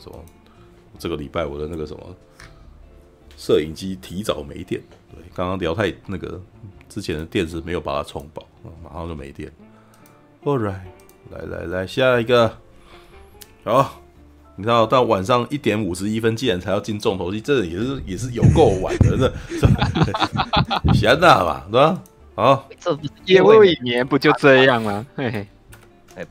[0.00, 0.18] 个什么，
[0.98, 2.02] 这个礼拜我的那个什么
[3.36, 4.80] 摄影机提早没电，
[5.14, 6.40] 对，刚刚聊太那个
[6.88, 8.46] 之前的电池没有把它充饱，
[8.82, 9.52] 马上就没电。
[10.44, 10.80] All right，
[11.30, 12.56] 来来来，下一个，
[13.64, 14.00] 好。
[14.56, 22.02] 你知道到晚上一点五十一分，竟然才要进重头戏，这也是也是有够晚的，这 闲的嘛，对吧？
[22.34, 25.06] 啊，这夜未眠不就这样吗？
[25.16, 25.46] 嘿嘿，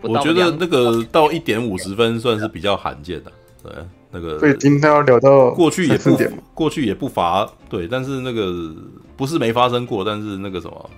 [0.02, 3.32] 我觉得那个到一点五十分算是比较罕见的，
[3.64, 3.72] 对，
[4.12, 4.40] 那个。
[4.40, 6.18] 所以今天要聊到过去也不
[6.54, 8.74] 过去也不乏对，但是那个
[9.18, 10.90] 不是没发生过，但是那个什么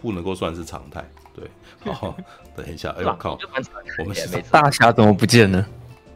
[0.00, 1.44] 不能够算是常态，对。
[1.92, 2.16] 好，
[2.56, 3.38] 等一下，哎呦靠，
[4.00, 4.16] 我们
[4.50, 5.64] 大侠怎么不见呢？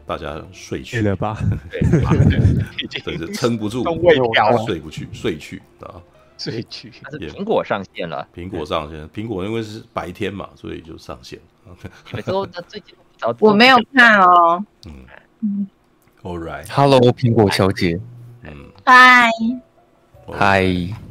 [0.05, 1.37] 大家睡去了吧？
[1.71, 3.83] 对，是撑不住，
[4.65, 5.95] 睡不去，睡去啊，
[6.37, 6.91] 睡去。
[7.19, 11.39] 苹果上线了，苹果上线，苹果因为是白天嘛，所以就上线。
[12.11, 12.93] 每次都最近
[13.39, 14.61] 我没有看哦。
[14.85, 14.91] 嗯
[15.43, 15.67] 嗯
[16.23, 17.99] ，All right，Hello，苹果小姐。
[18.43, 18.51] 嗯，
[18.85, 19.29] 嗨，
[20.31, 20.61] 嗨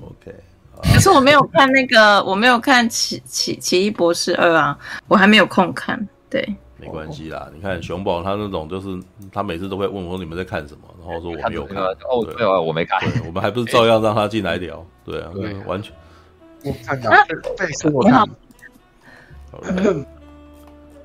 [0.03, 0.35] ，OK。
[0.83, 6.09] 可是我没有看那个，我没有看奇奇奇异博士二啊，我还没有空看。
[6.31, 6.57] 对。
[6.79, 11.81] 没关系啦，你看熊宝他那种，就是他每次都会问我说你们在看什么，然后说我没有看。
[11.81, 12.99] 哦，对啊，我没看。
[13.25, 14.85] 我们还不是照样让他进来聊？
[15.05, 15.31] 对啊，
[15.67, 15.95] 完全。
[16.65, 17.11] 我看到
[17.57, 18.29] 这次我看。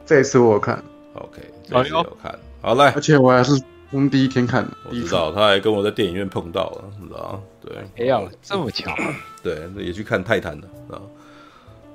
[0.06, 0.84] 这次我看。
[1.14, 2.40] OK，这次有看。
[2.68, 3.54] 好嘞，而且我还是
[3.90, 4.72] 从第一天看的。
[4.90, 7.78] 我知道，他还跟我在电影院碰到了，知道对。
[7.96, 8.94] 哎呀，这么巧。
[9.42, 11.00] 对，也去看泰坦的啊。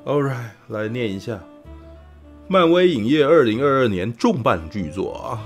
[0.06, 1.38] All right，来念一下。
[2.48, 5.44] 漫威影业二零二二年重磅巨作啊，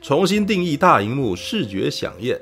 [0.00, 2.40] 重新定义大荧幕视觉响宴。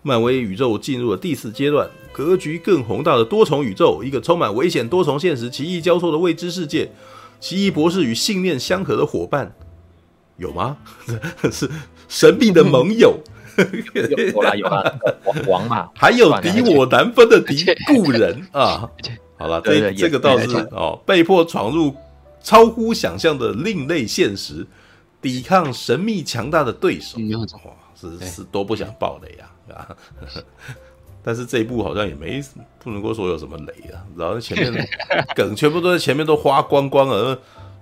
[0.00, 6.90] 漫威宇宙进入了第四阶段，格局更宏大的多重宇宙，一个充满危险、多重现实、奇异交错的未知世界。
[7.38, 9.54] 奇异博士与信念相合的伙伴，
[10.36, 10.76] 有吗？
[11.50, 11.70] 是
[12.08, 13.18] 神秘的盟友。
[13.94, 14.98] 有啦有啦，
[15.46, 18.86] 王嘛， 还有敌我难分的敌故人啊。
[19.38, 21.94] 好了，这这个倒是哦，被迫闯入。
[22.42, 24.64] 超乎想象的另类现实，
[25.20, 27.18] 抵抗神秘强大的对手，
[27.64, 29.88] 哇，是是多不想爆雷呀啊！
[31.24, 32.40] 但是这一部好像也没
[32.78, 34.88] 不能够说有什么雷啊，然后前面
[35.34, 37.36] 梗全部都在前面都花光光了，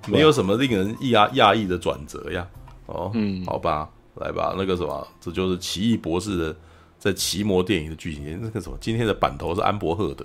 [0.07, 2.47] 没有什么令人讶讶异的转折呀。
[2.87, 6.57] 哦，嗯，好吧，来吧，那个什么，这就是奇异博士的
[6.99, 8.39] 在奇魔电影的剧情。
[8.43, 10.25] 那个什么，今天的版头是安博赫德。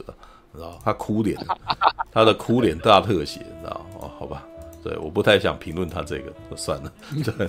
[0.52, 1.38] 知道他哭脸，
[2.12, 4.10] 他的哭脸大特写，你知道哦？
[4.18, 4.44] 好吧，
[4.84, 6.92] 对，我不太想评论他这个，就算了。
[7.24, 7.48] 对，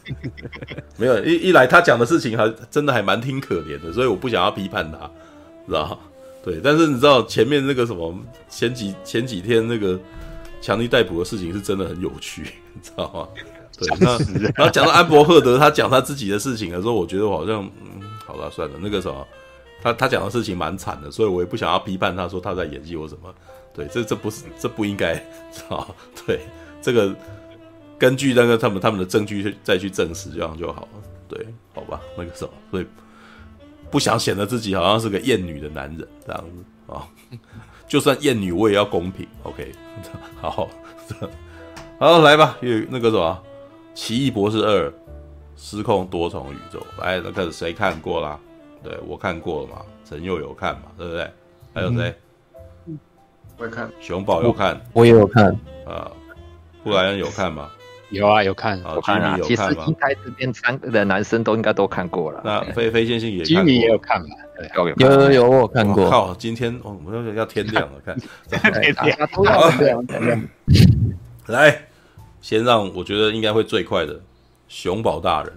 [0.96, 4.98] 没有一一来，他讲的事情还真的还蛮挺可怜的，所以我不想要批判他，
[5.66, 5.98] 知道
[6.42, 8.18] 对，但是你知道前面那个什么
[8.48, 10.00] 前几前几天那个
[10.62, 12.42] 强尼逮捕的事情是真的很有趣，
[12.72, 13.28] 你知道吗？
[13.76, 14.18] 对，那
[14.54, 19.26] 然后讲到安博赫德，他讲他自己的事情的时候，我觉得我好像嗯，好了，算了，那个什么。
[19.82, 23.34] 他他讲的事情蛮惨的，所以我也不想要批判他说他在演技或什么。
[23.74, 25.14] 对，这这不是这不应该
[25.68, 25.88] 啊。
[26.24, 26.38] 对，
[26.80, 27.12] 这个
[27.98, 30.88] 根据那个他们他们的证据再去证实，这样就好了。
[31.26, 32.86] 对，好吧，那个时候，所以
[33.90, 37.08] 不想显得自己好像是个厌女的男人这样子啊。
[37.92, 39.28] 就算厌女，我也要公平。
[39.42, 39.70] OK，
[40.40, 40.70] 好，好，
[42.00, 43.42] 好，来吧，有那个什么
[43.94, 44.90] 《奇异博士二：
[45.56, 48.40] 失控多重宇宙》，来，那个谁看过啦？
[48.82, 51.30] 对，我看过了嘛，陈佑有看嘛，对不对？
[51.74, 52.14] 还有谁？
[52.86, 52.98] 嗯，
[53.58, 53.92] 我也看。
[54.00, 55.54] 熊宝有看，我也有看。
[55.86, 56.10] 啊，
[56.82, 57.70] 布莱恩有看吗？
[58.12, 58.80] 有啊，有看。
[58.82, 59.84] 啊，吉米有看吗？
[59.88, 62.40] 应该这边三个的男生都应该都看过了。
[62.44, 64.28] 那飞飞先生也，吉米也有看嘛？
[64.76, 66.08] 有有有，我有看过。
[66.08, 68.16] 靠，今天哦，我们要天亮了，看。
[68.48, 68.94] 天
[69.80, 70.48] 亮，天亮。
[71.46, 71.86] 来，
[72.40, 74.20] 先让我觉得应该会最快的
[74.68, 75.52] 熊宝大人，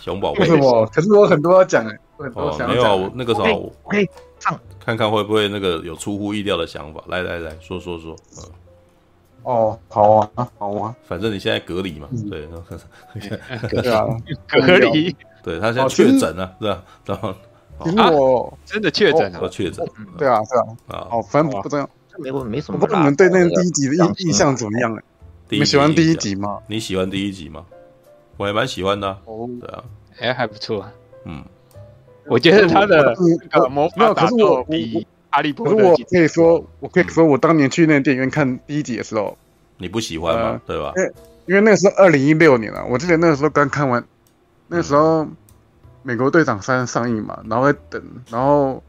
[0.00, 0.86] 熊宝为什么？
[0.92, 1.96] 可是我很多要讲哎。
[2.34, 4.06] 哦，没有，我那个时候我可以
[4.38, 7.02] 唱，看看会不会那个有出乎意料的想法。
[7.06, 8.44] 来来来说说说，嗯，
[9.42, 12.46] 哦，好啊，好啊，反正你现在隔离嘛，对，
[13.82, 14.04] 对啊，
[14.48, 16.84] 隔离，对他现在确诊了，是吧？
[17.06, 19.86] 然后，我真的确诊了，确诊，
[20.18, 20.64] 对啊，对啊，
[20.98, 21.88] 啊，哦，反正不重要，
[22.18, 24.94] 没没什么，不知道你们对那个第一集的印印象怎么样？
[24.94, 25.02] 哎，
[25.48, 26.58] 你们喜欢第一集吗？
[26.66, 27.64] 你喜欢第一集吗？
[28.36, 29.84] 我还蛮喜欢的，哦，对啊，
[30.20, 30.84] 哎，还不错，
[31.24, 31.42] 嗯。
[32.26, 33.16] 我觉得他的
[33.70, 39.36] 魔法没有，可是我比哈利波特，可是我可以说，我可以说，我当年去那个电影院看第一集的时候，
[39.78, 40.60] 你不喜欢吗？
[40.66, 40.92] 对吧？
[40.96, 41.12] 因为
[41.46, 44.04] 因为那个时候二零一六年了，我记得那个时候刚看完，
[44.68, 45.26] 那个时候
[46.02, 48.82] 美国队长三上映嘛，然后在等，然后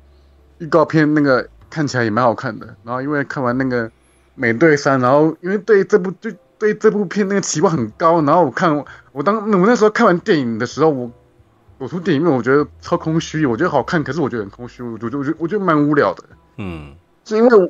[0.58, 3.92] 预告片那个看起来也蛮好看的，然后因为看完那个
[4.36, 11.12] 美队三，然后因为对这部对对这部片那个期望很高，然后我看我当我那时候看完电影的时候，我。
[11.82, 16.24] 走出电影院，我觉得超空虚，我觉得好看，可是我觉得很空虚，我觉得我觉得我觉得蛮无聊的。
[16.58, 16.94] 嗯，
[17.26, 17.68] 是因为我，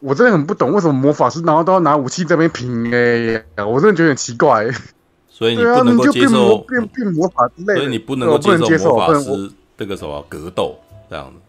[0.00, 4.68] 我真的很不懂为什么魔法师然后都要拿武器在那边拼哎，我真的觉得很奇怪。
[5.30, 11.40] 所以你不能够接受变变魔法之类的，所以你不能够接受魔法师这个什么格斗这样子。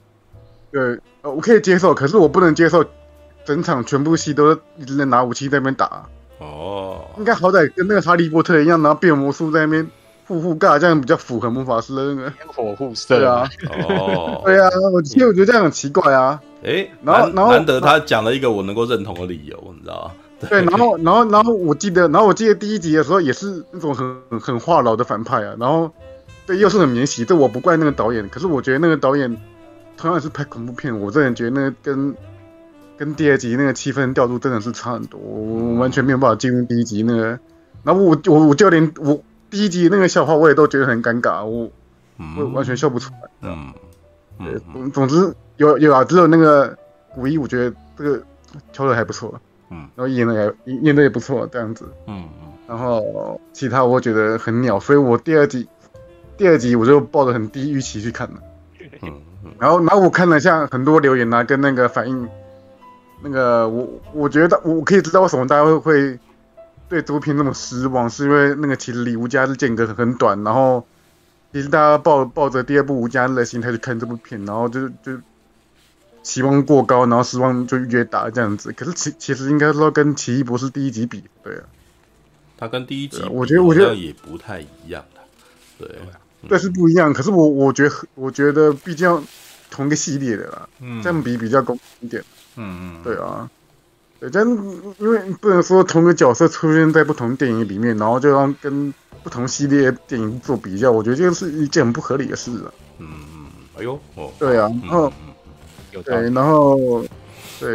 [0.71, 2.81] 对，呃，我可以接受，可是我不能接受
[3.43, 6.05] 整场全部戏都一直在拿武器在那边打。
[6.37, 9.85] 哦，应该好歹跟那个哈利波特一样，然后变魔术在那边
[10.31, 13.17] 互互尬，这样比较符合魔法师的那个烟火互射。
[13.17, 13.47] 对啊，
[13.89, 16.41] 哦，对啊，我其实我觉得这样很奇怪啊。
[16.63, 20.11] 哎，然后然后难得他讲了一个我能够认同的理由，你知道吗？
[20.49, 25.91] 对，然后，然后，然后我记得，然后我记得第一集的时候也是那种很很话痨的反派啊，然后
[26.47, 29.37] 对，又是很免洗，这我不怪那个导演，可是我觉得那个导演
[29.97, 32.15] 同样是拍恐怖片，我真的觉得那个跟
[32.97, 37.39] 跟第二集那个气氛调度真的是差很多，我完全没有办法进入第一集那个，
[37.83, 41.69] 然后我我我就连我第一集那个笑话我也都觉得很尴尬，我
[42.37, 43.73] 我完全笑不出来，嗯，
[44.39, 46.75] 对，总总之有有啊，只有那个
[47.17, 48.23] 五一，我觉得这个
[48.71, 49.39] 跳的还不错。
[49.69, 51.85] 嗯，然后演的也演的也不错，这样子。
[52.07, 52.47] 嗯嗯。
[52.67, 55.67] 然后其他我觉得很鸟，所以我第二集
[56.37, 58.35] 第二集我就抱着很低预期去看了。
[59.01, 59.13] 嗯
[59.45, 59.51] 嗯。
[59.59, 62.27] 然后然后我看了像很多留言啊，跟那个反应，
[63.23, 66.19] 那个我我觉得我可以知道为什么大家会会
[66.91, 70.85] 对这部片这么失望，是因为那个其实离无家日间隔很短，然后
[71.51, 75.19] 其实大家抱抱着第二部无家日的心态去看这部片，然后就就。
[76.23, 78.71] 期望过高，然后失望就越大这样子。
[78.73, 81.63] 可是其其实应该说跟奇异博士第一集比，对啊，
[82.59, 85.21] 他跟第一集，我觉得我觉得也不太一样的，
[85.79, 85.97] 对，
[86.47, 87.11] 对是不一样。
[87.11, 89.09] 可是我我觉得我觉得毕竟
[89.71, 92.23] 同一个系列的啦，嗯，这样比比较公平一点，
[92.55, 93.49] 嗯嗯，对啊，
[94.21, 94.49] 对，这样
[94.99, 102.71] 因为不能说同个角色出现在不同电影里面，然后就要跟不同系列电影做比较，我觉得这个是一件很不合理的事啊。
[102.99, 103.07] 嗯，
[103.77, 105.11] 哎呦，哦，对啊，然后。
[106.05, 107.03] 对，然后，
[107.59, 107.69] 对，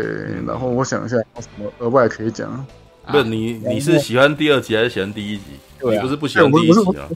[0.46, 2.64] 然后我想一下，有什么额外可以讲？
[3.06, 5.44] 不是你，你是喜欢第二集还是喜欢第一集？
[5.82, 7.06] 你不是不喜欢第一集啊？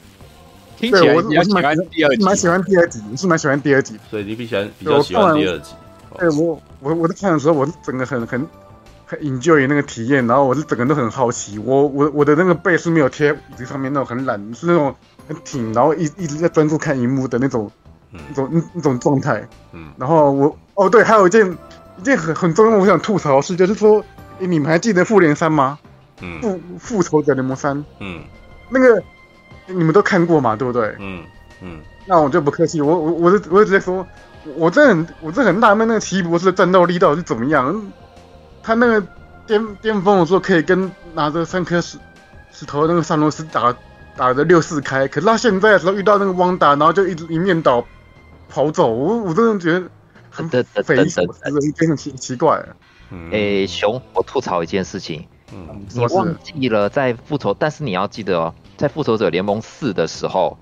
[0.77, 3.97] 听起来我是蛮喜欢第二集，蛮喜欢第二集，是蛮喜欢第二集。
[4.11, 5.71] 对，你比喜欢比较喜欢第二集。
[6.19, 8.47] 对我，我我在看的时候，我整个很很
[9.17, 11.59] enjoy 那个体验，然后我是整个都很好奇。
[11.59, 14.95] 我我我的那个背是没有贴椅子上面那种很懒，是那种
[15.27, 17.71] 很挺，然后一一直在专注看荧幕的那种。
[18.13, 21.49] 那种那那种状态，嗯，然后我哦对，还有一件
[21.97, 24.03] 一件很很重要，我想吐槽的事就是说，
[24.37, 25.79] 你们还记得复联三吗？
[26.19, 28.21] 嗯，复复仇者联盟三，嗯，
[28.69, 29.01] 那个
[29.67, 30.93] 你们都看过嘛，对不对？
[30.99, 31.23] 嗯
[31.61, 34.05] 嗯，那我就不客气，我我我就我就直接说，
[34.57, 37.81] 我真的很我真的很纳闷，那个奇异博士的战斗力到底是怎么样？
[38.63, 39.07] 他那个
[39.45, 41.97] 巅巅峰的时候可以跟拿着三颗石
[42.51, 43.75] 石头的那个萨诺斯打
[44.15, 47.85] 打的六四开，可是他现在的时候遇到那个汪达，然后就一直一面倒。
[48.53, 49.89] 跑走，我我真的觉得
[50.29, 51.39] 很匪夷所思，
[51.73, 52.61] 真的奇奇怪。
[53.31, 60.57] 诶，熊，我吐槽一件事情，嗯，你忘记了在复仇，但是你要记得哦，在复仇者联盟四的时候，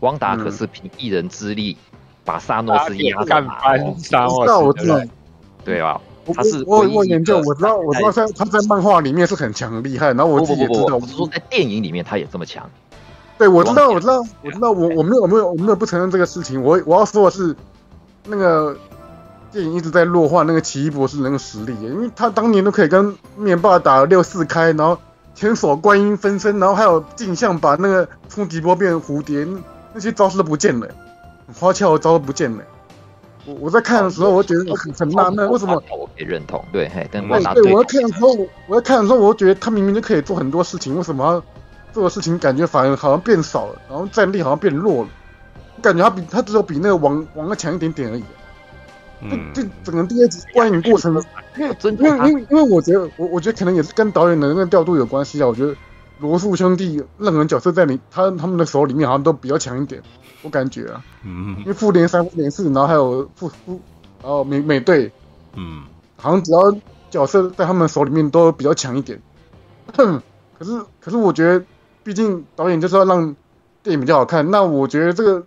[0.00, 1.78] 汪达可是凭一人之力
[2.24, 5.00] 把萨诺斯压干翻，我知道，我知道，
[5.64, 6.00] 对吧？
[6.34, 12.68] 他是我我研究，我知道，我知道，在他在漫画里面是很强厉害，然后我自己也知道，我是说在电影里面他也这么强。
[13.38, 16.62] 对，我知道，我知道，我知道，我我没有，我没有，我没有不承认这个事情。
[16.62, 17.56] 我我要说的是，
[18.26, 18.76] 那个
[19.50, 24.98] 电影一直在弱化那个奇异博士那个实力，因为他当年都可以跟灭霸打六四开，然后
[25.34, 29.46] 千手观音分身，然后还有镜像把那个冲击波变成蝴蝶，
[29.94, 30.86] 那些招式都不见了，
[31.58, 32.62] 花俏的招都不见了。
[33.50, 35.82] 我我在看的时候，我觉得很很纳闷，为什么？
[35.98, 36.90] 我可以认同，对，
[37.28, 38.36] 我对，我在看的时候，
[38.68, 41.42] 我在看的时候，我觉得他明明就可以做很多事情，为什么？
[41.92, 45.08] 做的事情感觉反而好像变少了，然后战力好像变弱了，
[45.82, 48.22] 感觉他比他只有比那个王王要强一点点而已。
[49.22, 51.12] 嗯，这整个第二集观影过程，
[51.56, 55.48] 因为因为因为因为我觉得我我觉得可能也是跟导演的那个调度有关系啊。
[55.48, 55.74] 我觉得
[56.20, 60.00] 罗素兄弟任何角色在你他他们的手里面好像都比较强一点，
[60.42, 61.04] 我感觉啊。
[61.24, 61.56] 嗯。
[61.60, 63.80] 因为复联三、复联四，然后还有复复，
[64.22, 65.10] 然后美美队，
[65.54, 65.82] 嗯，
[66.16, 66.74] 好像只要
[67.10, 69.20] 角色在他们手里面都比较强一点。
[69.96, 70.22] 哼，
[70.58, 71.64] 可是可是我觉得。
[72.02, 73.36] 毕竟导演就是要让
[73.82, 75.44] 电影比较好看，那我觉得这个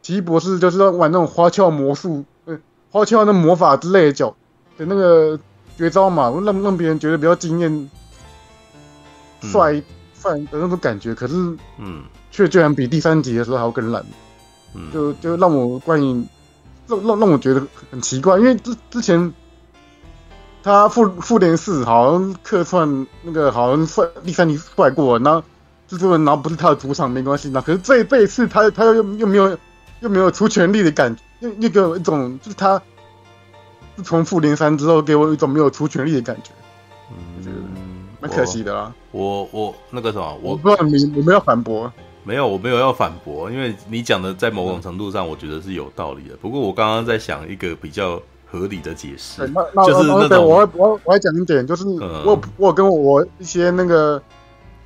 [0.00, 2.58] 奇异博士就是要玩那种花俏魔术，呃，
[2.90, 4.34] 花俏那魔法之类的角
[4.78, 5.38] 的那个
[5.76, 7.90] 绝招嘛，让让别人觉得比较惊艳、
[9.42, 9.82] 帅
[10.14, 11.14] 帅的那种感觉。
[11.14, 11.34] 可是，
[11.76, 14.08] 嗯，却居然比第三集的时候还要更烂，嗯，
[14.92, 16.26] 就就让我观影
[16.86, 19.32] 让让让我觉得很奇怪，因为之之前。
[20.64, 25.42] 他复复联四好像客串那个好像帅第三集帅过，然后。
[25.90, 29.58] 蜘蛛人，然后不是他的主场没关系，那可是这这一次他他又又没有
[30.00, 32.80] 又没有出全力的感觉，又又给我一种就是他
[33.94, 36.50] 自从复联三之后给我一种没有出全力的感觉，
[37.44, 38.94] 嗯，蛮可惜的啦。
[39.10, 41.92] 我我那个什么，我，我不知道你有没有反驳？
[42.24, 46.36] 没有，我没有要反驳，因为你讲的在某种程度上我觉得是有道理的。
[46.40, 51.86] 不过我刚刚在想一个比较合理的解释，那那就是那种我我我要讲一点，就是
[52.24, 54.22] 我我跟我一些那个。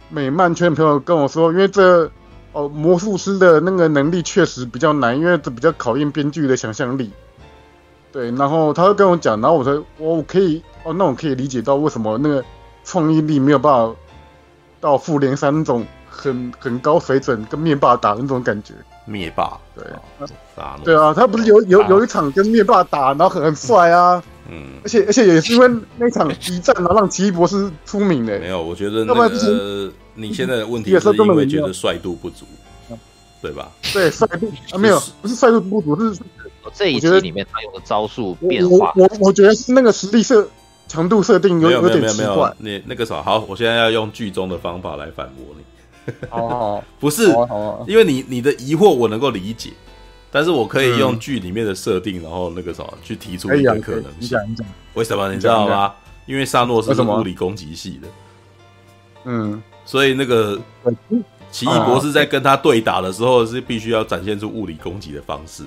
[0.09, 2.09] 美漫圈的朋友跟我说，因为这
[2.53, 7.11] 哦魔术师的那个能力确实比较难，因为这比较考验编剧的想象力。
[8.13, 12.45] 对，然后他会跟我讲，然后我说我可以哦，那我可以理解到为什么那个
[12.85, 13.93] 创意力没有办法
[14.81, 15.85] 到复联三那种
[16.17, 18.73] 很很高水准跟灭霸打的那种感觉。
[19.05, 19.85] 灭霸，对，
[20.83, 24.21] 对啊，他不是有有有一场跟灭霸打，然后很很帅啊。
[24.51, 28.39] 嗯，而且而且也是因为那场一战，然后让奇异博士出名的。
[28.41, 32.47] 没有，我觉得那个你现在的问题是因为觉得帅度不足，
[33.41, 33.71] 对吧？
[33.93, 36.21] 对，帅度啊没有，不是帅度不足，是
[36.75, 38.93] 这一集里面他用的招数变化。
[38.97, 40.49] 我我觉得是那个实力设
[40.89, 42.53] 强度设定有有点奇怪。
[42.59, 45.63] 你那个啥，好，我现在要用剧中的方法来反驳你。
[46.31, 47.29] 哦， 不是，
[47.87, 49.71] 因为你你的疑惑我能够理解。
[50.31, 54.39] 但是我可以用剧里面的设定，然后那个什么去提出一个可能性。
[54.93, 55.95] 为什么你知道吗？
[56.27, 58.09] 因为萨诺斯是物理攻击系的。
[59.25, 60.59] 嗯，所以那个
[61.51, 65.65] 奇异博士在跟他对打的时候，是必须要展现出物理攻击的方式。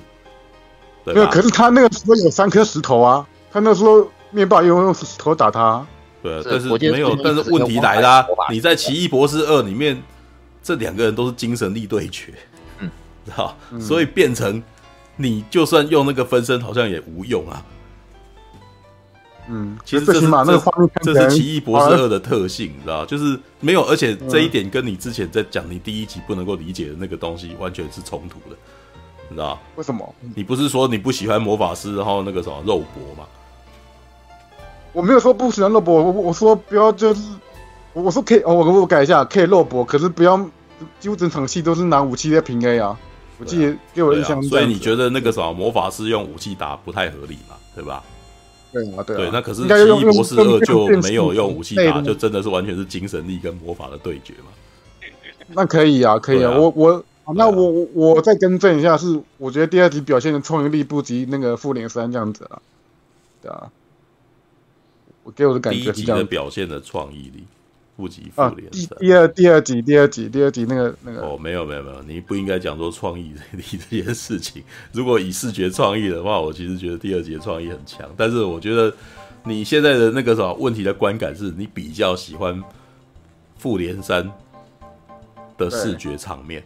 [1.04, 5.84] 对，可是他那个时候有三颗石头啊，他那时候灭霸又用石头打他。
[6.22, 7.16] 对，但是没有。
[7.16, 10.00] 但是问题来啦，你在奇异博士二里面，
[10.62, 12.34] 这两个人都是精神力对决。
[12.78, 12.90] 嗯
[13.30, 14.62] 好，所以变成
[15.16, 17.64] 你就算用那个分身，好像也无用啊。
[19.48, 28.56] 嗯，其实这是这这是奇异博士二的特性，你知道，就是没有，而且这一点跟你之前在讲你第一集不能够理解的那个东西完全是冲突的，
[29.28, 29.58] 你知道？
[29.76, 30.14] 为什么？
[30.34, 33.28] 你不是说你不喜欢魔法师，然后那个什么肉搏吗？
[34.92, 37.20] 我没有说不喜欢肉搏，我我说不要就是，
[37.92, 40.38] 我说可以，我我改一下，可以肉搏，可是不要
[40.98, 42.98] 几乎整场戏都是拿武器在平 A 啊。
[43.38, 47.56] 我记得给我印象，所以你觉得那个什么魔法师用武器打不太合理嘛？
[47.74, 48.04] 对吧？
[48.70, 49.16] 对啊，对。
[49.16, 54.52] 对，那可是奇异博士二就没有用武器打，就真的是完全是精神力跟魔法的对决嘛？
[55.54, 56.50] 那可以啊，可以啊。
[56.50, 57.02] 我我
[57.34, 62.60] 那我我我再更正一下，是我觉得第二集表现的创意力不及那个复联三这样子啊。
[63.40, 63.70] 对啊，
[65.24, 67.44] 我给我的感觉是这样，表现的创意力。
[68.00, 68.98] 不及复联三。
[68.98, 74.62] 第二第二集第二集第二集那个那个哦，没有没有没有，你不应该讲说创意力这件事情。
[74.92, 78.08] 如果以视觉创意的话，我其实觉得第二集的创意很强。
[78.16, 78.92] 但是我觉得
[79.44, 82.62] 你现在的那个什么问题的观感是你比较喜欢
[83.58, 84.26] 复联三
[85.58, 86.64] 的视觉场面。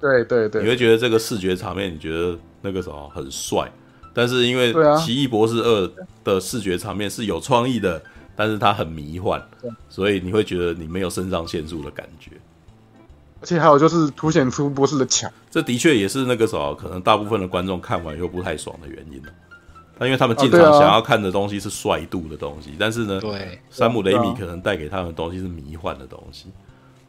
[0.00, 3.68] 对对对，你会觉得这个视觉场面你觉得那个什么很帅，
[4.14, 5.90] 但是因为奇异博士二
[6.22, 8.00] 的视觉场面是有创意的。
[8.34, 9.42] 但是它很迷幻，
[9.88, 12.30] 所以你会觉得你没有肾上腺素的感觉，
[13.40, 19.32] 而且还有就是凸显出博士的强，这的确也是那个时候可能大部分的观众看完又不太爽的原因了。
[19.98, 26.46] 但因为他们进场想要看的东西是帅度的东西，但是呢，对，山姆雷米可能带给他们的东西是迷幻的东西，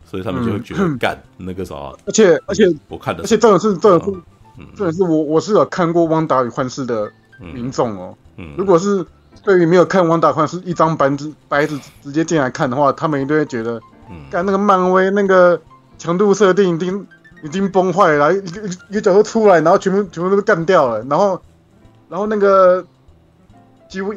[0.05, 1.97] 所以他们就会觉得 干那个时候。
[2.05, 4.13] 而且而且我看的，而且这种是这种
[4.57, 9.05] 是，这种是我我是有看过《汪达与幻视》的民众哦，嗯，如果是。
[9.43, 15.59] 对于没有看《汪大宽》是一张白纸，白纸直接进来看的话，他们一定会觉得，嗯，干那个漫威那个
[15.97, 17.07] 强度设定已经
[17.43, 21.41] 已经崩坏了，一个一个角色出来，然后全部全部都干掉了，然后
[22.09, 22.85] 然后那个
[23.89, 24.13] 几乎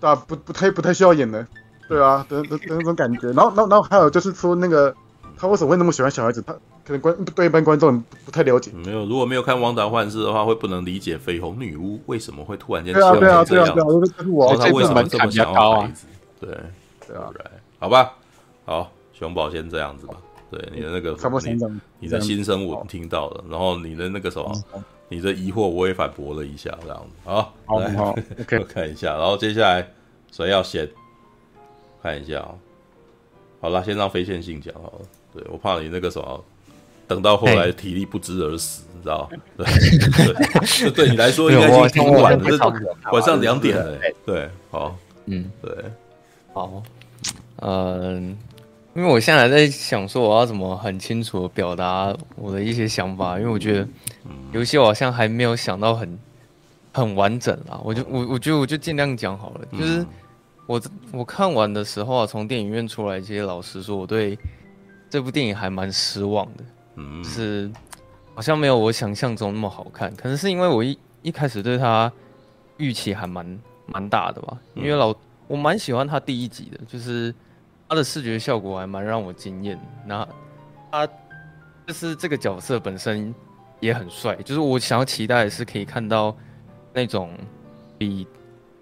[0.00, 1.46] 啊不不太不太需要演了，
[1.88, 4.94] 对啊，的的的那种感觉，然后然后然后还有就是说那个。
[5.38, 6.42] 他为什么会那么喜欢小孩子？
[6.42, 6.52] 他
[6.84, 8.70] 可能观对一般观众不太了解。
[8.72, 13.44] 没有，如果没有看《汪达幻视》的话，会不能理解绯红女巫为什么会突然间喜欢这样。
[13.44, 16.06] 对啊，对啊，对啊，然后他为什么这么想要孩子？
[16.40, 16.50] 对，
[17.06, 17.30] 对啊，
[17.78, 18.14] 好吧，
[18.64, 20.14] 好，熊宝先这样子吧。
[20.50, 21.16] 对，你的那个，
[21.98, 24.52] 你的心声我听到了，然后你的那个什么，
[25.08, 27.10] 你的疑惑我也反驳了一下，这样子。
[27.24, 28.14] 好，好，好，
[28.58, 29.86] 我看一下，然后接下来
[30.30, 30.88] 谁要先
[32.00, 32.54] 看一下啊？
[33.60, 35.00] 好了，先让非线性讲好了。
[35.36, 36.44] 对，我怕你那个什么，
[37.06, 39.28] 等到后来体力不支而死，你知道？
[39.56, 42.78] 对，对，对你来说应该已经挺晚了，
[43.12, 43.98] 晚上两点了。
[44.24, 45.70] 对，好，嗯，对，
[46.54, 46.82] 好，
[47.60, 48.36] 嗯，
[48.94, 53.86] 因为我现在还在想说，我要怎么很清楚的表达我的一些想法，因为我觉得
[54.52, 56.18] 游戏我好像还没有想到很
[56.92, 57.78] 很完整啊。
[57.84, 60.04] 我就我我觉得我就尽量讲好了，就是
[60.66, 60.80] 我
[61.12, 64.36] 我看完的时候啊，从电影院出来，其实老实说，我对。
[65.16, 66.64] 这部电影还蛮失望的，
[66.96, 67.72] 嗯，就是
[68.34, 70.14] 好像没有我想象中那么好看。
[70.14, 72.12] 可能是因为我一一开始对他
[72.76, 75.14] 预期还蛮蛮大的吧，因为老
[75.48, 77.34] 我蛮喜欢他第一集的，就是
[77.88, 79.80] 他的视觉效果还蛮让我惊艳。
[80.06, 80.28] 那
[80.92, 81.08] 他
[81.86, 83.34] 就是这个角色本身
[83.80, 86.36] 也很帅，就是我想要期待的是可以看到
[86.92, 87.30] 那种
[87.96, 88.26] 比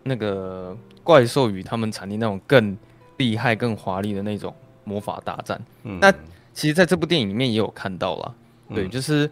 [0.02, 2.76] 那个怪兽与他们产地那种更
[3.18, 4.52] 厉害、更华丽的那种
[4.84, 5.60] 魔法大战。
[5.82, 6.12] 嗯、那
[6.52, 8.34] 其实在这部电影里面也有看到了，
[8.74, 9.30] 对，就是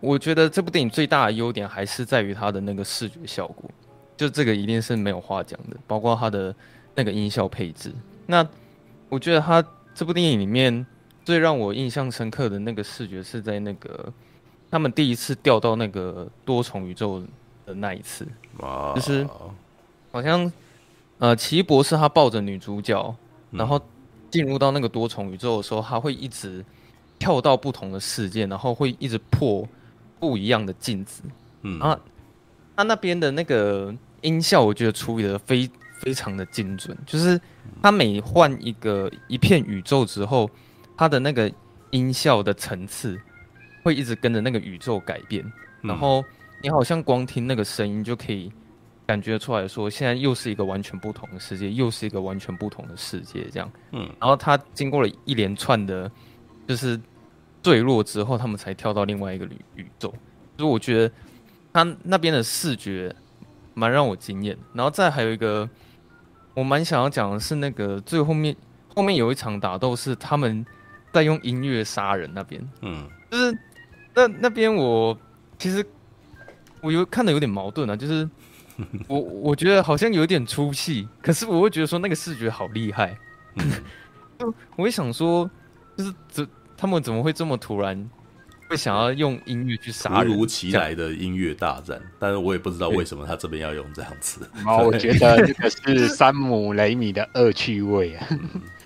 [0.00, 3.70] 我觉得这部电影最大的优点还是在于它的那个视觉效果。
[4.16, 6.54] 就这个一定是没有话讲的，包括它的
[6.94, 7.92] 那个音效配置。
[8.26, 8.46] 那
[9.08, 9.62] 我觉得它
[9.94, 10.86] 这部电影里面
[11.24, 14.12] 最让我印象深刻的那个视觉是在那个
[14.70, 17.22] 他们第一次掉到那个多重宇宙
[17.66, 18.26] 的那一次，
[18.94, 19.26] 就是
[20.10, 20.50] 好像
[21.18, 23.14] 呃奇异博士他抱着女主角，
[23.50, 23.78] 然后
[24.30, 26.64] 进入到那个多重宇宙的时候，它会一直
[27.18, 29.68] 跳到不同的世界，然后会一直破
[30.18, 31.22] 不一样的镜子，
[31.62, 31.80] 嗯。
[31.80, 31.98] 啊，
[32.76, 33.94] 它那边的那个。
[34.22, 37.40] 音效我觉得处理的非非常的精准，就是
[37.80, 40.50] 它每换一个一片宇宙之后，
[40.96, 41.52] 它的那个
[41.90, 43.20] 音效的层次
[43.84, 45.44] 会一直跟着那个宇宙改变，
[45.82, 46.24] 然后
[46.60, 48.50] 你好像光听那个声音就可以
[49.06, 53.70] 感觉出来说，现在又是一个完全不同的世界，又是一个完全不同的世界这样。
[53.92, 56.10] 嗯，然后他经过了一连串的，
[56.66, 57.00] 就是
[57.62, 60.12] 坠落之后，他们才跳到另外一个宇宇宙，
[60.56, 61.14] 所以我觉得
[61.72, 63.14] 他那边的视觉。
[63.78, 65.68] 蛮让我惊艳，然后再还有一个，
[66.54, 68.56] 我蛮想要讲的是那个最后面
[68.94, 70.64] 后面有一场打斗是他们
[71.12, 73.58] 在用音乐杀人那边，嗯，就是
[74.14, 75.14] 那那边我
[75.58, 75.84] 其实
[76.80, 78.26] 我有看的有点矛盾啊，就是
[79.08, 83.16] 我我觉得好像有点出戏，可是我会觉得说那个视觉好厉害，
[84.38, 84.46] 就
[84.76, 85.50] 我会想说，
[85.96, 86.46] 就是怎
[86.76, 88.08] 他们怎么会这么突然？
[88.68, 94.40] 会想要用音乐去杀人，突如其来的音乐大战，但是我也不知道为什么他这边要用这样子。
[94.66, 98.26] 哦， 我觉得这个是山姆雷米的恶趣味啊。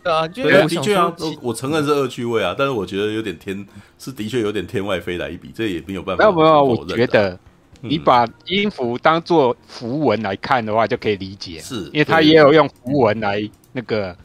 [0.04, 1.10] 对啊，对啊，的确啊，
[1.40, 3.66] 我承认是恶趣味啊，但是我觉得有点天，
[3.98, 6.24] 是的确有点天外飞来一笔，这也没有办法。
[6.24, 7.38] 没有没有，我觉得
[7.80, 14.16] 你把音符当做符文来看的话，就可以理解，是因为他也有用符文来那个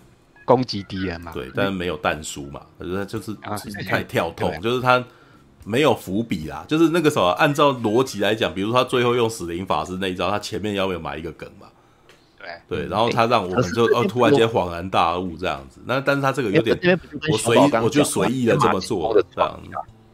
[0.45, 1.31] 攻击敌人嘛。
[1.33, 3.33] 对，但是没有弹书嘛，可是他就是
[3.83, 5.03] 太跳痛，就是他。
[5.67, 11.65] 没有伏笔啦，就是那个时候按照逻辑来讲，比如说他最后用死灵法师那一招，他前面要不要埋一个梗嘛？
[12.69, 15.81] 对对，然后他让我们就哦突然间恍然大悟这样子。
[15.83, 16.99] 那但是他这个有点，
[17.31, 19.59] 我随意，我就随意的这么做这样。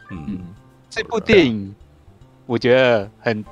[0.10, 0.40] 嗯，
[0.90, 1.76] 这部电影
[2.52, 3.46] 我觉得很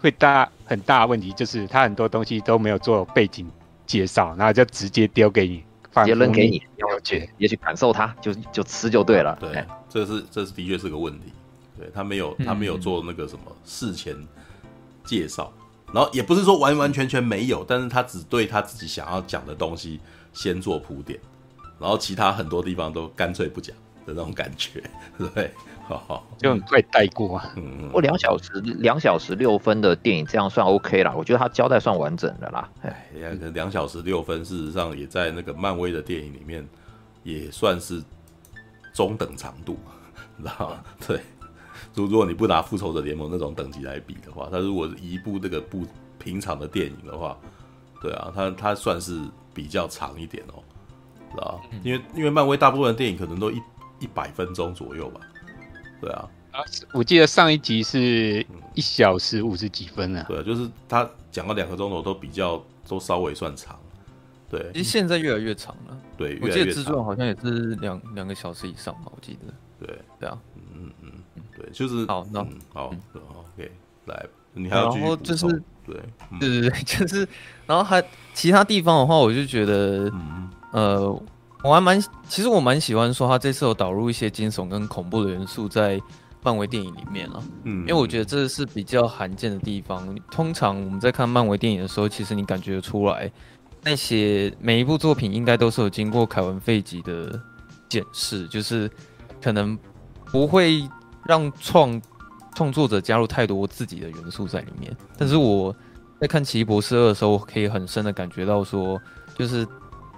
[0.00, 3.48] 会大很大的问题，就是他很多东西都没有做背景
[3.86, 5.62] 介绍，然后就直接丢给你，
[5.94, 9.38] 直接扔给你，要去也去感受它，就就吃就对了。
[9.40, 9.64] 对。
[9.88, 11.32] 这是这是的确是个问题，
[11.78, 14.12] 对，他没有他没有做那个什么事前
[15.04, 15.52] 介绍，
[15.94, 20.00] 然后也不是说完完全全没有，但是他只对他自己想要讲的东西
[20.32, 21.16] 先做铺垫，
[21.78, 24.82] 然后其他很多地方都干脆不讲的那种感觉，
[25.32, 25.52] 对，
[26.38, 27.52] 就很快带过啊。
[27.56, 32.68] 嗯，我两小时两小时六分的电影这样算 OK 啦，我觉得他交代算完整的啦。
[32.82, 33.08] 哎，
[33.52, 36.66] 两小时六分，事实上也在那个漫威的电影里面
[37.22, 38.02] 也算是。
[38.94, 39.78] 中等长度，
[40.36, 40.84] 知道吗？
[41.08, 41.18] 对，
[41.94, 45.86] 如如果你不拿复仇者联盟那种等级来比的话，它如果一部这个不
[46.18, 47.34] 平常的电影的话，
[48.02, 49.18] 对啊，它它算是
[49.54, 50.60] 比较长一点哦，
[51.30, 51.58] 知道？
[51.82, 53.62] 因为因为漫威大部分的电影可能都一
[54.00, 55.22] 一百分钟左右吧，
[56.02, 56.60] 对啊，啊，
[56.92, 63.78] 我记得上一集是一小时五十几分啊，对啊，就是他讲了两个钟头都比较都稍微算长。
[64.50, 65.96] 对，其实现在越来越长了。
[66.14, 69.86] 对，我记得制作好像也是两两个小时以上吧，我记得。
[69.86, 73.72] 对，对啊，嗯嗯嗯，对，就是好，那好，OK，
[74.04, 75.06] 来，你还要继续补充。
[75.06, 75.96] 然后就是，对，
[76.38, 77.26] 对对对，就是，
[77.66, 80.12] 然后还其他地方的话，我就觉得，
[80.72, 81.22] 呃，
[81.64, 86.00] 我还蛮，其实我蛮喜欢说他这次有导入一些惊悚跟恐怖的元素在
[86.42, 87.42] 漫威电影里面了。
[87.64, 90.12] 嗯，因为我觉得这是比较罕见的地方。
[90.30, 93.30] 通常我们在看漫威电影的时候，其实你感觉出来。
[93.84, 97.40] 那些每一部作品应该都是有经过凯文·费吉的
[97.88, 98.90] 检视，就是
[99.40, 99.76] 可能
[100.26, 100.88] 不会
[101.26, 102.00] 让创
[102.54, 104.96] 创作者加入太多自己的元素在里面。
[105.18, 105.74] 但是我
[106.20, 109.00] 在看《奇异博士二》的时候，我可以很深的感觉到说，
[109.36, 109.66] 就是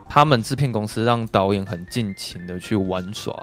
[0.08, 3.34] 他们制片公司让导演很尽情的去玩耍，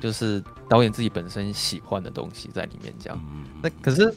[0.00, 3.20] 就是导演自己本身喜欢的东西在里面这样。
[3.62, 4.14] 那可是。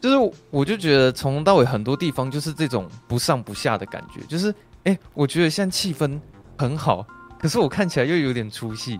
[0.00, 4.48] 就是，我就觉得从头到尾很多地方就是这种不上不下的感觉，就是，
[4.84, 6.20] 哎、欸，我觉得现在气氛
[6.56, 7.04] 很好，
[7.36, 8.96] 可是我看起来又有点出戏，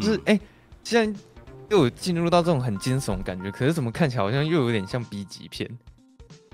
[0.00, 0.40] 就是哎、欸，
[0.82, 1.20] 现在
[1.68, 5.70] 又有进入到这种很惊悚的感觉，可是怎么看起来好像又有点像 B 级片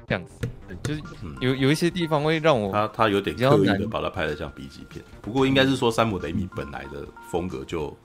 [0.06, 0.48] 这样子？
[0.82, 1.00] 就是
[1.40, 7.96] 有有一些地方会让我他他有点刻意的把它拍的像 B 级片，不过应该是说山姆雷米本来的风格就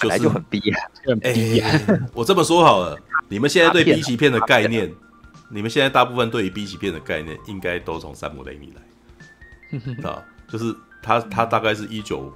[0.00, 1.70] 本来就很 B 啊，很 B 啊。
[2.14, 4.92] 我这么说好了，你们现在对 B 级片的概念，
[5.50, 10.08] 你们现在大部分对于 B 级片的概念，应该都从山姆雷米来。
[10.10, 12.32] 啊，就是他他大概是一九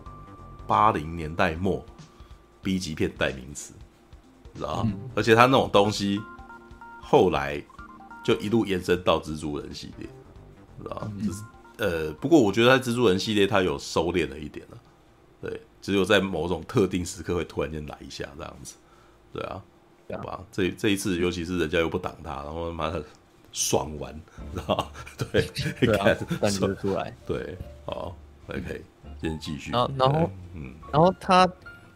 [0.67, 1.85] 八零年代末
[2.63, 3.73] B 级片代名词，
[4.55, 6.21] 知道、嗯、而且他那种东西
[7.01, 7.61] 后来
[8.25, 10.09] 就一路延伸到蜘蛛人系列，
[10.83, 11.43] 知道、嗯、就是
[11.79, 14.79] 呃，不过我觉得在蜘蛛人系列它有收敛了一点了，
[15.41, 18.75] 对，只有在某种特定时刻会突然间来一下这样子，
[19.33, 19.63] 对啊，
[20.13, 20.41] 好吧？
[20.53, 23.05] 这这一次尤其是人家又不挡他，然后妈的
[23.53, 24.15] 爽完，
[24.55, 24.93] 知道
[25.33, 25.47] 对，
[25.81, 28.17] 对啊，感觉出来，对，好
[28.49, 28.83] ，OK。
[29.21, 31.49] 先继续，然后，然后，嗯，然后他，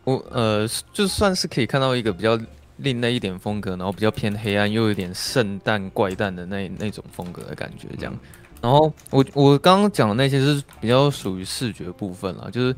[0.05, 2.39] 我呃，就算是可以看到一个比较
[2.79, 8.15] 另类一点风格，然后比较偏黑暗，又有点圣诞怪诞的那那种风格的感觉，这样。
[8.61, 12.75] 然后我我刚刚讲的那些是比较属于视觉部分啦，就是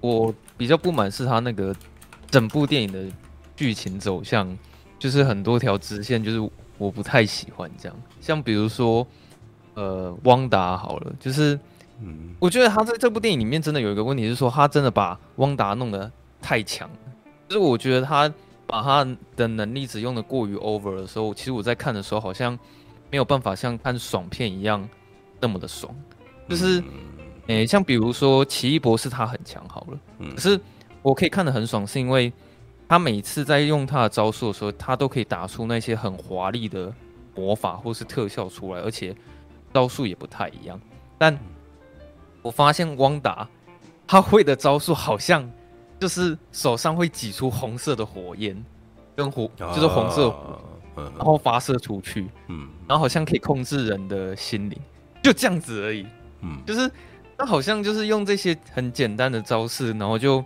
[0.00, 1.74] 我比较不满是他那个
[2.30, 3.04] 整部电影的
[3.56, 4.56] 剧情走向，
[4.98, 7.96] 就是很多条支线，就是我不太喜欢这样。
[8.20, 9.06] 像比如说，
[9.74, 11.58] 呃，汪达好了，就是。
[12.02, 16.88] 嗯，我觉得他在这部电影里面真的有一个问题是说，他真的把汪达弄得太强，
[17.46, 18.32] 就是我觉得他
[18.70, 22.58] 把他的能力只用的过于 over 的时候，其实我在看的时候好像
[23.10, 24.88] 没有办法像看爽片一样
[25.40, 25.94] 那么的爽。
[26.48, 26.82] 就是，
[27.46, 29.98] 诶、欸，像比如说奇异博士他很强好了，
[30.34, 30.60] 可是
[31.02, 32.32] 我可以看得很爽，是因为
[32.88, 36.92] 他每次在用他的招数的时候，他都可以打出那些很华丽的
[37.34, 39.14] 魔法或是特效出来，而且
[39.74, 40.80] 招数也不太一样，
[41.18, 41.36] 但。
[42.42, 43.46] 我发现汪达
[44.06, 45.46] 他会的招数好像
[46.00, 48.64] 就是手上会挤出红色的火焰，
[49.14, 50.58] 跟火就是红色火，
[50.96, 54.78] 然后发射出去，嗯，然后好像可以控制人的心灵，
[55.22, 56.06] 就这样子而已，
[56.40, 56.90] 嗯，就是
[57.38, 60.44] 他好像就是用这些很简单的招式，然后就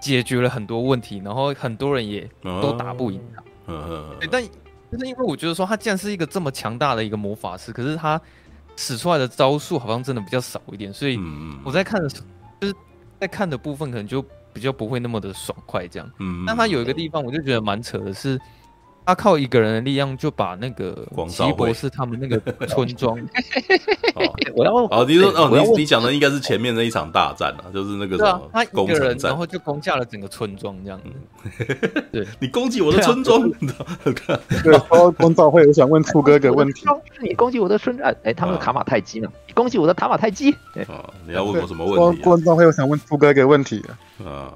[0.00, 3.20] 解决了很多问题，然后很多人也都打不赢。
[3.34, 3.84] 他，嗯
[4.20, 8.20] 嗯，但就是因为我觉得说他既然是一个这么强大的一个魔法师，可是他。
[8.78, 11.18] 使出来的招数好像真的比较少一点，所以
[11.64, 12.26] 我在看的时候，
[12.60, 12.74] 就是
[13.18, 14.22] 在看的部分可能就
[14.56, 16.10] 比较不会那么的爽快这样。
[16.18, 18.40] 嗯，但他有一个地方我就觉得蛮扯的是。
[19.06, 23.16] 他靠一个人的力量就把那个奇异博士他们那个 村庄，
[24.52, 32.04] 我要哦，你说哦，你你讲的应该是前面那一场大战啊，就是那个什么他一个人然后就攻下了整个村庄这样子。
[32.10, 36.84] 对， 你攻击我的村庄，对，然后光照会，我想问兔哥一个问题，
[37.22, 39.28] 你攻击我的村，哎，他们是卡马泰基呢？
[39.46, 40.50] 你攻击我的卡马泰基？
[40.88, 42.22] 啊，你要问我什么问题？
[42.22, 43.84] 光照会，我想问兔哥一个问题
[44.24, 44.52] 啊，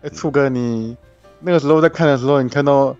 [0.00, 0.96] 哎，兔哥你。
[1.44, 2.96] 那个时候在看的时候，你看到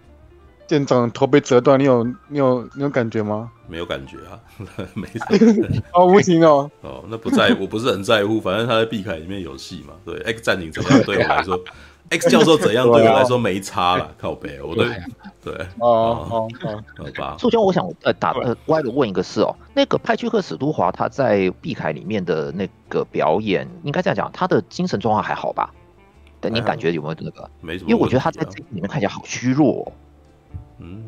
[0.66, 3.50] 舰长头被折断，你有你有你有感觉吗？
[3.66, 4.38] 没有感觉啊，
[4.94, 5.82] 没事。
[5.92, 6.70] 哦，不行哦。
[6.82, 9.94] 哦，那不在，我不是很在乎，反正他在碧凯里面有戏嘛。
[10.04, 11.58] 对，X 战警怎么样对我来说，
[12.10, 14.60] X 教授怎样对我来说没差了，靠北。
[14.60, 14.86] 我对
[15.42, 15.88] 对哦
[16.30, 17.36] 哦哦，好吧。
[17.38, 25.72] 苏兄，我想呃打呃歪的问一个事哦，那个派屈克史都华他在碧凯里面的那个表演，应该这样讲，他的精神状况还好吧？
[26.48, 27.48] 你感觉有没有那个？
[27.60, 29.92] 没什么，因为我觉得他在这里面看起来好虚弱。
[30.78, 31.02] 嗯，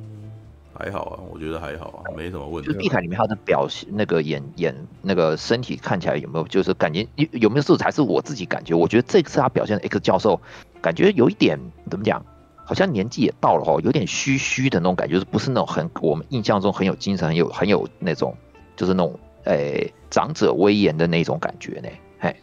[0.73, 2.73] 还好啊，我觉得还好啊，没什么问题。
[2.73, 8.75] 就地毯里面他的表现，那个眼眼那个身体看起来有没有，就是感觉有有没有是才是我自己感觉？
[8.75, 10.41] 我觉得这次他表现的 X 教授，
[10.81, 11.59] 感觉有一点
[11.91, 12.25] 怎么讲？
[12.65, 18.37] 好像年纪也到了哦，有点虚虚的那种感觉，就是不是那种很我们印象中很有精神、很有很有那种，
[18.75, 21.89] 就是那种诶长者威严的那种感觉呢？
[22.19, 22.35] 嘿，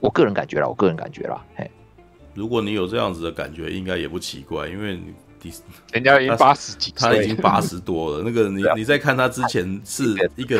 [0.00, 1.70] 我个人感觉了，我个人感觉了，嘿。
[2.34, 5.52] 如果你有这样子的感觉，应该也不奇怪，因为你第
[5.92, 8.22] 人家已经八十几，他已经八十多了。
[8.24, 10.58] 那个你你在看他之前是一个，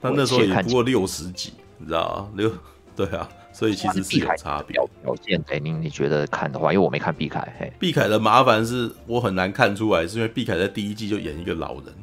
[0.00, 2.28] 他那时候也不过六十几，你知道吗？
[2.36, 2.52] 六
[2.96, 4.74] 对啊，所以其实是有差别。
[5.02, 11.94] 条件，哎，你你觉得看的话，因为我没看毕凯，嘿，毕凯的麻烦是我很难看出来，是因为毕凯在第一季就演一个老人，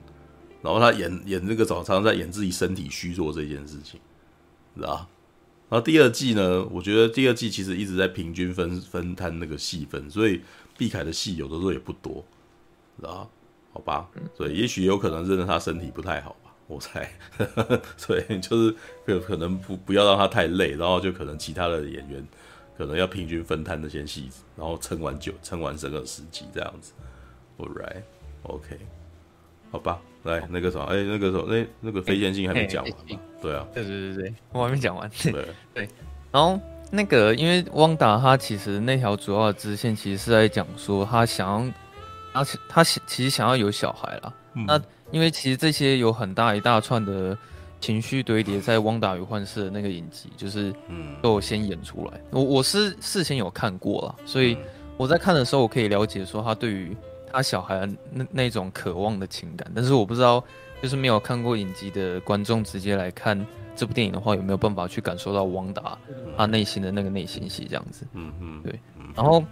[0.62, 4.00] 然后他演演这个早常常在演自己身体虚弱这件事情，
[4.76, 5.06] 知道
[5.70, 10.42] 然后第二季呢，我觉得第二季其实一直在平均分分摊那个戏份，所以
[10.78, 12.24] 毕凯的戏有的时候也不多，
[12.98, 13.30] 知道
[13.74, 17.12] 好吧，所以也许有可能认得他身体不太好吧，我猜，
[17.98, 18.76] 所以就是
[19.06, 22.26] 可可能不不要让他太累，然后就可能其他的演员
[22.78, 26.94] 可能要平均分摊那些戏，然后撑完九撑完整个十集这样子
[27.58, 28.80] ，Alright，OK，
[29.70, 30.00] 好吧。
[30.28, 33.20] 来那个什么，哎、欸，那个什么，那那个非线性还没讲完嘛？
[33.42, 35.10] 对啊，对对对对，我还没讲完。
[35.24, 35.32] 对
[35.74, 35.90] 对，
[36.32, 36.60] 然后
[36.92, 41.66] 那个，因为汪达他其实那条主要的支线其实是在讲说他想
[42.34, 44.34] 要，他他其实想要有小孩啦。
[44.54, 47.38] 嗯、那因为其实这些有很大一大串的
[47.80, 52.20] 情绪堆叠在《汪达与幻视》的那个影集，就是嗯都有先演出来。
[52.32, 54.58] 我我是事先有看过了，所以
[54.98, 56.98] 我在看的时候，我可以了解说他对于
[57.32, 59.70] 他小孩那那种渴望的情感。
[59.76, 60.44] 但是我不知道，
[60.82, 65.98] 就是没有看过影集的观众直接来看这部电影的话，有没有办法去感受到汪达
[66.38, 68.08] 他内心的那个内心戏这样子？
[68.14, 68.80] 嗯嗯，对。
[69.16, 69.44] 然后，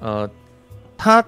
[0.00, 0.30] 呃，
[0.96, 1.20] 他，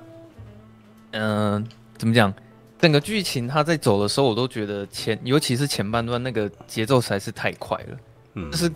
[1.13, 1.65] 嗯、呃，
[1.99, 2.33] 怎么讲？
[2.79, 7.99] 整个剧情他在走的时候，我都觉得前，尤其是前半段那个节奏实在是太快了。
[8.33, 8.73] 嗯，就是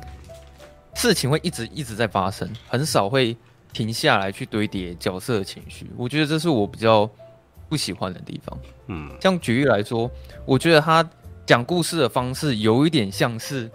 [0.95, 3.35] 事情会一直一直在发生，很少会
[3.75, 5.91] 停下来去堆叠角色的情绪。
[5.99, 7.07] 我觉得这是我比较
[7.69, 8.59] 不喜欢的地方。
[8.87, 10.11] 嗯，像举例来说，
[10.47, 11.07] 我觉得他
[11.45, 13.71] 讲故事的方式有一点像是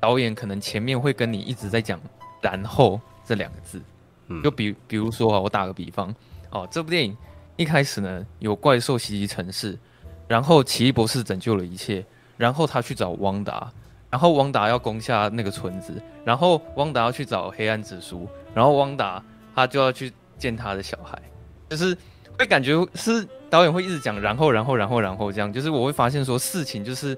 [0.00, 2.00] 导演可能前面会跟你一直在讲
[2.42, 3.80] “然后”这两个字。
[4.26, 6.12] 嗯，就比比如说啊，我打个比方，
[6.50, 7.16] 哦，这部电影。
[7.56, 9.78] 一开始呢，有怪兽袭击城市，
[10.26, 12.04] 然后奇异博士拯救了一切，
[12.36, 13.70] 然后他去找汪达，
[14.10, 19.22] 然后汪达要攻下那个村子，然后汪达要去找黑暗之书，然后汪达
[19.54, 21.20] 他就要去见他的小孩，
[21.68, 21.96] 就是
[22.38, 27.16] 会感觉是导演会一直讲，然后然后然后然后这样，就是我会发现说事情就是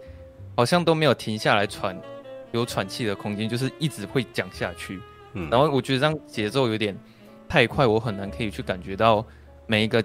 [0.57, 1.97] 好像都没有停下来喘，
[2.53, 5.01] 有喘气的空间，就是一直会讲下去，
[5.35, 6.97] 嗯，然后我觉得这样节奏有点
[7.49, 9.25] 太快，我很难可以去感觉到
[9.67, 10.03] 每一个。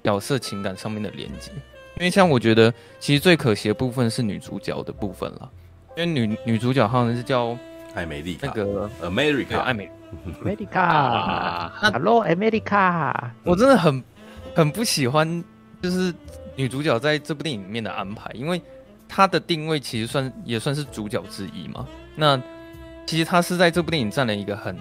[0.00, 1.50] 角色情感上面的连接，
[1.98, 5.50] 因为像我觉得，其实最可惜的部分是女主角的部分了，
[5.98, 7.54] 因为女女主角好像是叫
[7.94, 9.90] 艾美丽，那个 America，艾美
[10.42, 14.02] ，America，Hello America，我真的很
[14.54, 15.44] 很不喜欢，
[15.82, 16.14] 就是
[16.56, 18.60] 女主角在这部电影里面的安排，因为
[19.08, 21.86] 她的定位其实算也算是主角之一嘛。
[22.14, 22.40] 那
[23.06, 24.76] 其实她是在这部电影占了一个很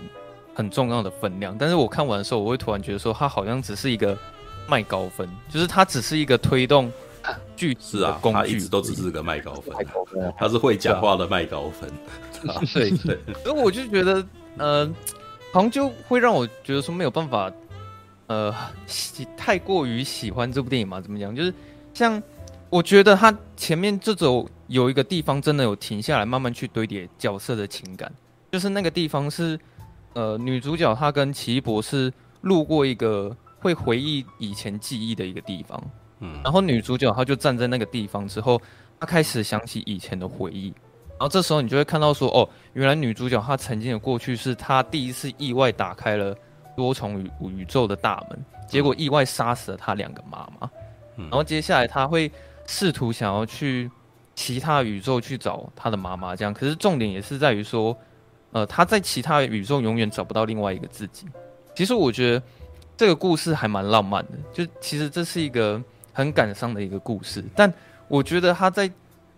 [0.54, 4.18] 很重要的分量，但是我看完的时候，我会突然觉得说，她好像只是一个。
[4.70, 6.92] 卖高分，就是她只是一个推动
[7.56, 9.74] 剧是啊，它一直都只是个卖高分，
[10.38, 11.90] 他是会讲话的卖高分。
[12.74, 14.22] 对 对，所以我就觉得，
[14.58, 14.86] 呃，
[15.52, 17.52] 好像就会让我觉得说没有办法，
[18.28, 18.54] 呃，
[18.86, 21.00] 喜太过于喜欢这部电影嘛？
[21.00, 21.36] 怎么讲？
[21.36, 21.54] 就是
[21.94, 22.22] 像
[22.70, 28.12] 我觉得他前面这种有一个地方真的有停下来，慢慢去堆叠角色的情感，
[28.52, 29.60] 就是那个地方是，
[30.14, 33.36] 呃，女主角她跟奇异博士路过一个。
[33.60, 35.84] 会回忆以前记忆的一个地方，
[36.20, 38.62] 嗯，然后女主角她就站在那个地方之后，
[39.00, 40.72] 她开始想起以前的回忆，
[41.18, 46.36] 然后这时候你就会看到说，哦，原来女主角她曾经的过去是她第一次意外打开了
[46.76, 50.70] 多重宇宇宙的大门，结果意外杀死了她两个妈妈，
[51.16, 52.32] 然后接下来她会
[52.66, 53.90] 试图想要去
[54.36, 57.98] 其他宇宙去找她的妈妈，这样，可是重点也是在于说，
[58.52, 61.26] 呃，她在其他宇宙永远找不到另外一个自己。
[61.76, 62.44] 其实我觉得。
[63.00, 65.80] 这个故事还蛮浪漫的，就其实这是一个
[66.12, 67.72] 很感伤的一个故事，但
[68.08, 68.92] 我觉得她在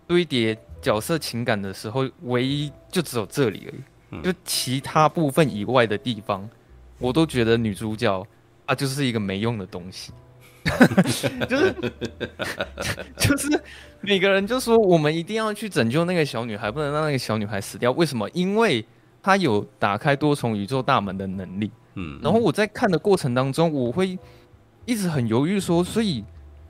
[0.07, 6.47] 堆叠角色情感的时候，唯一就只有这里而已，就其他部分以外的地方，
[6.97, 8.25] 我都觉得女主角
[8.65, 10.11] 啊就是一个没用的东西，
[11.49, 11.75] 就是
[13.17, 13.61] 就是
[14.01, 18.29] 每个人就说我们一定要去拯救那个小女孩，不能让那个小女孩死掉，为什么？
[18.31, 18.85] 因为
[19.21, 21.71] 她有打开多重宇宙大门的能力。
[21.95, 24.17] 嗯，然后我在看的过程当中，我会
[24.85, 26.23] 一直很犹豫，说，所以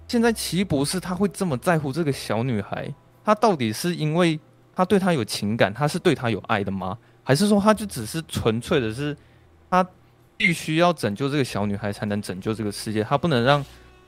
[0.07, 2.91] 现在奇异博士他会这么在乎这个小女孩，
[3.29, 4.39] 他到底是因为
[4.75, 6.97] 他对他有情感，他是对他有爱的吗？
[7.23, 9.15] 还是说他就只是纯粹的是
[9.69, 9.87] 他
[10.35, 13.63] 必须要拯救这个小女孩才能拯救这个世界，他不能让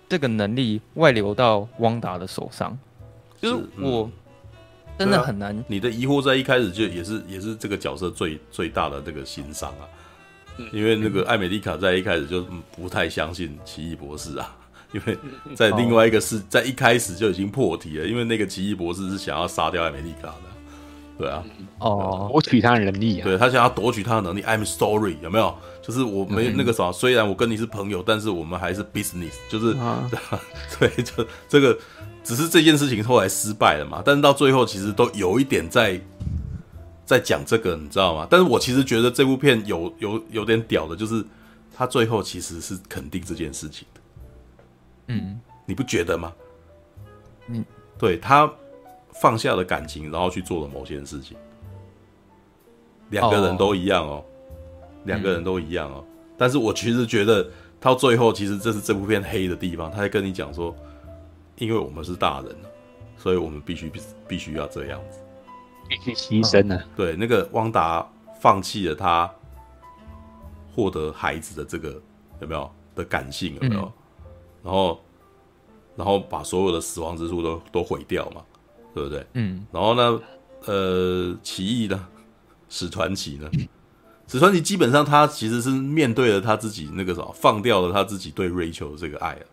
[0.09, 2.75] 这个能力外流到汪达的手上？
[3.39, 4.09] 就是我
[4.97, 5.63] 真的很难。
[5.67, 9.85] 你的疑惑在一开始就也是也是这个角色最最大的这个心伤啊。
[10.73, 12.43] 因为那个艾美丽卡在一开始就
[12.75, 14.57] 不太相信奇异博士啊，
[14.91, 15.17] 因为
[15.55, 20.43] 在另外一个是在一开始就已经破题了，因为那个奇异博士是想要杀掉艾美丽卡的，
[21.17, 21.43] 对啊，
[21.79, 25.55] 哦，夺取他的能力啊，对他想要夺取他的能力，I'm sorry，有没有？
[25.81, 30.09] 就是我没那个啥，虽然我跟你是朋友，但是我们还是 business，就是啊
[30.79, 31.77] 对，就这个
[32.23, 35.99] 只是这件事情后来失败了嘛，但是到最后其实都有一点在。
[37.03, 38.25] 在讲这个，你知道吗？
[38.29, 41.21] 但是我其实觉得这部片有有有点屌的，就是
[41.75, 43.90] 他最后其实是肯定这件事情的。
[45.11, 46.33] 嗯，你不觉得吗？
[47.47, 47.65] 嗯，
[47.97, 48.51] 对，他
[49.13, 51.35] 放下了感情，然后去做了某些事情。
[53.09, 54.23] 两个人都一样哦，
[55.03, 56.03] 两个人都一样哦。
[56.37, 57.45] 但是我其实觉得
[57.79, 59.91] 到最后，其实这是这部片黑的地方。
[59.91, 60.73] 他在跟你讲说，
[61.57, 62.55] 因为我们是大人，
[63.17, 65.19] 所以我们必须必必须要这样子。
[66.15, 66.81] 牺牲呢？
[66.95, 68.07] 对，那个汪达
[68.39, 69.29] 放弃了他
[70.73, 72.01] 获得孩子的这个
[72.39, 73.81] 有没有的感性有没有？
[73.81, 73.91] 嗯、
[74.63, 75.01] 然后
[75.95, 78.41] 然后把所有的死亡之书都都毁掉嘛，
[78.93, 79.25] 对不对？
[79.33, 79.65] 嗯。
[79.71, 80.21] 然后呢，
[80.65, 82.07] 呃，奇异呢，
[82.69, 83.49] 史传奇呢，
[84.27, 89.45] 史传奇基本上他其实是面对了他自己那个什么，放掉了他自己对 Rachel 的这个爱啊。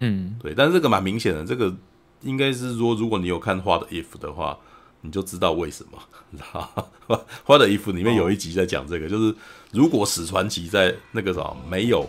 [0.00, 0.54] 嗯，对。
[0.54, 1.74] 但是这个蛮明显的，这个
[2.22, 4.58] 应该是说，如果你有看《What If》的话。
[5.00, 5.98] 你就知道为什么，
[6.30, 7.20] 你知道吗？
[7.44, 9.32] 花的衣服里面有一集在讲这个，就是
[9.70, 12.04] 如果史传奇在那个什么没有，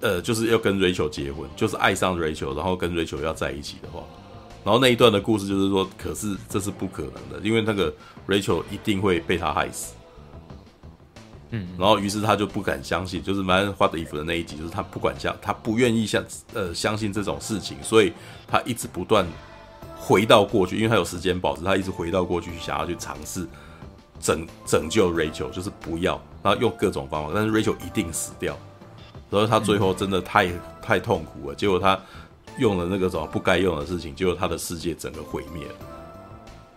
[0.00, 4.02] 呃，就是要跟 Rachel 结婚，就是爱上 Rachel，然后跟 Rachel 要在一起的话，
[4.64, 7.92] 然后那一段的故事就是说，可是这是不可能的，因为那个
[8.28, 9.94] Rachel 一定会被他害死。
[11.50, 18.12] 嗯，然后于是他就不敢相信，就是蛮花的衣服的那一集，就是他不管相，他不愿意相，呃，相信这种事情，所以
[18.46, 19.26] 他一直不断。
[19.96, 23.48] 回到过去，因为他有时间保持，他一直回到过去，想要去尝试
[24.20, 28.54] 拯拯救 Rachel，就是不要，然后用各种方法，但是 Rachel 一定死掉。
[29.34, 31.98] 然后他最后真的太、嗯、太痛苦了，结果他
[32.58, 35.74] 用了那个什么不该用的事情，结果他的世界整个毁灭了，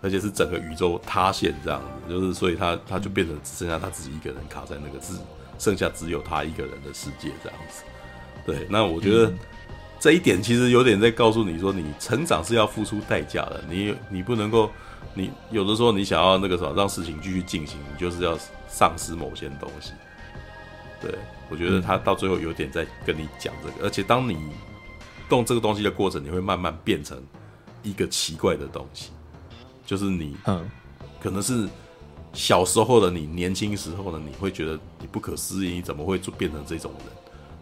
[0.02, 5.14] 而且是整个宇宙塌陷这样子，就是所以他他就变成只剩下他自己一个人卡在那个只
[5.60, 7.84] 剩下只有他一个人的世界这样子。
[8.46, 9.28] 对，那我觉得。
[9.28, 9.38] 嗯
[10.00, 13.64] 这一点其实有点在告诉你说，你成长是要付出代价的。
[13.68, 14.70] 你你不能够，
[15.16, 19.94] 你有的时候你想要那个什么让事情继续进行，你就是要丧失某些东西。
[21.02, 21.18] 对，
[21.50, 24.38] 我觉得他到最后有点在跟你讲这个，而且当你
[25.30, 27.22] 动这个东西的过程，你会慢慢变成
[27.84, 29.12] 一个奇怪的东西，
[29.86, 30.70] 就是你，嗯，
[31.22, 31.68] 可能是
[32.34, 37.08] 小时候的你，年轻时候的你会觉得你不可思议，你怎么会就变成这种人？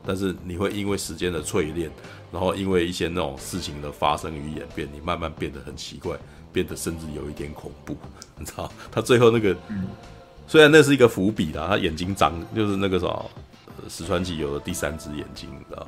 [0.08, 1.90] 但是你会因为时间的淬炼，
[2.32, 6.16] 然后因为一些那种事情的发生与演变，你慢慢变得很奇怪，
[6.54, 7.98] 变得甚至有一点恐怖，
[8.38, 8.72] 你知道？
[8.92, 9.88] 他最后那个，嗯、
[10.46, 13.32] 虽然那是一个伏笔啦，他眼睛长就是那个什么，
[13.90, 15.88] 史传奇有了第三只眼睛，你知道？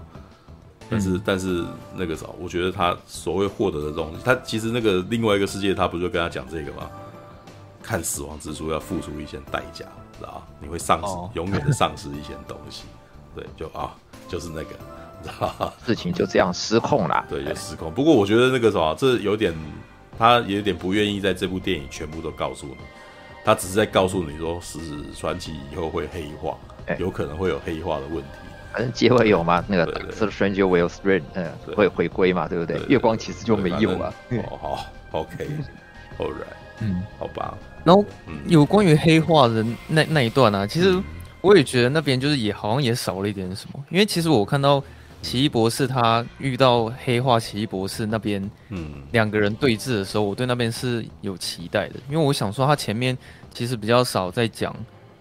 [0.90, 6.90] 但是、嗯、但是那个啥，我觉得他所谓获得的东西，他其实那个另外一个世界，他不就跟他讲这个吗？
[7.82, 9.86] 看死亡之书要付出一些代价，
[10.18, 10.46] 知道？
[10.60, 12.84] 你会丧失，哦、永远的丧失一些东西，
[13.36, 13.96] 对，就啊。
[14.28, 14.76] 就是那个，
[15.24, 17.26] 你知道事情就这样失控了。
[17.30, 17.90] 对，就失控。
[17.94, 19.56] 不过我觉得那个什么，这有点，
[20.20, 22.76] 他有点不愿意在这部电影全部都告诉你，
[23.46, 24.80] 他只是在告诉你说，史
[25.18, 26.58] 传奇以后会黑化，
[27.00, 28.30] 有可能会有黑化的问题。
[28.74, 32.80] 反正结尾有嘛，那个 Doctor Stranger will return，嗯，会回归嘛，对不对？
[32.88, 34.14] 月光其实就没有了。
[34.30, 37.58] 哦，好，OK，All right， 嗯，好吧。
[37.84, 38.04] 然后
[38.48, 41.02] 有关于黑化的那那一段啊，其实。
[41.40, 44.84] 我也觉得那边就是也好像也少了一点什么，因为其实我看到
[45.22, 53.16] 奇异博士他遇到黑化奇异博士那边，嗯，两个人对峙的时候，我对那边是有期待的，因为我想说他前面
[53.54, 54.76] 其实比较少在讲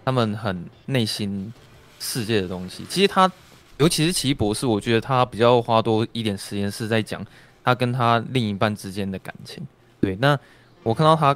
[0.07, 1.53] 他们很内心
[1.99, 2.85] 世界的东西。
[2.87, 3.29] 其实他
[3.77, 7.21] 尤其是奇异博士，我觉得他比较花多一点时间是在讲
[7.61, 9.61] 他跟他另一半之间的感情。
[9.99, 10.39] 对，那
[10.83, 11.35] 我看到他。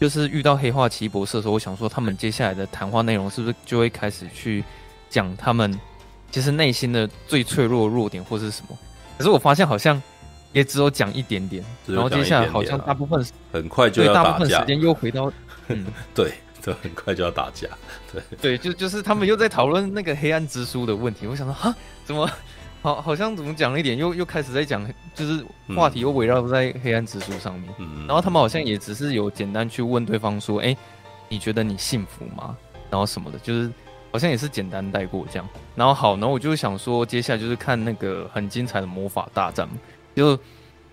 [0.00, 4.64] 就是遇到黑化奇异博士的时候，我想说他们接下来的谈话内容是不是就会开始去
[5.10, 5.78] 讲他们
[6.30, 8.78] 其实内心的最脆弱弱点或是什么？
[9.18, 10.02] 可是我发现好像
[10.54, 15.30] 也只有讲一点点，然后接下来好像大部分很快就要打架，大部分时间又回到
[15.68, 17.68] 嗯， 对，就很快就要打架，
[18.12, 21.26] 对 对，就就是他们又在讨论那个黑暗之书的问题。
[21.26, 22.28] 我想说哈，怎么？
[22.82, 24.82] 好，好像怎么讲了一点，又又开始在讲，
[25.14, 25.44] 就是
[25.76, 27.70] 话题又围绕在黑暗之书上面。
[27.76, 30.78] 嗯，然后他们好像也只是有简单去问对方说：“哎、欸，
[31.28, 32.56] 你觉得你幸福吗？”
[32.88, 33.70] 然后什么的，就是
[34.10, 35.46] 好像也是简单带过这样。
[35.74, 39.68] 然后好，然后我就想说，接下来就是看那个很精彩的魔法大战。
[40.16, 40.38] 就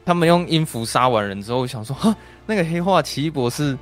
[0.05, 2.13] 他们用音符杀完人之后，我想说，哈，
[2.45, 3.77] 那个黑化奇异博士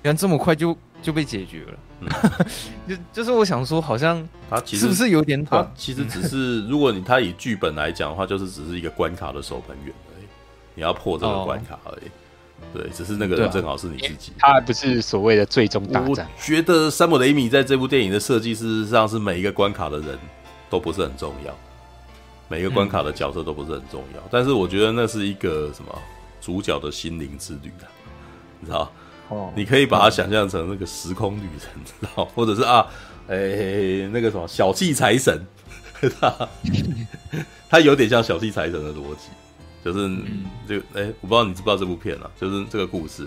[0.00, 1.78] 原来这么快就就被解决了。
[2.88, 5.64] 就就是我想说，好像他其实是不是有点短？
[5.64, 10.24] 他其实只是， 如果你他以剧本来讲的话，就是只是一个关卡的守门员而已，
[10.74, 12.10] 你要破这个关卡而已。
[12.74, 14.32] 对，只是那个人正好是你自己。
[14.38, 16.28] 他不是所谓的最终大战。
[16.36, 20.18] 我觉得山姆雷米在这部电影的设计，事实上是每一个关卡的人
[20.68, 21.56] 都不是很重要，
[22.48, 24.22] 每一个关卡的角色都不是很重要。
[24.30, 25.98] 但是我觉得那是一个什么
[26.40, 27.88] 主角的心灵之旅啊，
[28.60, 28.92] 你知道？
[29.54, 32.24] 你可以把它想象成那个时空旅人，知道？
[32.34, 32.86] 或者是啊，
[33.28, 35.40] 哎、欸，那个什么小气财神，
[36.20, 36.48] 他
[37.68, 39.28] 他有点像小气财神的逻辑，
[39.84, 40.10] 就是
[40.66, 42.30] 这个哎、欸，我不知道你知不知道这部片啊？
[42.40, 43.26] 就是这个故事，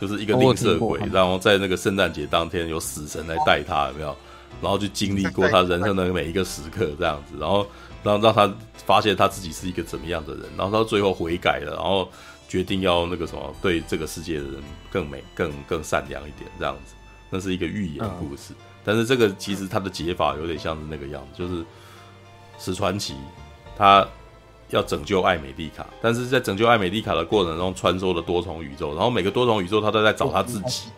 [0.00, 4.16] 就是一个吝啬鬼，然后在那个圣诞节当天有死神来带他，有没有？
[4.62, 7.66] 然后去经历过他人生的每一个时刻，这样子，然后
[8.02, 8.52] 让让他
[8.86, 12.08] 发现他自己是一个怎么样的人，然后到最后悔改了，然后。
[12.50, 14.54] 决定要那个什么，对这个世界的人
[14.90, 16.94] 更美、更更善良一点，这样子，
[17.30, 18.52] 那是一个寓言故事。
[18.54, 21.64] 嗯、但是这个其实它的解法有点像是那个样子，就是
[22.58, 23.14] 史传奇
[23.78, 24.04] 他
[24.70, 30.90] 要拯救艾美丽卡，但是在拯救艾美丽卡的过程中，穿梭了多重宇宙，然后每个多重宇宙他都在找他自己，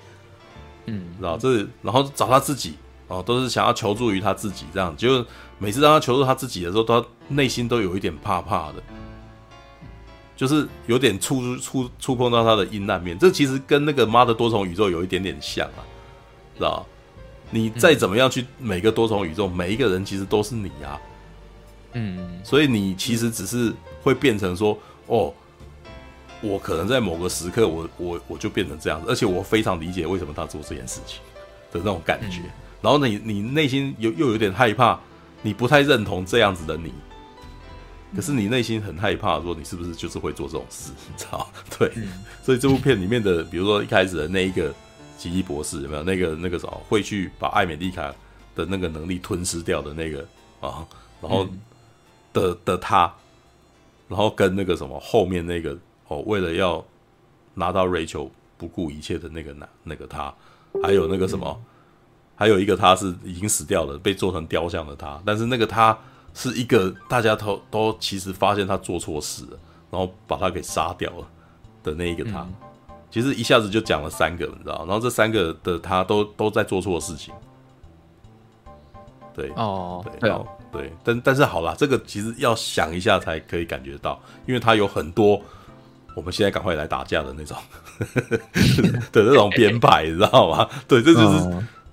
[0.87, 2.77] 嗯，然后这，然后找他自己，
[3.09, 5.23] 哦，都是想要求助于他自己，这样，就
[5.59, 8.83] 每次让他求助他自己的时候，他内心都有一点怕怕的。
[10.43, 15.87] 就是有点触触触碰到他的阴暗面，这其实跟那个妈的多重宇宙有一点点像啊，
[16.57, 16.85] 知道？
[17.53, 21.01] 你再怎么样去每个多重宇宙，每一个人其实都是你啊，
[21.93, 23.73] 嗯，所以你其实只是
[24.03, 24.77] 会变成说，
[25.07, 25.33] 哦，
[26.41, 31.21] 我可能在某个时刻我，我我我就变成这样子，而且我非常理解为什么他做这件事情
[31.71, 32.41] 的那种感觉，
[32.81, 34.99] 然后你你内心又又有点害怕，
[35.41, 36.93] 你不太认同这样子的你。
[38.15, 40.93] 可是你内心很害怕，说你是不是就是会做这种事？
[41.09, 41.49] 你知道？
[41.79, 41.91] 对，
[42.43, 44.73] 所以这部片里面的，比如说一开始的那一个
[45.17, 48.15] 奇异博士，有没有那个那个什么会去把艾美丽卡
[48.55, 50.27] 的那个能力吞噬掉的那个
[50.61, 50.87] 啊？
[51.23, 51.49] 然后
[52.35, 53.11] 的的他，
[54.09, 55.75] 然后跟那个什么后面那个
[56.09, 56.85] 哦，为了要
[57.55, 60.35] 拿到瑞秋不顾一切的那个男那个他，
[60.83, 61.59] 还有那个什么，
[62.37, 65.99] 还有一个他是已经死掉了，被做成雕像的他，但是那个他。
[66.35, 69.59] 是一个大家都都其实发现他做错事了，
[69.91, 71.27] 然后把他给杀掉了
[71.83, 72.55] 的那一个他，嗯、
[73.11, 74.85] 其实一下子就讲了三个，你知道？
[74.87, 77.35] 然后这三个的他都都在做错事情。
[79.35, 85.41] 对哦，对哦，对，但但是好啦，这个其实要想一下才可以感觉到，因为他有很多
[86.15, 87.57] 我们现在赶快来打架的那种
[89.11, 90.69] 的那种编排，你知道吗？
[90.87, 91.39] 对，这就是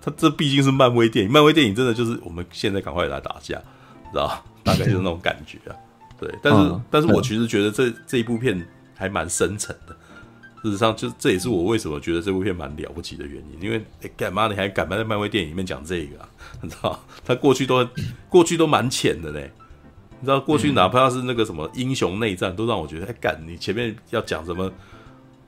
[0.02, 3.62] 他、哦、这毕竟是漫威电影，漫威电影真的就是我们现在赶快来打架。
[4.12, 5.76] 知道，大概就是那种感觉啊。
[6.20, 9.96] 对，但是，嗯、但是我其实觉得这这一部片还蛮深沉的。
[10.62, 13.62] 事实上，就这也是我为什么觉得这部片蛮了不起的原因。
[13.62, 13.82] 因为
[14.18, 16.30] 干嘛、欸、你还敢在漫威电影里面讲这个啊？
[16.62, 17.88] 你知道，他过去都
[18.28, 19.52] 过去都蛮浅的嘞。
[20.20, 24.70] 你知道，过去哪怕是那个什么英雄内战，都让我觉得，哎、欸，干你前面要讲什么？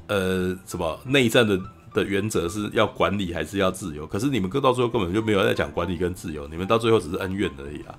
[0.07, 1.57] 呃，什么内战的
[1.93, 4.05] 的原则是要管理还是要自由？
[4.07, 7.95] 可是你们到最后根本就没有在讲管理跟自由，你们到最后只是恩怨而已啊。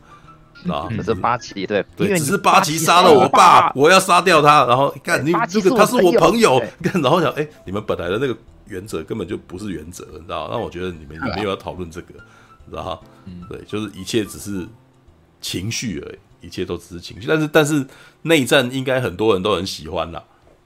[0.69, 8.37] 啊，可是八旗对对，只是八旗杀了我爸，我要杀掉他，然后看你这个他是我朋友，看然后想，哎，你们本来的那个
[8.67, 10.49] 原则根本就不是原则，你知道？
[10.51, 12.15] 那我觉得你们也没有要讨论这个，
[12.71, 13.03] 知道？
[13.49, 14.67] 对，就是一切只是
[15.41, 17.27] 情绪而已，一切都只是情绪。
[17.27, 17.85] 但是但是
[18.23, 20.23] 内战应该很多人都很喜欢啦，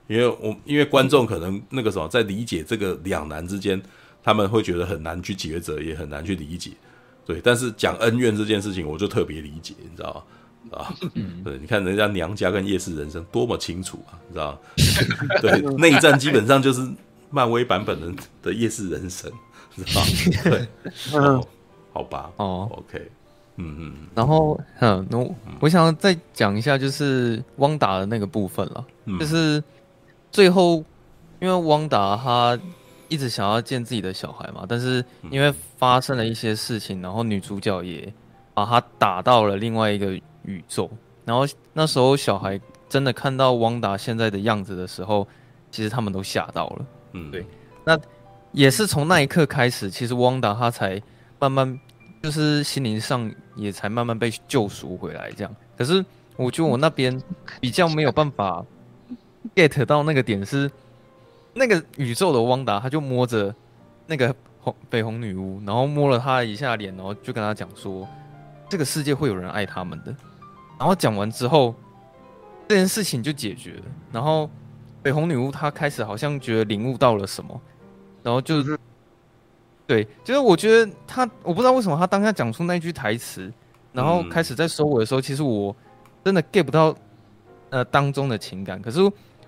[0.08, 3.80] 因为我因为观众可能那个什么在理解这个两难之间，
[4.22, 6.72] 他们会觉得很难去抉择，也很难去理解。
[7.26, 10.78] 对，但是讲恩怨这件事情，我就特别理解，你知道吗？
[10.78, 10.94] 啊，
[11.44, 14.58] 对，你看人家娘家跟夜市人生多么清楚啊，你知道吗？
[15.42, 16.88] 对，内战基本上就是
[17.30, 19.30] 漫威版本的的夜市人生，
[19.74, 20.06] 你知道吗？
[20.44, 20.68] 对，
[21.14, 21.44] 嗯，
[21.92, 23.10] 好吧，哦，OK，
[23.56, 25.18] 嗯嗯，然后嗯，那
[25.60, 28.84] 我想要再讲一下，就是汪达的那个部分了，
[29.20, 29.62] 就是
[30.30, 30.84] 最后
[31.40, 32.58] 因为汪达他。
[33.08, 38.12] 一直想要见自己的小孩嘛，但是因为发生了一些事情，然后女主角也
[38.54, 40.90] 把他打到了另外一个宇宙。
[41.24, 45.26] 然后那时候小孩真的看到汪达现在的样子的时候，
[45.70, 46.86] 其实他们都吓到了。
[47.12, 47.44] 嗯，对。
[47.84, 47.98] 那
[48.52, 51.00] 也是从那一刻开始，其实汪达他才
[51.38, 51.78] 慢慢
[52.22, 55.30] 就是心灵上也才慢慢被救赎回来。
[55.32, 56.04] 这样，可是
[56.36, 57.22] 我觉得我那边
[57.60, 58.64] 比较没有办法
[59.54, 60.70] get 到那个点是。
[61.58, 63.52] 那个宇宙的汪达，他就摸着
[64.06, 68.06] 那个红绯红女巫，然后摸了她一下脸，然后就跟她讲说
[68.68, 70.14] ：“这个世界会有人爱他们的。”
[70.78, 71.74] 然后讲完之后，
[72.68, 73.82] 这件事情就解决了。
[74.12, 74.50] 然后
[75.02, 77.58] 绯红女巫她开始好像觉得领悟到了什么，
[78.22, 78.78] 然后就是
[79.86, 83.50] 对，就是我觉得她，我不知道为什么她当下讲出那句台词，
[83.94, 85.74] 然后开始在收尾的时候，其实我
[86.22, 86.94] 真的 get 不到
[87.70, 89.00] 呃当中的情感，可是。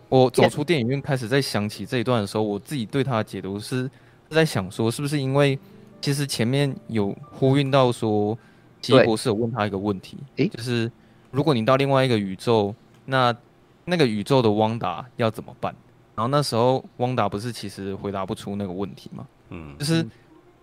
[0.09, 3.91] 我走出电影院，开始在想起这一段的时候，我自己对他的解读是
[4.31, 5.59] 在想说，是不是因为
[6.01, 8.37] 其实前面有呼应到说，
[8.81, 10.91] 奇异博士有问他一个问题，诶，就是
[11.31, 13.37] 如果你到另外一个宇宙，那
[13.85, 15.75] 那个宇宙的汪达要怎么办？
[16.15, 19.27] 然后那时候汪达不是其实回答不出那个问题吗？
[19.51, 20.07] 嗯，就是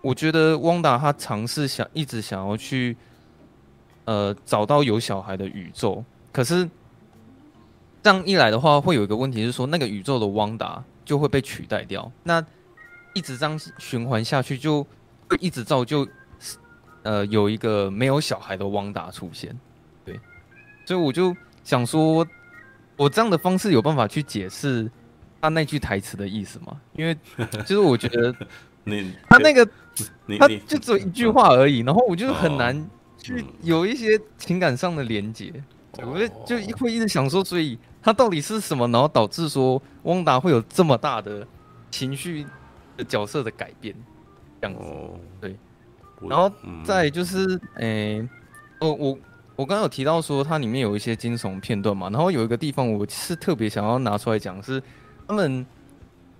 [0.02, 2.96] 我觉得汪达他尝试想一直想要去
[4.06, 6.68] 呃找到有小孩的宇宙，可是。
[8.06, 12.08] 这样一来的话，会有一个问题是说，那个宇宙的汪达就会被取代掉。
[12.22, 12.40] 那
[13.14, 14.84] 一直这样循环下去，就
[15.28, 16.06] 会一直造就
[17.02, 19.58] 呃有一个没有小孩的汪达出现。
[20.04, 20.20] 对，
[20.84, 22.24] 所以我就想说，
[22.96, 24.88] 我这样的方式有办法去解释
[25.40, 26.80] 他那句台词的意思吗？
[26.92, 27.16] 因为
[27.66, 28.32] 就是我觉得
[28.86, 29.68] 你他那个
[30.38, 32.88] 他就只有一句话而已，然后我就很难
[33.20, 35.52] 去有一些情感上的连接，
[36.04, 37.76] 我就就会一直想说，所以
[38.06, 41.44] 他到底是什么，然后导致说汪达会有这么大的
[41.90, 42.46] 情绪
[42.96, 43.92] 的角色的改变，
[44.60, 44.84] 这样子，
[45.40, 45.56] 对，
[46.28, 46.48] 然后
[46.84, 48.28] 再就是，诶、欸，
[48.78, 49.18] 哦，我。
[49.56, 54.82] 我刚刚有提到说它里面有一些惊悚片段嘛，然后有一个地方我是特别想要拿出来讲，是
[55.26, 55.64] 他们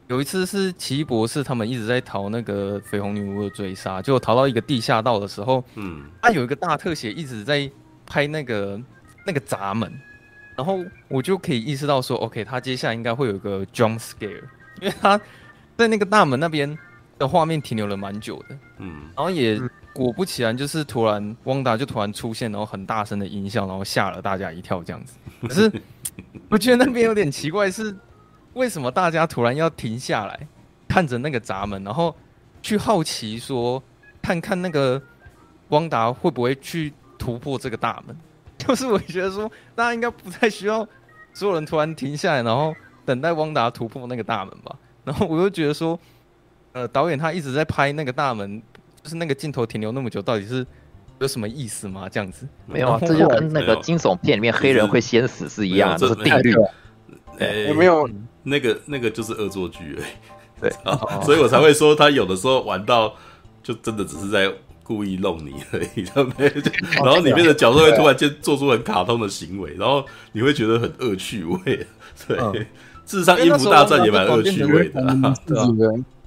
[0.07, 7.71] 有一次是奇异博士他们一直在逃那个绯红女巫的追杀，就逃到一个地下道的时候，嗯，他有一个大特写一直在
[8.05, 8.79] 拍那个
[9.25, 9.91] 那个闸门，
[10.57, 14.43] 然后我就可以意识到说，OK，他接下来应该会有一个 jump scare，
[14.81, 15.21] 因为他
[15.77, 16.77] 在那个大门那边
[17.19, 19.61] 的画面停留了蛮久的，嗯，然后也。
[19.97, 25.15] 果不其然，就是突然汪达就突然出现，然后很大声的音效，然后吓了大家一跳这样子。
[25.41, 25.73] 可是
[26.51, 27.97] 我觉得那边有点奇怪，是
[28.53, 30.47] 为什么大家突然要停下来
[30.87, 32.15] 看着那个闸门，然后
[32.61, 33.83] 去好奇说
[34.21, 35.03] 看看那个
[35.71, 38.15] 汪达会不会去突破这个大门？
[38.69, 40.87] 就是我觉得说大家应该不太需要
[41.33, 44.77] 所有人突然停下来，然后等待汪达突破那个大门吧。
[45.05, 45.99] 然后我又觉得说，
[46.73, 48.63] 呃，导演他一直在拍那个大门。
[49.03, 50.67] 就是那个镜头停留那么久，到底是
[51.21, 52.09] 有什么意思吗？
[52.09, 56.53] 这样子没有啊，这就跟那个惊悚片里面黑人会先死是一样，这是定律。
[57.69, 58.11] 有没有
[58.43, 60.19] 那个那个就是恶作剧哎，
[60.61, 60.71] 对，
[61.23, 63.15] 所以我才会说他有的时候玩到
[63.63, 64.53] 就真的只是在
[64.87, 66.05] 故意弄你而已，
[67.03, 71.87] 然后里面的角色会突然间做出很卡通的行为，然后你会觉得很恶趣味。
[72.29, 72.39] 对，
[73.05, 75.03] 事实上音符大战也蛮恶趣味的。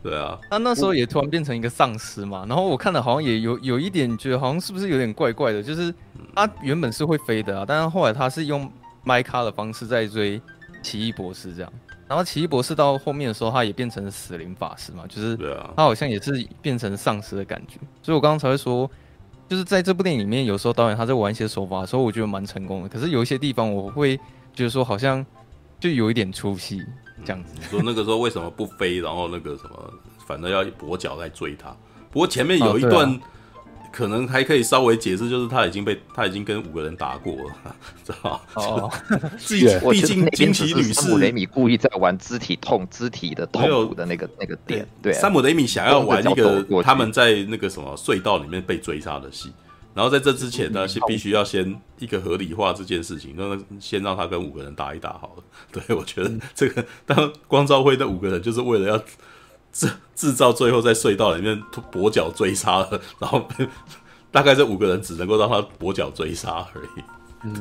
[0.02, 5.94] 对啊，他那时候也突然变成一个丧尸嘛，然后我看了好像也有有一点觉得好像是不是有点怪怪的，就是
[6.36, 8.70] 他原本是会飞的啊，但是后来他是用
[9.04, 10.42] 麦卡的方式在追
[10.82, 11.74] 奇异博士这样，
[12.10, 15.38] 然后奇异博士到后面的时候他也变成死灵法师嘛，就是
[15.78, 18.90] 他好像也是变成丧尸的感觉，所以我刚刚才会说，
[19.48, 24.18] 就是在这部电影里面有时候导演他在玩一些手法的时候，我觉得蛮成功的，可是有一些地方我会
[24.54, 25.26] 觉得说好像
[25.80, 26.84] 就有一点出戏。
[27.26, 29.00] 这样子，你说那个时候为什么不飞？
[29.00, 29.94] 然后那个什么，
[30.26, 31.76] 反正要跛脚来追他。
[32.10, 33.20] 不过前面有一段，
[33.92, 37.76] 可能还可以稍微解释，就是他已经被他已经跟五个人打过了，
[38.06, 38.40] 知道吗？
[38.56, 38.92] 哦，
[39.92, 44.88] 毕竟惊奇女士山姆雷米故意在玩肢体痛、肢体的痛苦的那个那个点。
[45.02, 49.52] 对，山姆雷米想要玩一个他们在那个什么隧道里面被追杀的戏。
[49.96, 55.44] 然后在这之前呢，是必须要先一个合理化这件事情，那先让他跟五个人打一打好了。
[55.74, 59.04] 对，我觉得这个当光照辉的五个人就是为了要
[59.72, 61.62] 制制造最后在隧道里面
[61.92, 63.48] 跛脚追杀了，然后
[64.32, 67.02] 大概这五个人只能够让他跛脚追杀而已。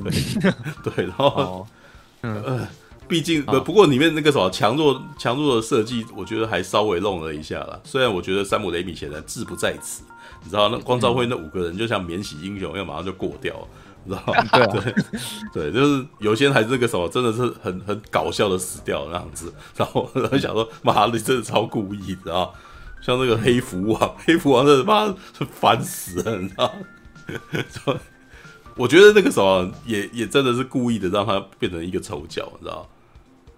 [0.02, 0.52] 对
[0.92, 1.66] 对，然后
[2.22, 2.66] 呃，
[3.06, 7.78] 毕竟不不过里面那个什么强弱强弱的设计，我觉得还稍微弄了一下啦。
[7.84, 10.02] 虽然我觉得山姆雷米显然志不在此。
[10.44, 13.66] 你知道那光照辉那五个人就像免洗英雄一样，马上就过掉了，
[14.05, 14.42] 你知道吗？
[14.53, 19.53] 对对对，就是有些人还是那个什么，真的是很很搞笑的死掉那样子。
[19.76, 22.55] 然后然后想说，妈的，真的超故意，知道
[23.01, 26.72] 像那个黑蝠王， 黑蝠王真的妈是烦死了，你知道
[27.86, 27.94] 吗？
[28.76, 32.88] 我觉得那个什么也也真的是故意的，让他变成一个丑角，你知道？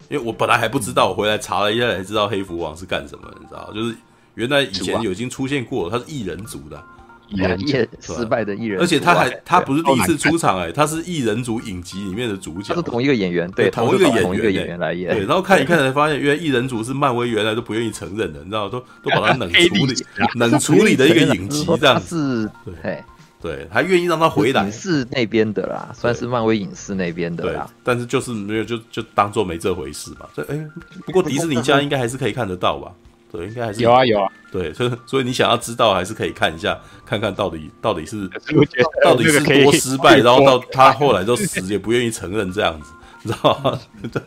[0.08, 3.70] 因为我本来还不知道，我回来查了一下才知道黑蝠王是干什么，你知道？
[3.72, 3.94] 就是。
[4.34, 6.82] 原来以前有已经出现过，他是异人族的，
[7.30, 7.58] 异人
[8.00, 19.94] 族失败的艺人，而且他还他不是第一次出场哎，他是异人族影集里面的主角，是同一个演员，对，同一个演员，同一个演员来演，对，然后看一看才发现，原来异人族是漫威原来都不愿意承认的，你知道，都都把他冷处理，
[20.34, 23.04] 冷处理的一个影集，这样是，对，
[23.40, 30.68] 对，还愿意让他回来，影视那边的啦，算是漫威影视那边的啦，但是就是没有，就就当做没这回事嘛，所以哎，
[31.06, 32.92] 不过迪士尼家应该还是可以看得到吧。
[33.30, 34.28] 对，应该还是有啊有啊。
[34.50, 38.28] 对，所以所以你想要知道，还是可以看一下，看看到底到底是
[39.04, 43.78] 到底是多失败，然后到 他后来就死也不愿意承认这样子，你 知道吗？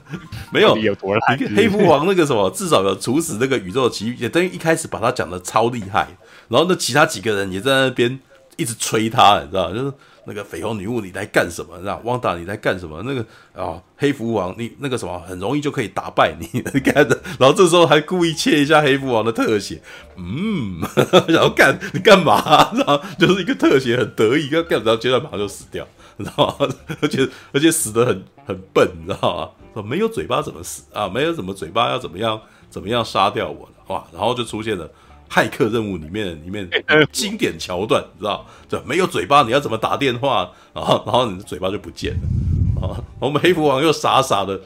[0.52, 1.38] 没有，有多烂？
[1.56, 6.08] 黑蝠王那个什么，至少有处死那个宇宙奇遇，也等于一开始把他讲的超厉害，
[6.48, 8.20] 然后那其他几个人也在那边
[8.56, 9.94] 一直吹他，你知道，就是。
[10.26, 11.78] 那个绯红女巫，你来干什么？
[11.80, 12.00] 是吧？
[12.04, 13.04] 汪达，你来干什么？
[13.04, 17.22] 那个啊、黑蝠王，你那个什么，很容易就可以打败你，干的。
[17.40, 19.82] 然后这时候还故意切一下黑蝠王的特写，
[20.16, 20.80] 嗯，
[21.28, 22.72] 然后干你干嘛？
[22.74, 26.68] 然后就是一个特写，很得意，要干，然后接着马上就死掉，你知道吗？
[27.02, 29.50] 而且而且死得很很笨，你知道吗？
[29.74, 31.10] 说没有嘴巴怎么死啊？
[31.10, 33.74] 没有什么嘴巴要怎么样怎么样杀掉我呢？
[33.88, 34.06] 哇！
[34.12, 34.90] 然后就出现了。
[35.30, 36.70] 骇客任务里面里面
[37.12, 38.46] 经典桥段，你知道？
[38.70, 40.52] 这没有嘴巴，你要怎么打电话？
[40.74, 43.02] 然后然后你的嘴巴就不见了啊！
[43.20, 44.60] 我们黑蝠王又傻傻的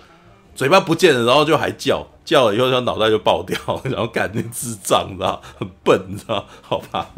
[0.56, 7.10] 嘴巴不见了，然后就还叫叫了以后，他脑袋就爆掉， 然后感觉智障，你知道，很笨，你知道，好吧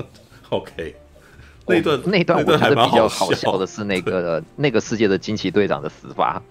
[0.49, 0.95] ？OK，
[1.65, 6.41] 那段那段我觉得比较好笑的是那个那个世界的惊奇队长的死法。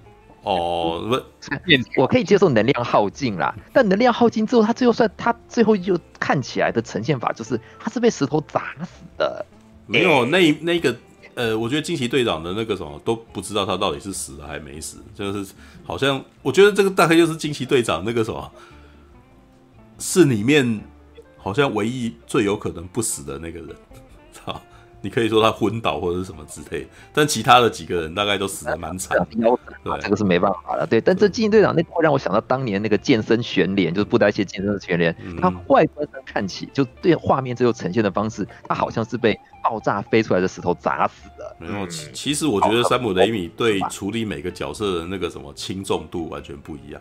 [0.43, 9.45] 哦，不，我可以接受能量耗尽啦，但能量耗尽之后，他最后算他最后就看起来的呈现法就是他是被石头砸死的。
[9.87, 10.97] 没有，那那个
[11.35, 15.53] 呃，我觉得惊奇队长的那个什么都不知道他到底是死了还没死，就是
[15.85, 18.53] 好像我觉得这个大概就是惊奇队长那个什么，
[19.99, 20.81] 是里面
[21.37, 23.88] 好像唯一最有可能不死的那个人，操。
[25.01, 29.17] 你可以说他昏倒或者是什么之类，但其他的几个人大概都死的蛮惨。
[29.31, 30.87] 对，这个是没办法了。
[30.87, 41.57] 对，但这惊奇队长那会让我想到当年那个健身悬连，就是布袋戏健身的悬连，他外观上看起就对画面最后呈现的方式，他好像是被爆炸飞出来的石头砸死的。
[41.61, 47.01] 没有，其其实我觉得山姆雷米对处理每个角色的那个什么轻重度完全不一样，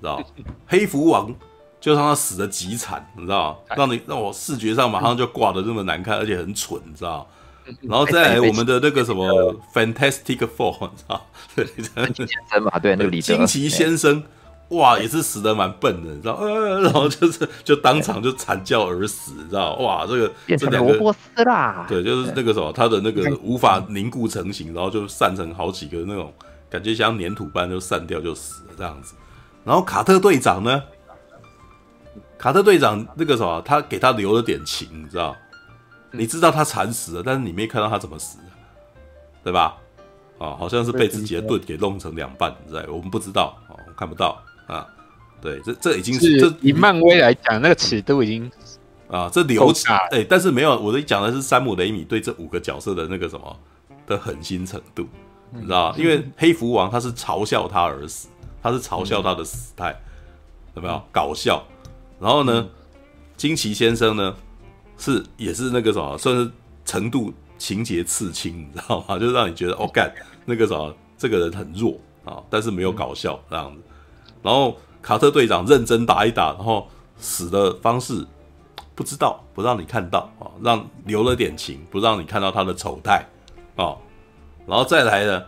[0.00, 0.22] 知道
[0.66, 1.34] 黑蝠王
[1.82, 7.28] 就让他死的极惨，你知道让你让我视觉上马上就挂的那么难看，而且很蠢，你知道
[7.80, 11.26] 然后再来我们的那个什么 Fantastic Four，你知道
[11.56, 14.22] 对，惊奇先生嘛，对，那个惊奇先生，
[14.68, 26.32] 哇，也是死的蛮笨的，你知道，呃，然后就是就当场就惨叫而死，你知道，哇，这个变成萝卜丝啦，对，就是那个什么，他的那个无法凝固成型，然后就散成好几个那种
[26.70, 29.14] 感觉像粘土般就散掉就死了这样子。
[29.64, 30.82] 然后卡特队长呢？
[32.42, 35.36] 卡特队长那个什么，他给他留了点情，你知道？
[36.10, 38.44] 你知道他惨死了，但是你没看到他怎么死的，
[39.44, 39.76] 对吧？
[40.38, 42.82] 啊，好像是被自己的盾给弄成两半，你知道？
[42.88, 44.84] 我们不知道，哦，看不到啊。
[45.40, 48.50] 对，这这已经是这以漫威来讲，那个尺度已经
[49.08, 49.72] 啊，这留
[50.10, 53.56] 哎，但是没有，我的讲的是山姆雷米对这五个角色的那个什么
[54.04, 55.06] 的狠心程度，
[55.50, 55.94] 你知道？
[55.96, 58.26] 因为黑蝠王他是嘲笑他而死，
[58.60, 59.96] 他是嘲笑他的死态，
[60.74, 61.64] 有没有搞笑？
[62.22, 62.68] 然后呢，
[63.36, 64.32] 惊奇先生呢，
[64.96, 66.48] 是也是那个什么，算是
[66.84, 69.18] 程度情节刺青，你知道吗？
[69.20, 70.14] 就是让你觉得哦，干
[70.44, 73.82] 那个什么，这个人很弱啊，但是没有搞笑这样子。
[74.40, 76.86] 然后卡特队长认真打一打，然后
[77.18, 78.24] 死的方式
[78.94, 83.26] 不知道，不让你看到啊，让留了点情，不让你看到他的丑态
[83.74, 83.96] 啊。
[84.64, 85.42] 然后再来呢，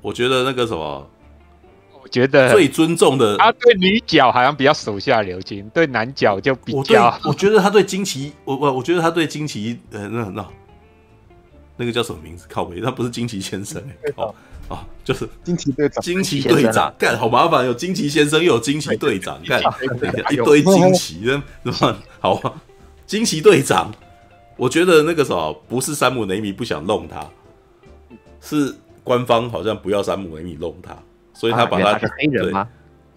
[0.00, 1.06] 我觉得那个什么。
[2.06, 7.18] 觉得最尊重的，他对女角好像比较手下留情，对男角就比较。
[7.24, 10.46] 我，我觉得他对惊奇，我我我觉得他对惊奇，呃，那那
[11.76, 12.46] 那个叫什么名字？
[12.48, 13.82] 靠北，他不是惊奇先生，
[14.16, 14.34] 哦
[14.68, 16.02] 哦，就是惊奇队长。
[16.02, 19.62] 惊奇队长，干好麻烦，有惊奇先生又有惊奇队长，干
[20.30, 21.96] 一堆惊奇，是吧？
[22.18, 22.56] 好，
[23.06, 23.92] 惊奇队长，
[24.56, 27.28] 我觉得那个时候不是山姆雷米不想弄他，
[28.40, 30.96] 是官方好像不要山姆雷米弄他。
[31.36, 32.68] 所以他把他、啊、是黑人吗？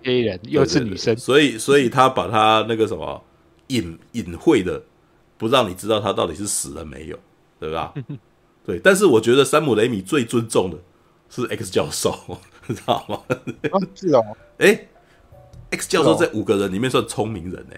[0.04, 3.24] 黑人又是女生，所以所以他把他那个什么
[3.68, 4.82] 隐隐晦的，
[5.38, 7.18] 不让你知道他到底是死了没有，
[7.60, 7.94] 对吧？
[8.66, 10.78] 对，但是我觉得山姆雷米最尊重的
[11.30, 12.16] 是 X 教授，
[12.68, 13.22] 知道吗？
[13.96, 14.24] 是哦，
[14.60, 14.88] 哎
[15.72, 17.76] ，X 教授在五个人里面算聪明人呢，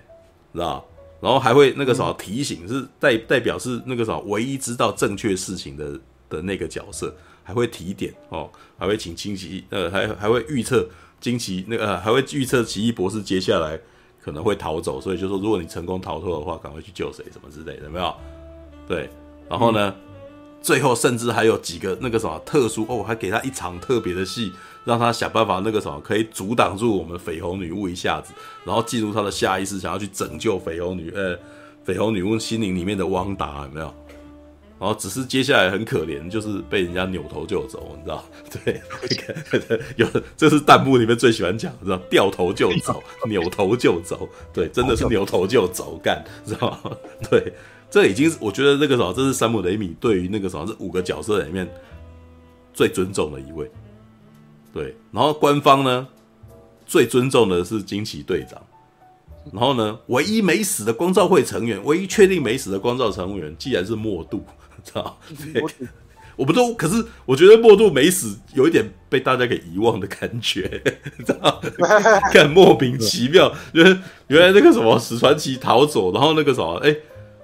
[0.54, 0.86] 知道？
[1.22, 7.16] 然后还会那个什么提醒，是代代表是那个什么唯一知道正确事情的的那个角色。
[7.44, 10.88] 还会提点哦，还会请惊奇呃，还还会预测
[11.20, 13.80] 惊奇那个、呃，还会预测奇异博士接下来
[14.22, 18.14] 可能会逃走，所以就说如果你成功逃脱的话，赶快去救谁什么之类的，有没有？
[18.88, 19.10] 对，
[19.50, 20.16] 然后呢，嗯、
[20.62, 24.52] 最后甚至还有几个那个什么特殊哦，还给他一场特别的戏，
[24.86, 28.34] 让他想办法那个什么可以阻挡住我们绯红女巫一下子，
[28.64, 31.38] 然后进入他的下意识，想要去拯救绯红女呃
[31.86, 33.94] 绯红女巫心灵里面的汪达，有没有？
[34.82, 38.26] 然后只是接下来很可怜，就是被人家扭头就走，你知道？
[38.66, 38.82] 对，
[39.96, 41.98] 有这是弹幕里面最喜欢讲，知道？
[42.10, 46.98] 掉头就走， 扭头就走，对，真的是扭头就走，干，知道吗？
[47.30, 47.54] 对，
[47.92, 51.72] 这已经是我觉得那个什么，这是山姆雷米对于那个什么，这五个角色里面
[52.74, 53.70] 最尊重的一位。
[54.74, 56.08] 对，然后官方呢
[56.88, 58.60] 最尊重的是惊奇队长，
[59.54, 64.44] 然后呢唯一没死的光照会成员，唯一确定没死的光照成员，既然是默度。
[64.84, 65.20] 知道，
[66.36, 70.82] 我们 都可是，我觉得莫度没死，有一点被大家给遗忘的感觉，
[71.26, 71.62] 知道？
[72.32, 76.96] 看莫名其妙，原来原来那个什么史传奇逃走，然后那个什么，哎，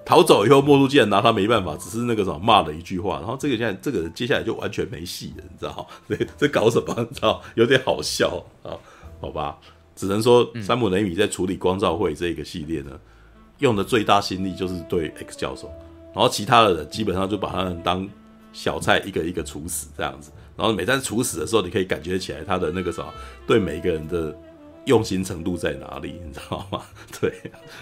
[0.04, 5.86] 逃走以后，莫度竟然拿他没办法，只是那个什么骂了一句话，然后这个现在这个人接下来就完全没戏了，你知道？
[6.08, 6.94] 对，这搞什么？
[7.08, 7.42] 你知道？
[7.54, 8.72] 有点好笑啊，
[9.20, 9.56] 好吧？
[9.94, 12.92] 只能说山姆雷米在处理光照会这个系列呢，
[13.58, 15.68] 用的最大心力就是对 X 教授。
[16.14, 18.08] 然后其他的人基本上就把他们当
[18.52, 23.12] 小菜一个一个处死这样子，然后每当处死的时候，你可以感觉起来他的那个什么，
[23.46, 24.36] 对每个人的
[24.86, 26.82] 用心程度在哪里，你知道吗？
[27.20, 27.32] 对，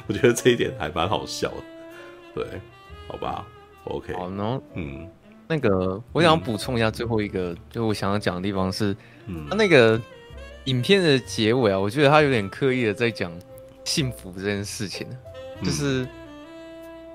[0.07, 1.57] 我觉得这一点还蛮好笑的。
[2.35, 2.45] 对，
[3.09, 3.47] 好吧
[3.85, 4.13] ，OK。
[4.13, 5.09] 好，然后嗯，
[5.49, 8.95] 那个我想补充一下最后一个，嗯、就我想要讲的地方是，
[9.27, 9.99] 嗯，他那个
[10.65, 13.33] 影片的结尾啊，我觉得他有点刻意的在讲
[13.85, 15.07] 幸福这件事情，
[15.63, 16.03] 就是。
[16.03, 16.09] 嗯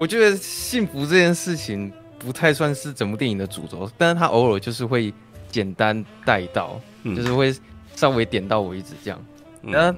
[0.02, 5.14] 我觉得幸福这件事情不太算是整部电影的主轴，但是他偶尔就是会
[5.52, 7.56] 简单带到，嗯、就是会
[7.96, 9.26] 稍微点到为止这样。
[9.62, 9.98] 那、嗯、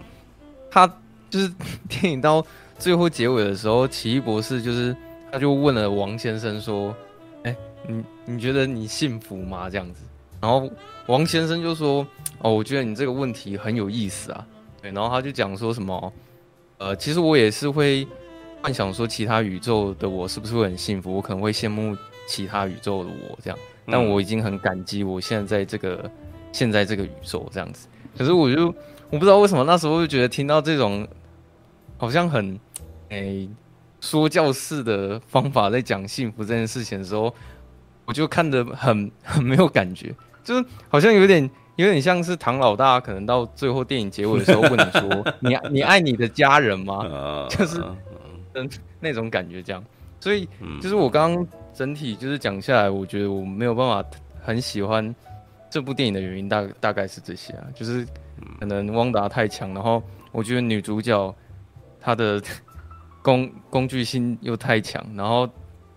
[0.70, 0.86] 他
[1.30, 1.49] 就是
[1.88, 2.45] 电影到
[2.78, 4.93] 最后结尾的时候，奇异博士就是
[5.32, 6.93] 他就问了王先生说
[7.43, 10.01] ：“哎、欸，你你觉得你幸福吗？”这样子，
[10.41, 10.70] 然后
[11.06, 12.06] 王先生就说
[12.43, 14.45] ：“哦，我觉得你这个问题很有意思啊。”
[14.84, 16.14] 对，然后他就讲说什么
[16.78, 18.06] ：“呃，其实我也是会。”
[18.64, 21.14] 幻想说其他宇宙的我是不是会很幸福？
[21.14, 21.93] 我可能会羡慕
[22.26, 26.09] 其他宇宙的我这样，但我已经很感激我现在在这个
[26.53, 27.89] 现在这个宇宙这样子。
[28.18, 28.74] 可是我就
[29.09, 31.05] 我不知道为什么那时候就觉得听到这种
[31.97, 32.57] 好像很
[33.09, 33.49] 诶、欸、
[33.99, 37.36] 说教式的方法在讲幸福这件事情的时候，
[38.05, 47.45] 我就看得很 很没有感觉，就是好像有点有点像是唐老大可能到最后电影结尾的时候问你说 你你爱你的家人吗？
[47.49, 47.84] 就是。
[48.99, 49.84] 那种感觉，这样，
[50.20, 50.47] 所以
[50.82, 54.10] 就是我刚刚整体就是讲下来，我觉得我没有办法
[54.41, 55.14] 很喜欢
[55.70, 58.06] 这部电影的原因，大大概是这些啊，就是
[58.60, 60.01] 可能汪达太强，然后
[60.32, 61.36] 我觉得女主角
[61.99, 62.41] 她的
[63.22, 65.49] 工工具性又太强，然后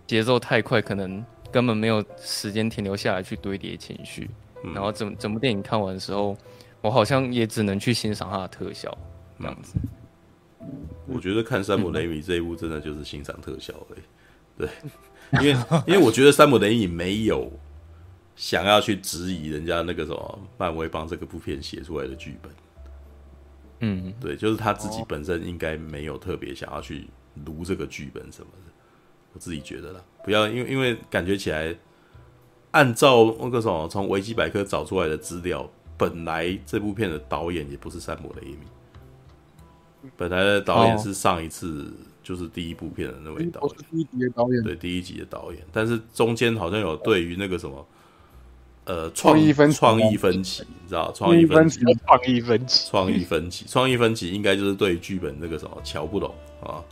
[0.07, 4.31] 节奏太快，可能根本没有时间停留下来去堆叠情绪，
[4.75, 6.37] 然后整整部电影看完的时候，
[6.81, 8.97] 我好像也只能去欣赏它的特效
[9.39, 9.75] 这样子。
[11.07, 14.01] 我觉得看山姆雷米这一部真的就是欣赏特效而已，
[14.59, 14.69] 对，
[15.41, 17.51] 因为因为我觉得山姆雷米没有
[18.35, 22.53] 想要去质疑人家那个什么漫威帮这个部片写出来的剧本，
[23.81, 27.07] 嗯，对，就是他自己本身应该没有特别想要去
[27.45, 28.73] 读这个剧本什么的，
[29.33, 31.75] 我自己觉得啦，不要因为因为感觉起来，
[32.73, 38.67] 按照那个什么从维基百科找出来的资料，本来这部片的导演也不是山姆雷米。
[40.17, 41.93] 本来的导演是上一次
[42.23, 47.87] 就是第一部片的那位导演，第一集的导演，对，第一集的导演，但是中间好像有对于那个什么，
[48.85, 56.33] 呃，创意分创意分歧，你知道创意分歧，创意分歧，创意分歧，创意分歧应该就是对剧本那个什么瞧不懂
[56.63, 56.83] 啊，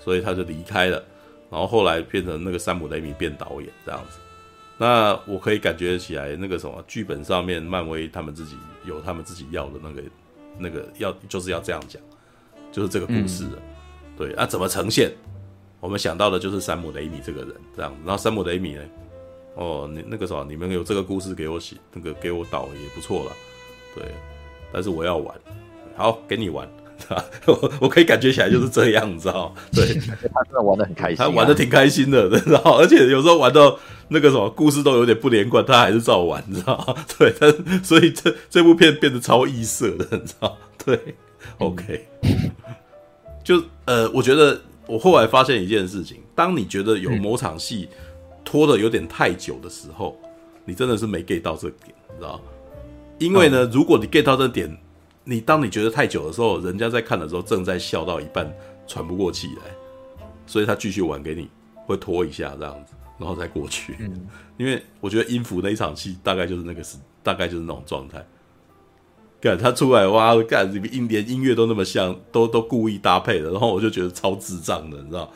[0.00, 1.02] 所以他就离开了，
[1.50, 4.18] 然后后来变成那个山姆雷米变导演这样子，
[4.78, 10.02] 那我可以感觉起来那个什么剧本上面漫威他们自己有他们自己要的那个
[10.58, 12.00] 那个要就是要这样讲。
[12.74, 13.62] 就是这个故事了，嗯、
[14.18, 15.12] 对啊，怎么呈现？
[15.78, 18.82] 我们想到的就是山姆雷米这个人这样，然后山姆雷米呢，
[19.54, 23.32] 哦，你那个什么，你们有这个故事给我写，那个给我导也不错了，
[23.94, 24.04] 对，
[24.72, 25.32] 但是我要玩，
[25.94, 26.68] 好，给你玩，
[27.46, 29.54] 我 我可以感觉起来就是这样，你知道？
[29.72, 29.86] 对，
[30.34, 32.78] 他真的玩得很开心，啊，他玩的挺开心的，知道？
[32.78, 36.96] 而且有时候玩到那个什么故事都有点不连贯，他还是照玩，你知道？
[37.18, 37.52] 对，他
[37.84, 40.56] 所以这这部片变得超异色的，你知道？
[40.84, 41.14] 对。
[41.58, 42.06] OK，
[43.44, 47.88] 就呃，我觉得我后来发现一件事情，当你觉得有某场戏
[48.44, 50.16] 拖的有点太久的时候，
[50.64, 52.40] 你真的是没 get 到这个点，你知道？
[53.18, 54.76] 因为呢，如果你 get 到这点，
[55.22, 58.52] 你当你觉得太久的时候，人家在看的时候正在笑到一半
[58.86, 59.62] 喘不过气来，
[60.46, 61.48] 所以他继续玩给你，
[61.86, 63.96] 会拖一下这样子，然后再过去。
[64.56, 68.24] 因为我觉得音符那一场戏大概就是那个是大概就是那种状态。
[69.44, 75.30] 干他出来哇，干里面音连音乐都那么像，都都故意搭配的，然后我就觉得超智障的，你知道？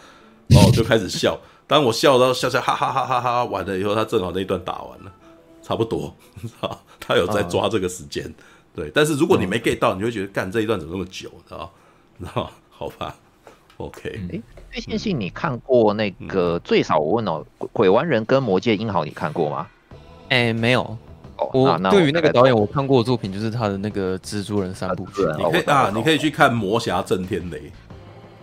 [0.47, 1.39] 然后我就开始笑。
[1.67, 5.13] 当我笑到笑笑哈哈哈哈哈哈完了以后，他正好那一段打完了，
[5.63, 6.81] 差不多，你知道？
[6.99, 8.33] 他有在抓这个时间，
[8.75, 8.91] 对。
[8.95, 11.71] 但是如果你没 get 到，你会觉得干这一段怎么那么久，知道？
[12.19, 12.51] 知道？
[12.71, 13.15] 好吧
[13.77, 14.21] ，OK。
[14.33, 14.41] 哎，
[14.73, 16.59] 最近信你看过那个？
[16.61, 17.45] 最少我问哦，
[17.75, 19.67] 鬼玩人跟魔界英豪你看过吗？
[20.31, 20.97] 哎，没有。
[21.53, 25.23] 我对于那个导演，我看过的作品就是他的那个蜘蛛人三部曲。
[25.39, 27.71] 你可以啊，你可以去看魔侠震天雷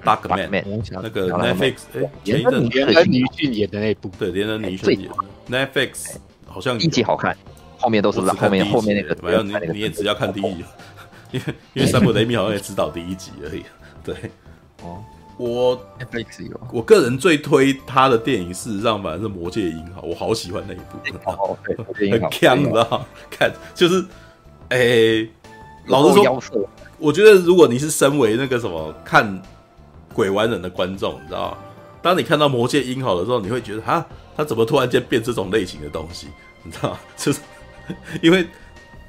[0.03, 0.49] ，Darkman，
[1.01, 5.67] 那个 Netflix，哎，前一阵连恩尼逊演的那部，对，连恩尼逊演的。
[5.67, 6.15] Netflix，
[6.47, 7.35] 好像第一集好看，
[7.77, 10.65] 后面都是后面后面那个，没有你你也只要看第一集，
[11.31, 13.63] 因为因为山姆雷米好像也只导第一集而已，
[14.03, 14.15] 对，
[14.81, 15.03] 哦。
[15.37, 15.79] 我
[16.71, 20.97] 我个人最推他的电影，事实上反而是《魔戒》英豪，我好喜欢那一部，
[21.29, 21.57] 哦，
[21.95, 23.05] 对，很强，你知道？
[23.29, 24.05] 看就是，
[24.69, 25.29] 哎、欸，
[25.87, 29.41] 老实说，我觉得如果你是身为那个什么看
[30.13, 31.57] 鬼玩人的观众，你知道，
[32.01, 34.05] 当你看到魔界英豪的时候，你会觉得啊，
[34.37, 36.27] 他怎么突然间变这种类型的东西？
[36.63, 36.99] 你知道吗？
[37.17, 37.39] 就是
[38.21, 38.47] 因为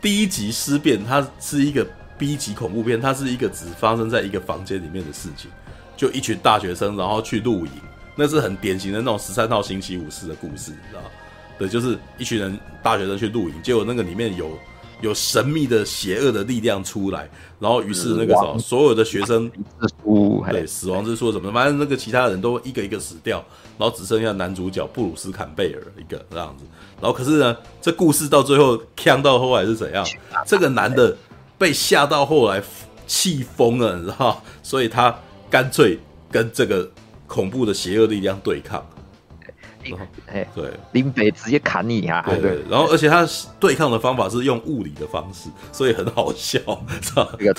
[0.03, 1.87] 第一集尸变，它是一个
[2.19, 5.51] B 级恐怖片，它是一个只发生在一个房间里面的事情，
[5.97, 7.73] 就一群大学生然后去露营，
[8.15, 11.09] 那是很典型的那种十三号星期五式的故事，你知道吗？
[11.59, 14.59] 对，就是一群人大学生去露营，结果那个里面有。
[15.03, 17.29] 有神秘的邪恶的力量出来，
[17.61, 19.53] 然后于是那个时候所有的学生
[20.51, 23.45] 对死亡之书什么，反正那个其他人都一个一个死掉，
[23.77, 26.65] 然后只剩下男主角布鲁斯坎贝尔一个这样子。
[26.99, 30.03] 然后可是呢，这故事到最后呛到后来是怎样？
[30.49, 31.15] 这个男的
[31.59, 32.63] 被吓到后来
[33.07, 34.43] 气疯了，你知道？
[34.63, 35.15] 所以他
[35.57, 35.99] 干脆
[36.31, 36.87] 跟这个
[37.27, 38.87] 恐怖的邪恶力量对抗。
[40.27, 42.23] 哎，对，林北直接砍你啊！
[42.29, 43.27] 对对，然后而且他
[43.59, 46.61] 对抗的方法是用物理的方式，所以很好笑，
[47.01, 47.27] 是吧？
[47.39, 47.55] 那个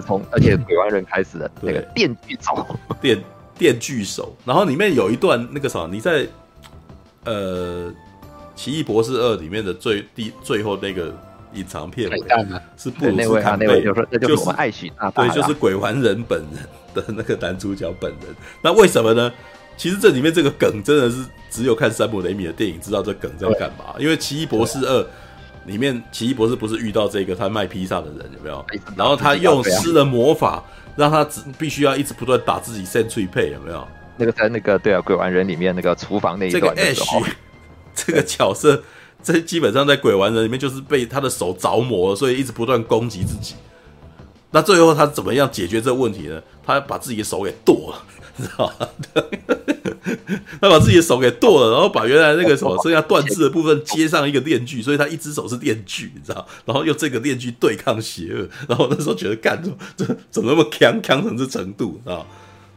[0.00, 2.64] 从而且鬼玩人开始的那个电锯手，
[3.00, 3.20] 电
[3.58, 6.24] 电锯手，然后里面有一段那个啥，你在
[7.24, 7.90] 呃
[8.54, 11.12] 《奇异博士二》里面的最第最后那个
[11.52, 12.18] 隐藏片尾
[12.76, 18.20] 是布鲁斯坎贝，就是我们爱许大对，就是鬼玩人本人的那个男主角本人。
[18.62, 19.32] 那为什么呢？
[19.76, 23.94] 其实这里面这个梗真的是只有看山姆雷米的电影知道这梗在干嘛。
[23.98, 25.02] 因为《奇异博士二》
[25.64, 28.64] 里面，奇异博士不是遇到这个他卖披萨的人有没有？
[28.96, 30.62] 然后他用施了魔法，
[30.96, 33.88] 让他只必须要一直不断打自己 Century 配有没有？
[34.18, 37.34] 那个在那个对啊，鬼玩人里面那个厨房那一段的时候，这个 Ash
[37.94, 38.82] 这个角色，
[39.22, 43.54] 这基本上在鬼玩人里面就是被他的手着魔，所以一直不断攻击自己。
[44.50, 46.42] 那最后他怎么样解决这个问题呢？
[46.64, 48.02] 他把自己的手给剁了。
[48.38, 48.72] 知道
[50.62, 56.46] 他把自己的手给剁了，然后把原来那个手剩下断肢的部分接上一个电锯，所以他一只手是电锯，你知道？
[56.64, 58.48] 然后用这个电锯对抗邪恶。
[58.66, 59.62] 然后那时候觉得，干
[59.96, 62.24] 这怎么那么强强成这程度啊？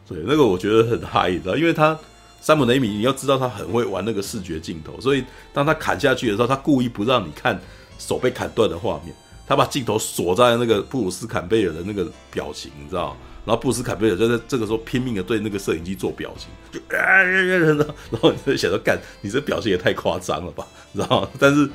[0.06, 1.56] 所以那个我觉得很嗨，你知道？
[1.56, 1.98] 因为他
[2.44, 7.58] 山姆雷米，你要知道他很会玩那个视觉镜头，所以当他砍下去的时候，他故意不让你看
[7.98, 9.16] 手被砍断的画面，
[9.46, 13.16] 他把镜头锁在那个布鲁斯坎贝尔的那个表情，你知道？
[13.46, 17.94] 然后布鲁斯坎贝尔就在这个时候拼命的对那个摄影机做表情，就啊啊啊！
[18.10, 21.26] 然后你就想说，干，你这表情也太夸张了吧，知道？
[21.38, 21.66] 但是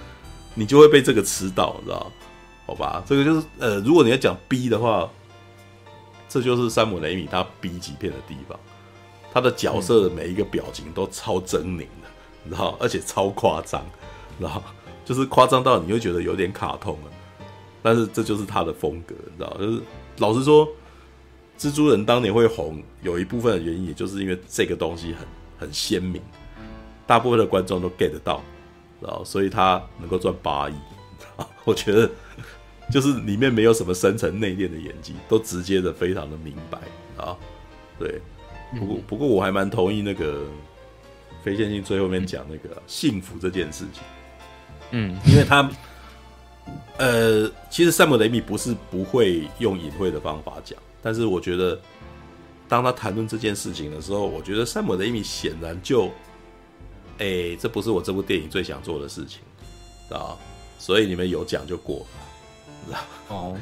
[0.54, 2.12] 你就会被这个吃到，知道？
[2.68, 5.10] 好吧，这个就是呃，如果你要讲 B 的话，
[6.28, 8.60] 这就是山姆雷米他 B 级片的地方，
[9.34, 11.86] 他的角色的每一个表情都超狰狞的，
[12.44, 13.86] 你知道，而且超夸张，
[14.40, 14.62] 然后
[15.06, 17.12] 就是夸张到你会觉得有点卡通了，
[17.82, 19.82] 但是这就是他的风格，你知道，就是
[20.18, 20.68] 老实说。
[21.58, 25.28] 蜘蛛人当年会红，有一部分的原因，也就是因为这个东西很
[25.60, 26.22] 很鲜明，
[27.06, 28.42] 大部分的观众都 get 到，
[29.02, 30.74] 然后所以他能够赚八亿。
[31.66, 32.10] 我觉得
[32.90, 36.80] 就是里面没有什么深层内敛的演技，都直接的非常的明白
[37.22, 37.36] 啊。
[38.00, 38.22] 对，
[38.78, 40.46] 不过不过我还蛮同意那个
[41.44, 44.04] 非线性最后面讲那个幸福这件事情。
[44.92, 45.70] 嗯，因为他
[46.98, 50.78] 呃，其实山姆雷米不是不会用隐晦的方法讲。
[51.02, 51.80] 但是我觉得，
[52.68, 56.08] 当他谈论这件事情的时候，我觉得山姆雷米显然就，
[57.18, 59.42] 哎、欸，这不是我这部电影最想做的事情，
[60.10, 60.36] 啊，
[60.78, 62.06] 所以你们有讲就过。
[62.90, 63.58] 了，哦，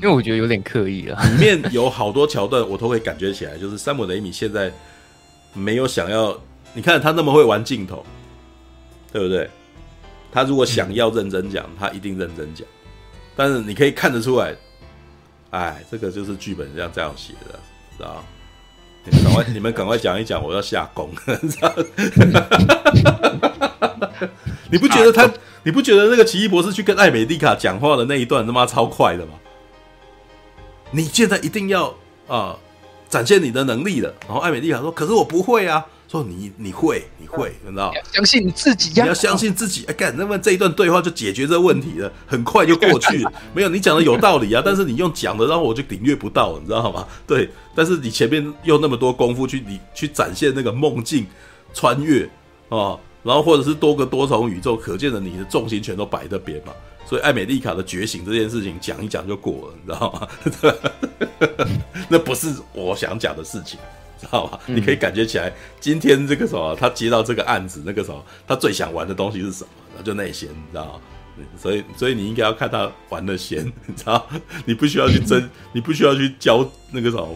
[0.00, 1.18] 因为我觉得有点刻意了。
[1.30, 4.72] 里面有好多桥段，我都会感觉起来，就是山姆雷米现在
[5.54, 6.38] 没有想要，
[6.74, 8.04] 你看他那么会玩镜头，
[9.12, 9.48] 对不对？
[10.30, 12.66] 他如果想要认真讲，他一定认真讲，
[13.34, 14.54] 但是你可以看得出来。
[15.50, 17.58] 哎，这个就是剧本这样这样写的，
[17.96, 18.22] 知道？
[19.04, 21.10] 你们赶快，你们赶快讲一讲，我要下工？
[24.70, 25.30] 你不觉得他？
[25.64, 29.32] 你不觉得那个奇异博士去跟艾美丽卡讲话的那一段他妈超快的吗？
[30.90, 31.86] 你现在一定要
[32.26, 32.58] 啊、呃，
[33.08, 34.14] 展现你的能力了。
[34.26, 37.92] 然后艾美丽卡说：“可是我不会啊。”说你你会你会，你知道？
[38.10, 39.04] 相信你自己呀！
[39.04, 39.84] 你要相信自己。
[39.84, 43.30] 哎，干，那么这一段对话就解决这个问题了，很快就过去了。
[43.52, 47.06] 没有，你讲的有道理啊，但是你用讲的，然后我就领略不到，你知道吗？
[47.26, 51.26] 对，但是你前面用那么多功夫去你去展现那个梦境
[51.74, 52.24] 穿越
[52.70, 56.72] 啊，然后或者是多个多重宇宙，可见的你的重心全都摆这边嘛。
[57.08, 61.68] 所以艾美丽卡的觉醒这件事情讲一讲就过了，你知道吗？
[62.08, 63.78] 那不是我想讲的事情。
[64.20, 64.58] 知道吧？
[64.66, 69.70] 你可以感觉起来，今天这个什么，他接到这个案子，那个什么，他最想玩的东西是什么？
[69.96, 71.00] 那就那些，你知道吗？
[71.56, 74.28] 所以，所以你应该要看他玩的先，你知道？
[74.66, 77.28] 你不需要去争，你不需要去教那个什么，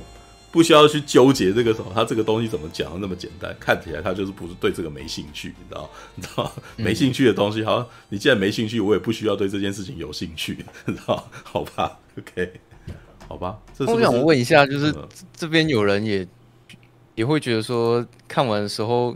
[0.53, 3.53] 不需要去纠结这个什么，他这个东西怎么讲的那么简单？
[3.59, 5.91] 看起来他就是不是对这个没兴趣，你知道？
[6.15, 6.53] 你知道？
[6.77, 11.27] 没兴趣的东西，好，你既然没兴趣，我也不需要对这件事情有兴趣，你知道？
[11.43, 12.53] 好吧， OK，
[13.27, 13.59] 好吧。
[13.77, 14.95] 这是是我想问一下，就是
[15.35, 16.25] 这边有人也。
[17.15, 19.15] 也会觉得说看完的时候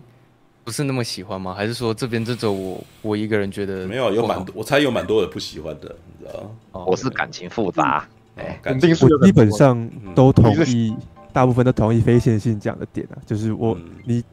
[0.63, 1.55] 不是那么喜欢吗？
[1.55, 6.43] 还是说这边这周我我一个人觉得没有有蛮多，我猜有蛮多人不喜欢的，你知道
[6.75, 6.85] 吗？
[6.87, 8.07] 我是感情复杂，
[8.37, 10.95] 哎，肯定是基本上都同意，
[11.37, 14.25] 大部分都同意非线性这样的点啊，就是我你。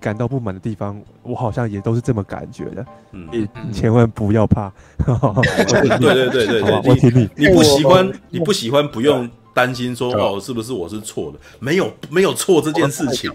[0.00, 2.86] 感到不满的地方，我好像也都是这么感觉的。
[3.10, 4.72] 嗯，你千万不要怕。
[5.04, 7.28] 对对对对对，我听你。
[7.34, 11.38] 你不喜欢，你不喜欢，不用担心说哦，是不是我是错的？
[11.58, 13.28] 没有没有错这件事情。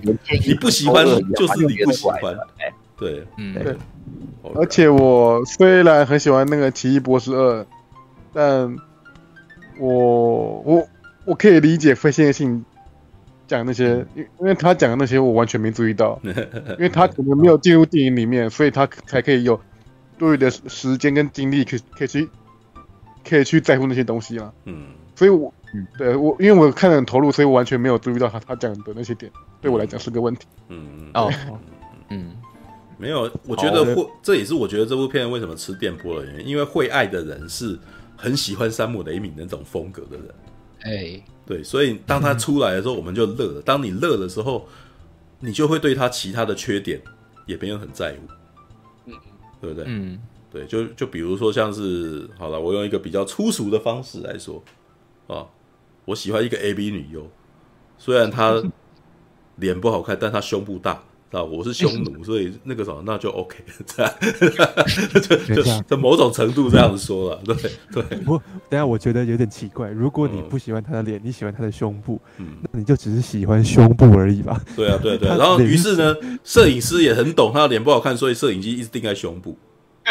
[0.48, 1.06] 你不喜欢
[1.36, 2.34] 就是你不喜欢。
[2.98, 3.76] 对，嗯对。
[4.56, 7.62] 而且我虽然很喜欢那个《奇异博士二》，
[8.32, 8.74] 但
[9.78, 10.88] 我我
[11.26, 12.64] 我可以理解非线性。
[13.54, 19.60] 讲那些，因因为他讲的那些我完全没注意到， 因为他可能没有进入电影里面，所以他才可以有
[20.18, 22.30] 多余的时间跟精力，可以可以去
[23.30, 24.52] 可以去在乎那些东西啊。
[24.66, 25.54] 嗯，所以我，
[26.00, 29.32] 对我，因为我看得很投入，所以我完全没有注意到他他讲的那些点，
[29.62, 30.48] 对我来讲是个问题。
[30.70, 31.32] 嗯嗯哦，
[32.10, 32.32] 嗯，
[32.98, 37.78] 没有，我觉得会，这也是我觉得这部片为什么吃电波的原因，因为会爱的人是
[38.18, 40.28] 很喜欢山姆雷米那种风格的人。
[40.82, 41.24] 哎。
[41.46, 43.62] 对，所以当他出来的时候，我们就乐了。
[43.62, 44.68] 当你乐的时候，
[45.40, 47.02] 你就会对他其他的缺点
[47.46, 48.34] 也没有很在乎，
[49.08, 49.14] 嗯，
[49.60, 49.84] 对不对？
[49.88, 50.20] 嗯，
[50.52, 54.64] 对，就就比如说像是，好了，我用一个比较粗俗的方式来说，
[55.28, 55.46] 啊，
[56.06, 57.30] 我喜欢一个 A B 女优，
[57.98, 58.64] 虽然她
[59.58, 61.04] 脸不好看，但她胸部大。
[61.34, 63.58] 啊，我是匈奴，所以那个什么，那就 OK，
[63.88, 64.14] 这样
[65.20, 67.56] 就就在某种程度这样子说了，对
[67.92, 68.04] 对。
[68.20, 68.38] 不，
[68.70, 74.62] 等下我觉得有点奇怪，如果你不喜欢他的脸，你喜欢他的胸部，嗯，那你就只是喜欢胸部而已吧？
[74.76, 75.28] 对啊，对对。
[75.28, 79.58] 然后于是呢，摄影师也很懂，他的脸不好看，所以摄影机一直定在胸部。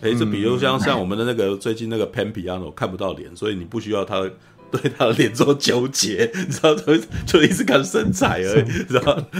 [0.00, 4.30] 哎，这比如像像我们的那个最近那个 Pan Piano 看不到脸，所以你不需要他。
[4.70, 6.96] 对他的脸做纠结，你知道，就
[7.26, 9.22] 就一直看身材而已，你知道。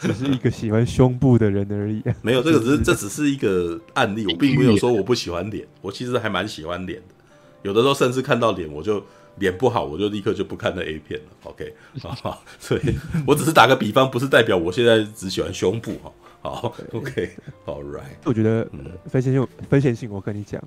[0.00, 2.02] 只是一个喜欢胸部的人而已。
[2.22, 7.14] 没有，这个只是这只是一个案例，我并没有说我不喜欢脸，我其实还蛮喜欢脸的。
[7.62, 9.04] 有的时候甚至看到脸，我就
[9.38, 11.26] 脸不好，我就立刻就不看那 A 片了。
[11.42, 12.80] OK，好，所以
[13.26, 16.12] 我只是打个比方，不是代表我现在只喜欢胸部哈。
[16.40, 18.16] 好，OK，All right。
[18.24, 20.62] 我觉得，嗯，非线性，非线性，我跟你讲。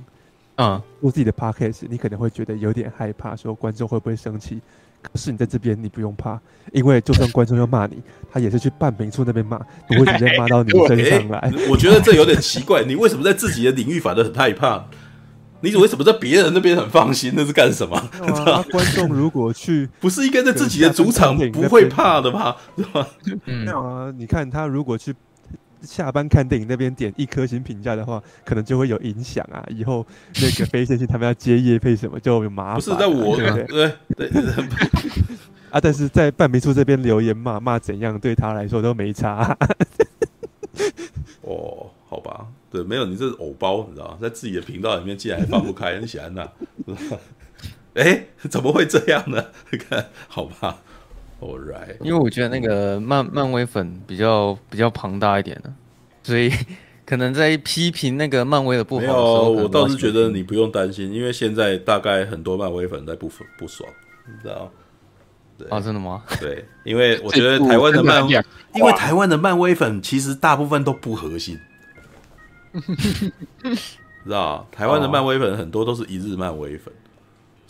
[0.55, 4.61] 啊，做自己的 podcast，你可能会觉得有点害怕，说观众会不会生气？
[5.01, 6.39] 可是你在这边，你不用怕，
[6.71, 9.57] 因为就算观众要骂你，他也是去办民处那边骂，
[9.89, 11.39] 不会直接骂到你身上来。
[11.39, 11.67] 欸。
[11.69, 14.85] 我觉得这有点奇怪，你为什么在自己的领域反而很害怕？
[15.61, 17.33] 你为什么在别人那边很放心？
[17.35, 17.95] 那是干什么？
[17.95, 22.55] 啊、 观众如果去，不是应该在自己的主场不会怕的吗？
[22.77, 23.07] 是吧？
[23.45, 25.15] 没有啊，你看他如果去。
[25.81, 29.65] 下班看电影那边点一颗星评价的话，可能就会有影响啊。
[29.69, 30.05] 以后
[30.35, 32.75] 那个非线性他们要接业配什么就有麻烦。
[32.75, 34.43] 不是在我对对对，对
[35.71, 39.57] 啊，但是在半明处这边留言骂骂怎样，对他来说都没差。
[41.41, 44.17] 哦，好吧，对，没有你这是偶包，你知道吗？
[44.21, 46.49] 在自己的频道里面竟然还放不开，你喜欢那。
[47.95, 49.45] 哎，怎么会这样呢？
[49.71, 50.79] 你看，好吧。
[51.41, 51.97] Right.
[52.01, 55.73] 因为我觉得那个漫漫威粉比较比较庞大一点的，
[56.21, 56.51] 所以
[57.03, 63.27] 可能在批评那个漫威的不好的时候，我倒是觉得你不用担心，因为现在大概很多漫威粉在不
[63.57, 63.89] 不爽，
[64.27, 64.71] 你知道？
[65.57, 66.23] 对啊，真的吗？
[66.39, 68.23] 对，因为我觉得台湾的漫
[68.75, 71.57] 因为台湾的漫威粉其实大部分都不核心，
[74.23, 74.67] 知道？
[74.71, 76.93] 台湾的漫威粉很多都是一日漫威粉。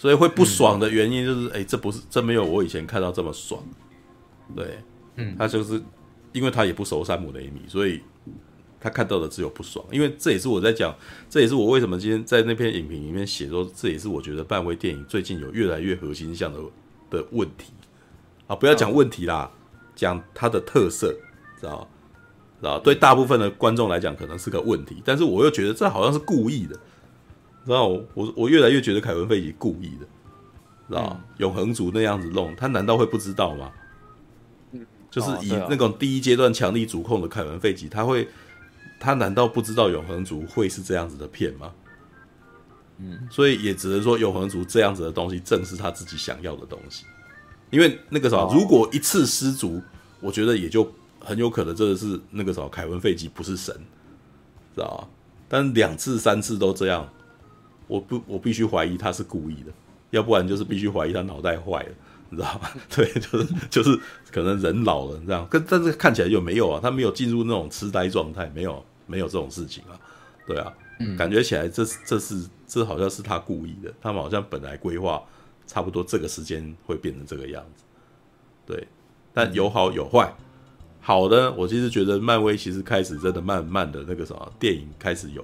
[0.02, 3.64] 所以会不爽的原因就是，哎、这不是这没有我以前看到这么爽，
[4.56, 4.80] 对，
[5.18, 5.80] 嗯，他就是
[6.32, 8.02] 因为他也不熟山姆雷米，所以
[8.80, 9.86] 他看到的只有不爽。
[9.92, 10.92] 因为这也是我在讲，
[11.30, 16.60] 这也是我为什么今天在那篇影评里面写说，这也是我觉得漫威电影最近有越来越核心向的
[17.12, 17.72] 的问题
[18.48, 19.52] 啊，不要讲问题啦，
[19.94, 21.16] 讲它的特色，
[21.60, 21.88] 知道
[22.60, 22.80] 知道？
[22.80, 26.76] 对大部分的观众来讲可能是个问题，但是我又觉得这好像是故意的。
[27.66, 30.06] 知道我我我越来越觉得凯文费奇故意的，
[30.90, 33.72] 知道、嗯、永恒族那样子弄，他难道会不知道吗？
[34.72, 38.28] 嗯，就是以那种第一阶段强力主控的凯文费奇，他会
[39.00, 41.72] 他难道不知道永恒族会是这样子的片吗？
[42.98, 47.06] 嗯，所以也只能说永恒族这样子的东西正是他自己想要的东西，
[47.70, 49.82] 因为那个啥，哦、如果一次失足，
[50.20, 53.76] 我觉得也就很有可能真的是那个啥，凯文费奇不是神，
[54.76, 55.08] 知道吧？
[55.48, 57.08] 但两次三次都这样。
[57.92, 59.72] 我不，我必须怀疑他是故意的，
[60.12, 61.90] 要不然就是必须怀疑他脑袋坏了，
[62.30, 62.70] 你知道吗？
[62.96, 64.00] 对，就是就是
[64.32, 70.00] 可能人老了这样，跟但是看起来就没有啊，他没有进入那种痴呆状态，没有没有这种事情啊，
[70.48, 75.22] 对啊，嗯、感觉起来这这是这好像是他故意的，他们好像本来规划
[75.68, 77.84] 差不多这个时间会变成这个样子。
[78.66, 78.88] 对，
[79.34, 80.34] 但有好有坏。
[81.02, 85.44] 好的，我其实觉得漫威其实开始真的慢慢的那个什么电影开始有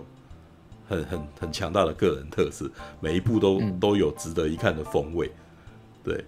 [0.87, 2.69] 很很很强大的个人特色，
[2.99, 5.31] 每一部都、嗯、都有值得一看的风味。
[6.03, 6.23] 对，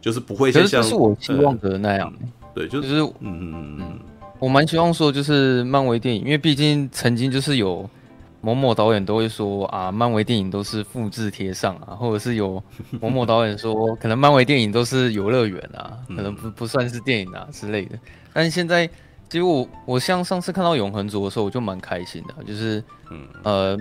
[0.00, 2.12] 就是不会像是，是我希望的那样。
[2.20, 4.00] 呃、对，就是、就是、嗯嗯嗯嗯，
[4.38, 7.88] 我蛮希望说就是漫威电影，因为毕竟曾经就是有。
[8.42, 12.62] 某某导演都会说啊，漫威电影都是复制贴上啊，或者是有
[12.98, 17.98] 某某导演说，可能漫威电影都是游乐园啊，可能不不算是电影啊之类的。
[18.32, 18.88] 但是现在，
[19.30, 22.84] 其实我我像上次看到《永恒族》的时候，我就蛮开心的，就是
[23.42, 23.78] 呃，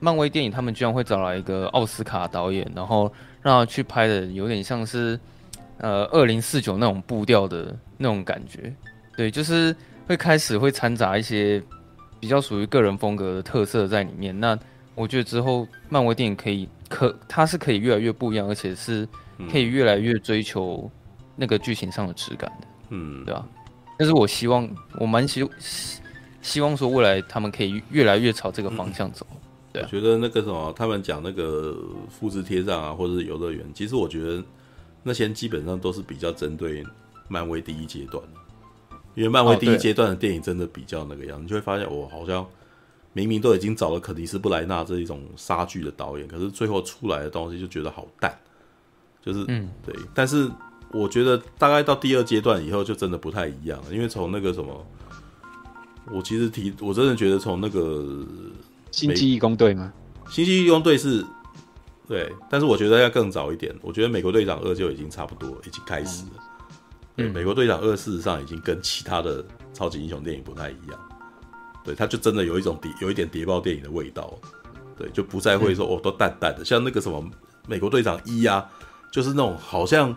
[0.00, 3.12] 漫威电影他们居然会找来一个奥斯卡导演，然后
[3.42, 5.20] 让他去拍的有点像是
[5.78, 8.74] 呃二零四九那种步调的那种感觉，
[9.16, 9.76] 对，就是
[10.08, 11.62] 会开始会掺杂一些。
[12.22, 14.54] 比较属于个人风格的特色在里面，那
[14.94, 19.08] 我觉得之后漫威电影可以可它是可以越来越不一样，而且是
[19.50, 20.90] 可以越来越追求
[21.34, 23.48] 那个剧情上的质感的，嗯，对吧？
[24.00, 25.46] 但是我希望我蛮希
[26.40, 29.26] 希望说未来他们可以越来越朝这个方向走。
[29.30, 29.36] 嗯、
[29.74, 31.76] 对、啊，我觉得那个什么，他们讲那个
[32.08, 34.42] 复制贴上啊，或者是游乐园，其实我觉得
[35.02, 36.82] 那些基本上都是比较针对
[37.28, 38.40] 漫威第一阶段的。
[39.14, 42.46] 因为漫威第一阶段的电影真的比较那个样，哦、你就会发现，我好像
[43.12, 48.34] 明明都已经找了肯尼斯布莱纳这一种杀剧的导演，可是最后出来的东西就觉得好淡，
[49.20, 49.94] 就是嗯对。
[50.14, 50.50] 但是
[50.92, 54.86] 我觉得大概到第二阶段以后就真的不太一样了，因为从那个什么，
[56.10, 58.26] 我其实提，我真的觉得从那个
[58.90, 59.92] 星际义工队吗？
[60.28, 61.24] 星际义工队是，
[62.08, 66.30] 对，但是我觉得要更早一点，我觉得美国队长二就已经差不多已经开始了。
[66.36, 66.44] 嗯
[67.16, 70.98] 对，美国队长二事实上已经跟其他的超级英雄电影不太一样，
[71.84, 74.32] 对，他就真的有一种谍，有一点谍报电影的味道，
[74.96, 77.22] 对，就不再会说哦，都淡淡的，像那个什么
[77.66, 78.66] 美国队长一啊，
[79.12, 80.16] 就是那种好像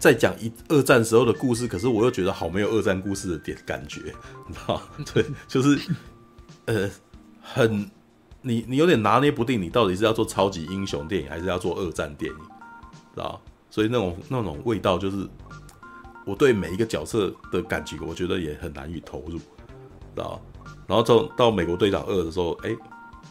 [0.00, 4.00] 在讲一二战时候的故事，可是我又觉得好没有二战故事的点感觉，
[4.48, 4.82] 你知道？
[5.14, 5.78] 对，就是
[6.64, 6.90] 呃，
[7.40, 7.88] 很
[8.42, 12.38] 你你有点拿捏不定，你到底是要做超级英雄电影还是要做二战电影，
[13.14, 13.40] 知道？
[13.70, 15.28] 所以那种那种味道就是。
[16.26, 19.42] 我对每一个角色的感情，我觉得也很难以投入，知
[20.14, 20.40] 道？
[20.86, 22.76] 然后到到美国队长二的时候，哎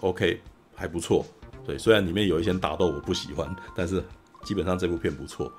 [0.01, 0.41] ，OK，
[0.75, 1.23] 还不错。
[1.65, 4.03] 对，虽然里面有一些打斗我不喜欢，但是
[4.43, 5.49] 基本上这部片不错。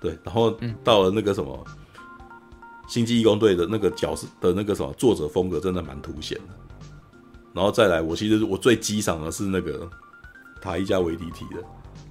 [0.00, 1.64] 对，然后到了那个什么
[2.88, 6.54] 星际异攻队的那个角色的那个什么作者风格，真的蛮凸显的。
[7.52, 9.88] 然后再来，我其实我最激赏的是那个
[10.60, 11.62] 塔伊加维迪提的，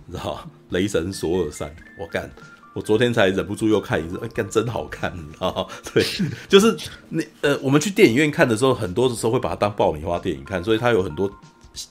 [0.06, 0.48] 你知道？
[0.70, 2.30] 雷神索尔三，我干。
[2.74, 5.66] 我昨天才忍不住又看一次，哎，干真好看，你知道吗？
[5.92, 6.06] 对，
[6.48, 6.78] 就是
[7.10, 11.30] 那呃，我们去电影院看的时候，很多的时候会把它当爆米花电影看，所以它有很多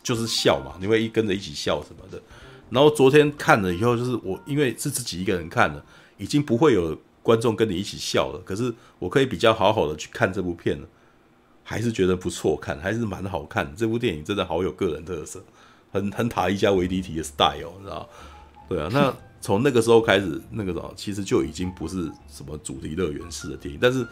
[0.05, 2.23] 就是笑嘛，你会一跟着一起笑什么的。
[2.71, 5.85] 然后昨天看了以后，就是我因为是自己一个人看了，
[6.17, 10.87] 已经不会有观众跟你一起笑了，可是我可以比较好好的去看这部片了，
[11.63, 13.75] 还是觉得不错看，还是蛮好看。
[13.77, 15.43] 这部电影真的好有个人特色，
[15.93, 18.09] 很很塔伊加维迪提的 style，你知道？
[18.69, 19.15] 对啊，那。
[19.41, 23.79] 从那个时候开始，那个时候其实就已经不是什么主题乐园式的电影。
[23.81, 24.05] 但是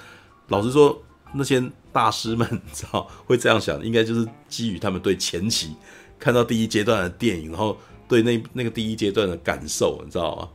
[0.47, 0.97] 老实说，
[1.35, 1.61] 那些
[1.93, 5.75] 大师们，你知道会这样想，应该就是基于他们对前期
[6.17, 7.77] 看到第一阶段的电影，然后
[8.09, 10.49] 对那那个第一阶段的感受，你知道吗？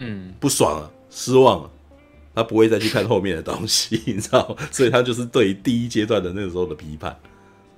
[0.00, 1.70] 嗯，不爽了，失望了，
[2.34, 4.54] 他不会再去看后面的东西， 你知道？
[4.70, 7.16] 所以他就是对第一阶段的那个时候的批判。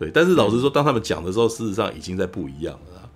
[0.00, 3.10] 对，但是老实说，当他们讲的时候，事实上已经在不一样了。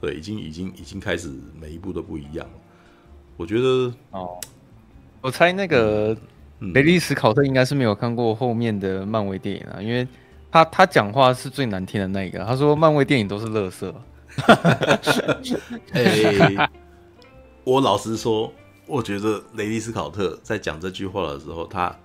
[0.00, 1.30] 对，已经已经已经开始
[1.60, 2.52] 每一步都不一样了。
[3.36, 4.38] 我觉得哦，
[5.20, 6.16] 我猜那个
[6.60, 10.06] 雷利斯考特应该是没有看过后面的漫威电影啊，因为
[10.50, 12.44] 他他讲话是最难听的那个。
[12.44, 13.92] 他说漫威电影都是垃圾。
[15.92, 16.70] 欸、
[17.64, 18.52] 我老实说，
[18.86, 21.96] 我觉得雷利斯考特在讲这句话的时候，他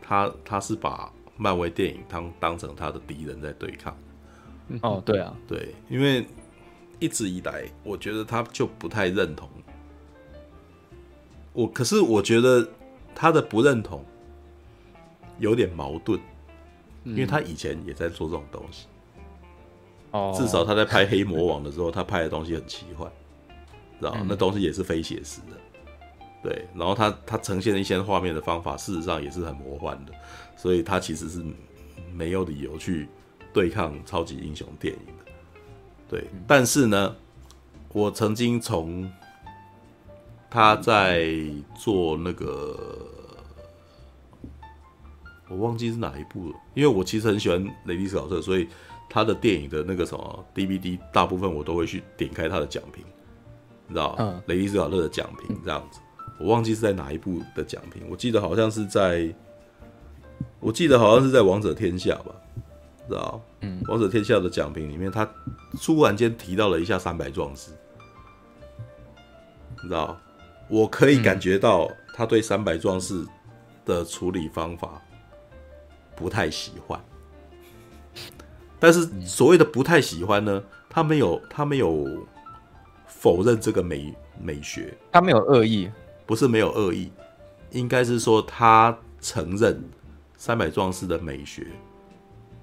[0.00, 3.96] 他他是把漫威电影当当成他的敌人在对抗。
[4.82, 6.26] 哦，对啊，对，因为。
[7.00, 9.50] 一直以来，我觉得他就不太认同
[11.52, 11.66] 我。
[11.66, 12.64] 可是我觉得
[13.12, 14.04] 他的不认同
[15.40, 16.20] 有点矛盾，
[17.02, 18.86] 因为他以前也在做这种东西。
[20.12, 23.10] 哦，至少他在拍《黑魔王》的时候，他拍的东西很奇幻，
[23.98, 25.56] 知道那东西也是非写实的。
[26.42, 30.12] 对，然后他他呈现的一些画面的方法，事实上也是很魔幻的。
[30.56, 31.44] 所以他其实是
[32.12, 33.08] 没有理由去
[33.52, 35.32] 对抗超级英雄电影的。
[36.08, 37.16] 对，但是呢，
[37.92, 39.10] 我曾经从
[40.50, 41.32] 他在
[41.74, 43.08] 做那个，
[45.48, 48.68] 我忘记是哪一部了，因为我其实很喜欢雷迪斯考特，所以
[49.12, 53.04] 他的电影的那个什么 DVD，大部分我都会去点开他的奖评，
[53.86, 54.16] 你知道？
[54.18, 56.00] 嗯，雷迪斯考特的奖评这样子，
[56.40, 59.30] 我忘记是在哪一部的奖评，我记得好像是在，
[60.60, 62.34] 我记得好像是在《王者天下》吧，
[63.06, 63.38] 知道？
[63.60, 65.28] 嗯，《王者天下》的奖评里面，他
[65.82, 67.70] 突然间提到了一下三百壮士，
[69.82, 70.18] 你知道？
[70.70, 73.22] 我可以感觉到他对三百壮士
[73.84, 75.02] 的处理方法
[76.16, 76.98] 不太喜欢，
[78.82, 80.60] 但是所谓的不太喜欢呢，
[80.90, 82.26] 他没有，他没有。
[83.06, 85.88] 否认这个美美学，他没有恶意，
[86.26, 87.12] 不是没有恶意，
[87.70, 89.80] 应该是说他承认
[90.36, 91.68] 三百壮士的美学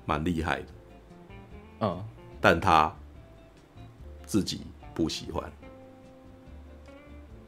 [0.05, 0.65] 蛮厉害的，
[1.79, 2.03] 嗯，
[2.41, 2.93] 但他
[4.25, 4.63] 自己
[4.93, 5.49] 不喜欢，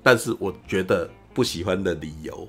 [0.02, 2.48] 但是我觉得不喜欢的理由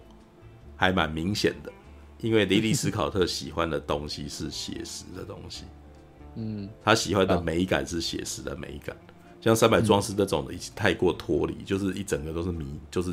[0.77, 1.73] 还蛮明显的，
[2.21, 5.65] 因为莉莉斯考特喜欢的东西是写实的东西，
[6.35, 8.97] 嗯，他喜欢的美感是写实的美感。
[9.41, 13.13] 像三百壮士这种的，已经太过脱离，就是一整个都是迷，就是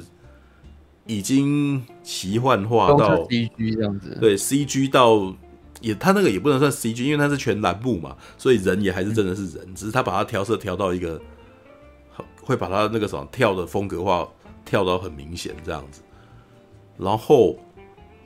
[1.07, 4.15] 已经奇幻化到 CG 这样子。
[4.21, 5.35] 对，CG 到
[5.81, 11.19] 也，他那个也不能算 CG，因为他是全蓝幕嘛，所以人也还是真的是人，只是他把它调色调到一个，
[12.43, 14.27] 会把他那个什么跳的风格化
[14.63, 16.01] 跳到很明显这样子。
[16.95, 17.57] 然后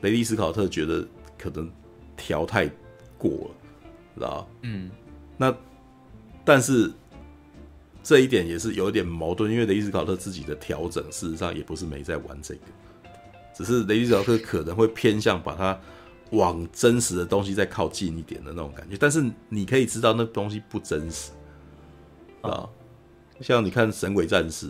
[0.02, 1.08] 雷利斯考特觉得
[1.38, 1.72] 可能
[2.18, 2.70] 调太
[3.18, 3.52] 过了，
[4.16, 4.48] 知道？
[4.62, 4.90] 嗯，
[5.38, 5.56] 那
[6.44, 6.92] 但是。
[8.06, 12.60] 这一点也是有一点矛盾，因为雷迪斯考特自己的调整，事实上也不是没在玩这个，
[13.56, 15.80] 只是雷迪斯考特可能会偏向把它
[16.32, 18.98] 往真实的东西再靠近一点的那种感觉。
[19.00, 21.32] 但是你可以知道那东西不真实
[22.42, 22.68] 啊，
[23.40, 24.68] 像你看《神鬼战士》，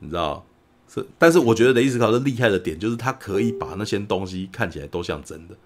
[0.00, 0.44] 你知道？
[0.88, 5.56] 是，但是我觉得雷迪斯考特厉害的点就是他可以把那些东西看起来都像真的，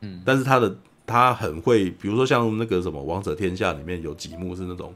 [0.00, 0.76] 嗯，但是他的
[1.08, 4.94] 他很会，比如说像那个什么《王者天下》里面有几幕是那种。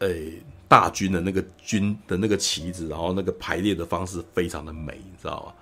[0.00, 5.52] 诶、欸，大军的那个军的那个旗子，然后那个排列的方式非常的美，你知道吗？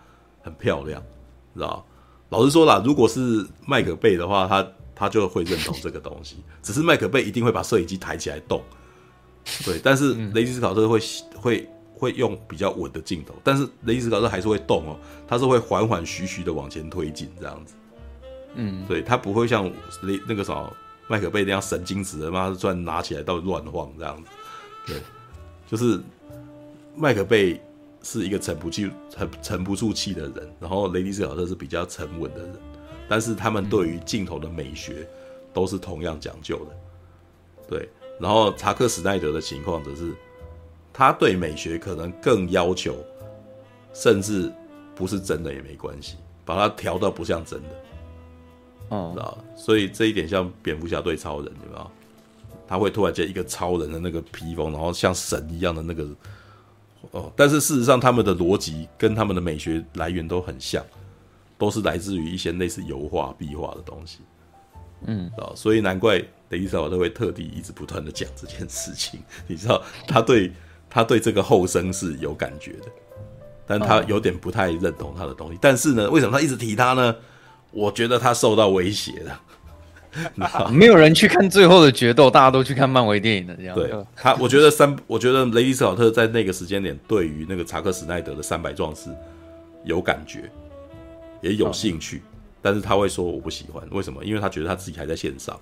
[0.43, 1.03] 很漂亮，
[1.55, 1.83] 知道？
[2.29, 6.37] 老实说啦，如果是麦克贝的话，他他就会认同这个东西。
[6.63, 8.63] 只是麦克贝一定会把摄影机抬起来动，
[9.65, 9.81] 对。
[9.83, 11.01] 但是雷吉斯考特会
[11.35, 17.75] 会会用比较稳的镜头，但是雷吉斯考特还是会动哦，他是会缓缓徐徐的往前推进这样子。
[18.57, 19.65] 嗯，对，他不会像
[20.03, 20.77] 雷那个什么。
[21.09, 24.29] 麦克贝那样神经质的，妈的，突然拿起来到乱晃这样子，
[24.89, 24.97] 对，
[25.65, 26.01] 就是
[26.97, 27.63] 麦克贝
[28.03, 32.57] 是一个沉不住、沉沉不住气的人，然后雷迪斯考特是比较沉稳的人，
[33.09, 35.09] 但是他们对于镜头的美学
[35.55, 36.77] 都是同样讲究的，
[37.69, 37.89] 对，
[38.19, 40.13] 然后查克史奈德的情况则是，
[40.93, 42.97] 他对美学可能更要求，
[43.95, 44.53] 甚至
[44.97, 47.69] 不是真的也没关系，把它调到不像真的。
[48.89, 51.91] 哦，知道，所以这一点像蝙蝠侠对超人，对吧？
[52.69, 56.09] 他会突然间一个超人的那个披风，然后像神一样的那个，
[57.13, 60.85] 哦，但是事实上他们的逻辑跟他们的美学来源都很像，
[61.57, 64.19] 都是来自于一些类似油画、壁画的东西，
[65.05, 66.17] 嗯，啊，所以难怪
[66.49, 70.53] 雷迪斯考特会特地一直不断的讲这件事情，你知道，他对
[70.91, 72.87] 他对这个后生是有感觉的，
[73.65, 77.15] 但他有点不太认同他的东西，但是呢，为什么他一直提他呢？
[77.77, 83.77] 我觉得他受到威胁了， 没有人去看最后的决斗，大家都去看漫威电影的这样。
[83.77, 89.11] 对他，我觉得三，我觉得雷迪斯考特在那个时间点对于那个查克史奈德的三百壮士
[89.85, 90.51] 有感觉，
[91.43, 92.23] 也有兴趣，
[92.63, 94.25] 但是他会说我不喜欢，为什么？
[94.25, 95.61] 因为他觉得他自己还在线上，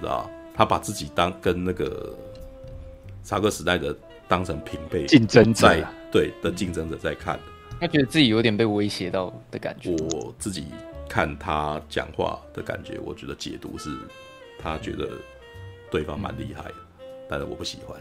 [0.00, 2.16] 知道他把自己当跟那个
[3.22, 3.94] 查克史奈德
[4.26, 5.68] 当成平辈竞争者，
[6.10, 7.38] 对的竞争者在看。
[7.80, 9.96] 他觉得自己有点被威胁到的感觉。
[10.12, 10.66] 我自己
[11.08, 13.90] 看他讲话的感觉，我觉得解读是，
[14.62, 15.08] 他觉得
[15.90, 16.74] 对方蛮厉害的，
[17.28, 17.98] 但是我不喜欢，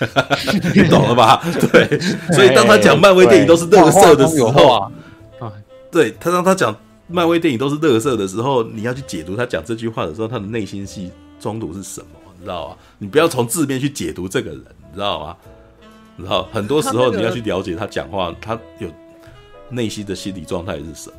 [0.74, 1.42] 你懂了吧？
[1.70, 2.00] 对，
[2.32, 4.92] 所以当他讲漫威电影都是乐色的时候啊，
[5.92, 6.74] 对他当他讲
[7.06, 12.06] 漫威电影都是乐色的时候，你要去解读他讲这句话的时候，他的内心戏中毒是什么？
[12.38, 12.76] 你知道吗？
[12.98, 15.36] 你不要从字面去解读这个人，你知道吗？
[16.16, 18.88] 然后很多时候你要 去了解他讲话，他有
[19.68, 21.16] 内心的心理状态是什么，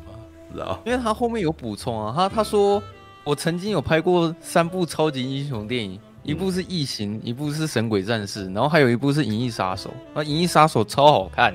[0.52, 0.80] 知道？
[0.86, 2.82] 因为他后面有补充啊，他他说
[3.24, 9.90] 我曾经有拍过三部超级英雄电影，一部是异形，一部是神鬼战士，然后还有一部是银翼杀手。
[10.14, 11.52] 那银翼杀手超好看。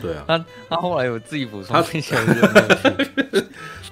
[0.00, 1.82] 对啊， 他他后来有自己补充，他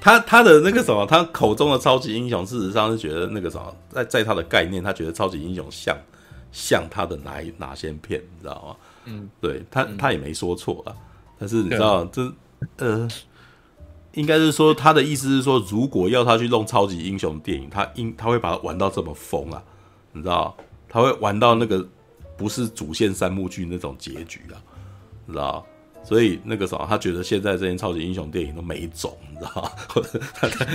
[0.01, 5.97] 他他的那个什么，他口中的超级英雄，事实上是觉得那个什么，在在他的概念，他觉得超级英雄像。
[6.53, 8.77] 像他的哪一哪些片，你知道吗？
[9.07, 10.95] 嗯，对他，他也没说错啊。
[11.39, 12.33] 但是你知道，这
[12.77, 13.09] 呃，
[14.13, 19.63] 应该是说他的意思是说，如果要他去弄超级英雄电影，他应他会把它玩到这么疯啊，
[20.13, 20.57] 你知道？
[20.89, 21.87] 他会玩到那个
[22.37, 24.59] 不是主线三幕剧那种结局啊，
[25.27, 25.65] 你知道？
[26.03, 29.71] 所以那个什么，他觉得现在这些超级英雄电影都没种，你知道 吗？
[30.35, 30.67] 他他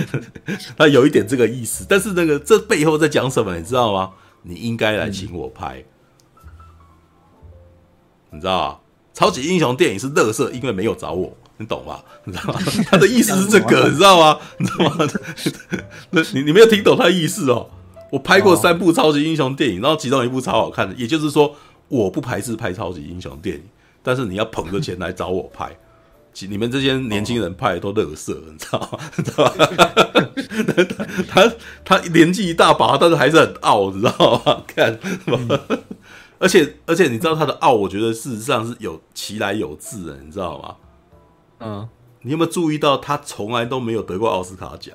[0.78, 4.12] 他有一点这个意思，但是那个这背后在讲什么，你知道吗？
[4.48, 5.84] 你应该来请我拍，
[6.36, 6.46] 嗯、
[8.30, 8.78] 你知道吗？
[9.12, 12.00] 超级英雄电影是乐色，因为没有找我，你懂吗？
[12.24, 12.60] 你知道吗？
[12.86, 14.38] 他的意思是这个，你知道吗？
[14.58, 14.96] 你知道吗？
[16.10, 17.68] 那 你你没有听懂他的意思哦。
[18.12, 21.56] 我拍过三部超级英雄电影，然后其中一部超好看的，也就是说，
[21.88, 23.62] 我不排斥拍超级英雄电影。
[24.02, 25.76] 但是你要捧着钱来找我拍，
[26.48, 28.98] 你们这些年轻人拍的都乐色，你知道吗？
[29.16, 29.66] 你知道吗？
[31.28, 31.52] 他
[31.84, 34.62] 他年纪一大把，但是还是很傲，你知道吗？
[34.68, 34.98] 看，
[36.38, 40.76] 而且而且你知道他的傲，我觉得事实上是有其来有自的，你知道吗？
[41.60, 41.88] 嗯，
[42.20, 44.94] 你有没有注意到他从来都没有得过奥斯卡奖？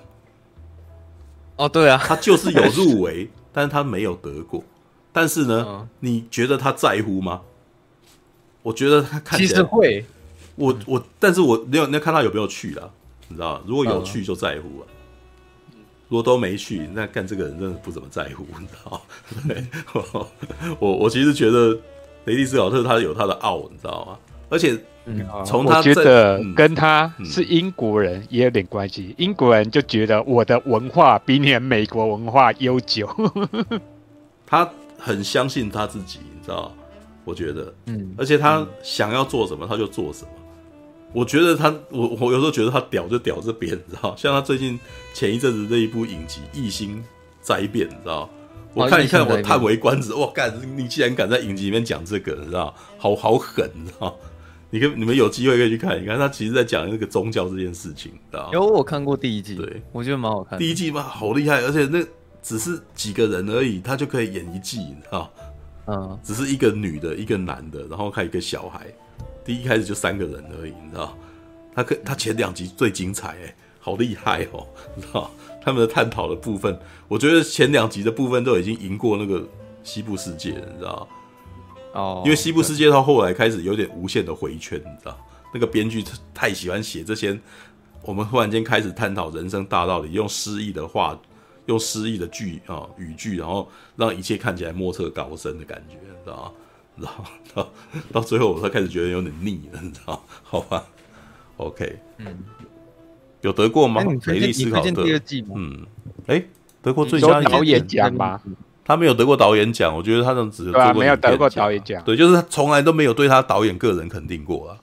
[1.56, 4.64] 哦，对啊，他就是有入围， 但是他没有得过。
[5.12, 7.42] 但是呢，你觉得他在乎吗？
[8.64, 10.06] 我觉得他看起来其实会，
[10.56, 12.90] 我我，但是我你要你要看他有没有去啦，
[13.28, 14.84] 你知道，如果有去就在乎啊，
[16.10, 19.02] 如果都没去，那干这个人真的不怎么在乎，你知道？
[19.48, 19.66] 对，
[20.80, 21.78] 我我其实觉得
[22.26, 24.18] 雷迪斯考特他有他的傲，你知道吗？
[24.50, 24.78] 而且
[25.46, 33.08] 从他觉得跟他是英国人也有点关系，英国人就觉得我的文化比你们美国文化悠久，
[34.46, 34.70] 他
[35.00, 36.72] 很相信他自己，你知道。
[37.24, 40.30] 我觉得，嗯，而且他想要做什么，他就做什么。
[41.14, 44.16] 我觉得他，我我有时候觉得他屌就屌这边，你知道？
[44.16, 44.80] 像他最近
[45.14, 47.04] 前一阵子那一部影集《异星
[47.42, 48.30] 灾变》，你知道？
[48.74, 50.14] 我看一看，我叹为观止。
[50.14, 50.54] 哇，干！
[50.78, 52.74] 你既然敢在影集里面讲这个，你知道？
[52.98, 54.18] 好好狠，你知道？
[54.70, 58.50] 你跟你们有机会可以去看，一看他其实在讲那个宗教这件事情，知道？
[58.54, 60.58] 有我看过第一季，对，我觉得蛮好看。
[60.58, 62.02] 第一季嘛，好厉害，而且那
[62.42, 65.30] 只是几个人而已，他就可以演一季，你知道？
[65.88, 68.86] 嗯，只是一个女的，一个男的，然后还有一个小孩。
[69.44, 71.18] 第一开始就三个人而已，你知道？
[71.76, 75.32] 他可他前两集最精彩，哎，好厉害哦，你知道？
[75.64, 79.44] 他们的探讨的部分，我觉得前两集的部分都已经赢过那个
[79.84, 81.08] 西部世界了，你知道？
[81.94, 85.18] 哦，因为西部世界到后来开始有点无限的回圈，你知道？
[85.54, 86.04] 那个编剧
[86.34, 87.38] 太喜欢写这些，
[88.04, 91.20] 我们忽然间开始探讨人生大道理，用诗意的话。
[91.68, 96.52] 用诗意的句啊语句，然后让一切看起来莫测高深的感觉，你知道吗？
[96.98, 97.24] 然后
[97.54, 97.70] 到
[98.12, 100.22] 到最后，我才开始觉得有点腻了， 你知道吗？
[100.44, 100.84] 好吧
[101.58, 102.38] ，OK，嗯，
[103.42, 104.04] 有得过吗？
[104.26, 105.44] 雷利斯考特第二季？
[105.56, 105.86] 嗯，
[106.28, 106.44] 哎，
[106.82, 108.40] 得过最佳导演奖吗？
[108.84, 114.78] 他没有得过导演奖，我觉得他这只对没有得过导演奖，对，就是他从来都没有对他导演个人肯定过啊，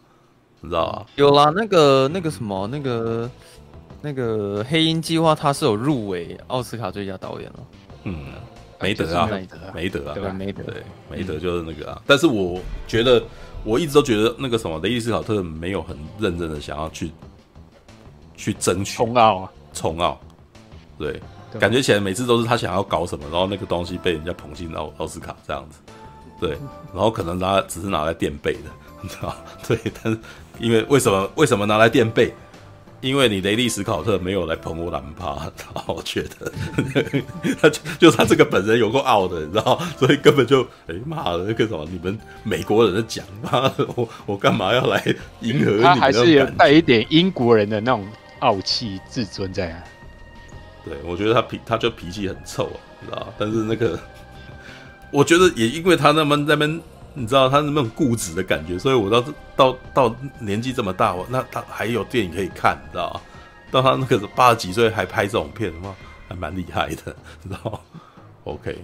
[0.61, 1.05] 你知道吗？
[1.17, 3.31] 有啦，那个那个什么那个。
[4.01, 7.59] 那个黑鹰计划，他是有入围奥斯卡最佳导演了。
[8.05, 8.27] 嗯，
[8.81, 10.33] 没得啊，没得，没得啊，对吧？
[10.33, 12.01] 没得，对，没得就是那个啊。
[12.07, 13.23] 但是我觉得，
[13.65, 17.11] 我一直都觉得那个什么雷利斯考特没有很认真的想要去
[18.37, 20.19] 去争取冲奥啊，冲奥。
[20.97, 21.21] 对，
[21.59, 25.81] 感觉起来每次都是他想要搞什么，然后那个东西被人家捧进奥奥斯卡这样子。
[26.41, 26.51] 对，
[26.95, 28.71] 然后可能拿只是拿来垫背的，
[29.03, 29.35] 你知道？
[29.67, 30.19] 对，但是
[30.61, 32.33] 因为为什么为什么拿来垫背？
[33.01, 35.51] 因为你雷利史考特没有来捧我蓝趴，
[35.87, 36.53] 我觉得
[37.61, 45.03] 他就就他这个本人有够傲的，你知道，所以根本就哎妈的那个什么，你们美国人的讲，妈的，我我干嘛要来
[45.41, 45.83] 迎合你？
[45.83, 48.05] 他还是有带一点英国人的那种
[48.41, 49.85] 傲气自尊在啊。
[50.85, 53.99] 对，我觉得他脾他就脾气很臭啊，你知道，但是那个
[55.13, 56.81] 我觉得也因为他那么那边。
[57.19, 59.25] 你知道他那种固执的感觉，所以我到
[59.57, 63.21] 到到年纪这么大，我那他还有电影可以看，你知道吗？
[63.71, 65.95] 到他那个八十几岁还拍这种片的话，
[66.29, 67.81] 还蛮厉害的，知道吗？
[68.45, 68.79] OK，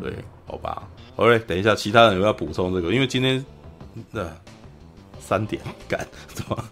[0.00, 0.14] 对，
[0.46, 0.88] 好吧。
[1.16, 2.90] OK，等一下，其他人有没有要补充这个？
[2.92, 3.44] 因为今天
[4.10, 4.26] 那
[5.20, 6.64] 三点干怎么？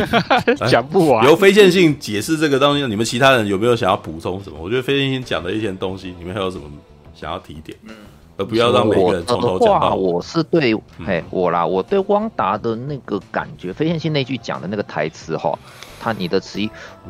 [0.68, 1.24] 讲不完。
[1.24, 4.58] 由非线性解释这个东西，你们其他人有没有想要补充什么？
[4.60, 6.70] 我觉得非线性讲的一些东西，你们还有什么
[7.14, 7.78] 想要提点？
[7.84, 7.94] 嗯。
[8.38, 9.90] 而不要让每个人从头讲到。
[9.90, 10.74] 我的话，我是对，
[11.04, 15.58] 嘿，我啦，我对汪达的那个感觉，非线性那句讲的那个台词哈，
[16.00, 16.60] 他你的词，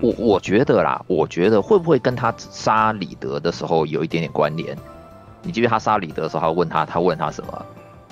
[0.00, 4.76] 我我觉得啦，我觉得会不会跟他杀李德的时候有一点点关联？
[5.42, 7.66] 你记得他杀李德的时候，他问他，他问他什么？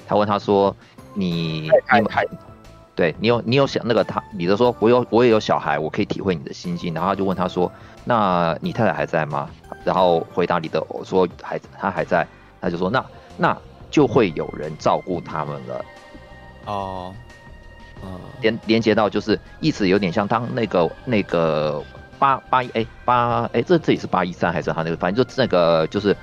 [0.06, 0.76] 他问他说
[1.14, 1.70] ：“你你
[2.08, 2.24] 还
[2.94, 7.72] 对你有你有想那个他？”李德说：“我有我也有小孩，我可以体会你的心境。”然后他就问他说
[8.04, 9.48] ：“那你太太还在吗？”
[9.84, 12.24] 然后回答李德我说：“还他还在。”
[12.60, 13.04] 他就说：“那
[13.36, 13.56] 那
[13.90, 15.84] 就会有人照顾他们了。”
[16.66, 17.14] 哦，
[18.02, 21.82] 嗯，连连接到就是意思有点像当那个那个
[22.18, 26.16] 八八一哎八哎这这里是八一三还是他那个反正就那个就是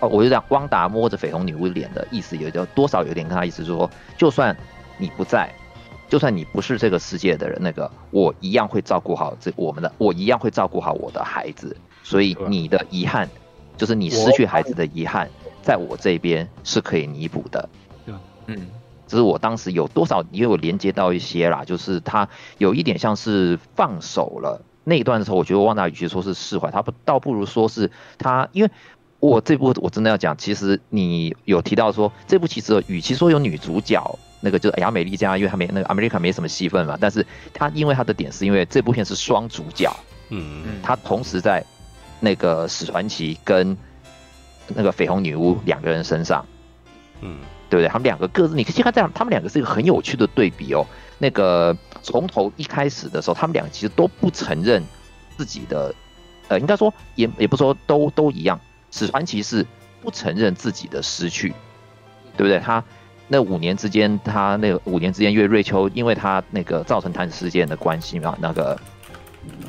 [0.00, 4.54] 哦，我就讲汪达摸着绯红女巫脸的意思，有就多少有点跟他意思说，就算
[4.98, 5.50] 你不在，
[6.10, 11.74] 就算你不是这个世界的人，那个我一样会照顾好这我们的，我一样会照顾好我的孩子。
[12.02, 13.26] 所以你的遗憾，
[13.76, 15.28] 就是你失去孩子的遗憾，
[15.66, 17.68] 在我这边是可以弥补的。
[18.06, 18.14] 对
[18.46, 18.68] 嗯，
[19.08, 22.28] 只是我当时有多少，也有连接到一些啦，就是他
[22.58, 28.70] 有一点像是放手了那一段的时候，我觉得汪达与其说是释怀，他不倒不如说是他，因为
[29.18, 39.92] 我这部我真的要讲，其实你有提到说这部其实与其说有女主角，那个就是亚美利加，因为他没那个 America 没什么戏份嘛，但是他因为他的点是因为这部片是双主角，
[40.28, 41.64] 嗯嗯，他同时在。
[42.18, 43.76] 那个史传奇跟
[44.74, 46.44] 那个绯红女巫两个人身上，
[47.20, 47.38] 嗯，
[47.68, 47.88] 对不对？
[47.88, 50.84] 他们两个各自，你可以看这样，他们两个是一个很有趣的对比哦。
[51.18, 54.82] 那个从头一开始的时候，他们两个其实都不承认
[55.36, 55.94] 自己的，
[56.48, 58.60] 呃，应该说也也不说都都一样。
[58.90, 59.66] 史传奇是
[60.02, 61.50] 不承认自己的失去，
[62.36, 62.58] 对不对？
[62.58, 62.82] 他
[63.28, 68.78] 那五年之间，他那个五年之间，因为瑞秋因为他那个造成弹指事件的关系嘛，那个。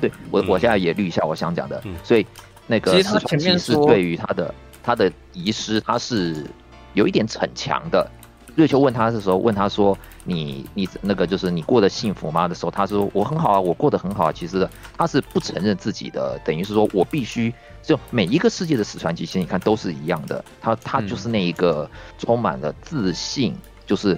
[0.01, 2.25] 对我，我现在也捋一下我想讲的，嗯、所以
[2.65, 4.51] 那个史传奇是对于他的
[4.87, 6.45] 他的遗失，他是
[6.93, 8.09] 有一点逞强的。
[8.55, 14.65] 瑞秋问他的时候，问他说：“你你那个就是你过得幸福吗？”的时候，他说：“我很好啊，我过得很好啊。”其实
[14.97, 17.53] 他是不承认自己的，等于是说我必须
[17.83, 20.41] 就每一个世界的史传奇，其实你看都是一样的。
[20.61, 21.87] 他他就是那一个
[22.17, 24.17] 充满了自信，嗯、就是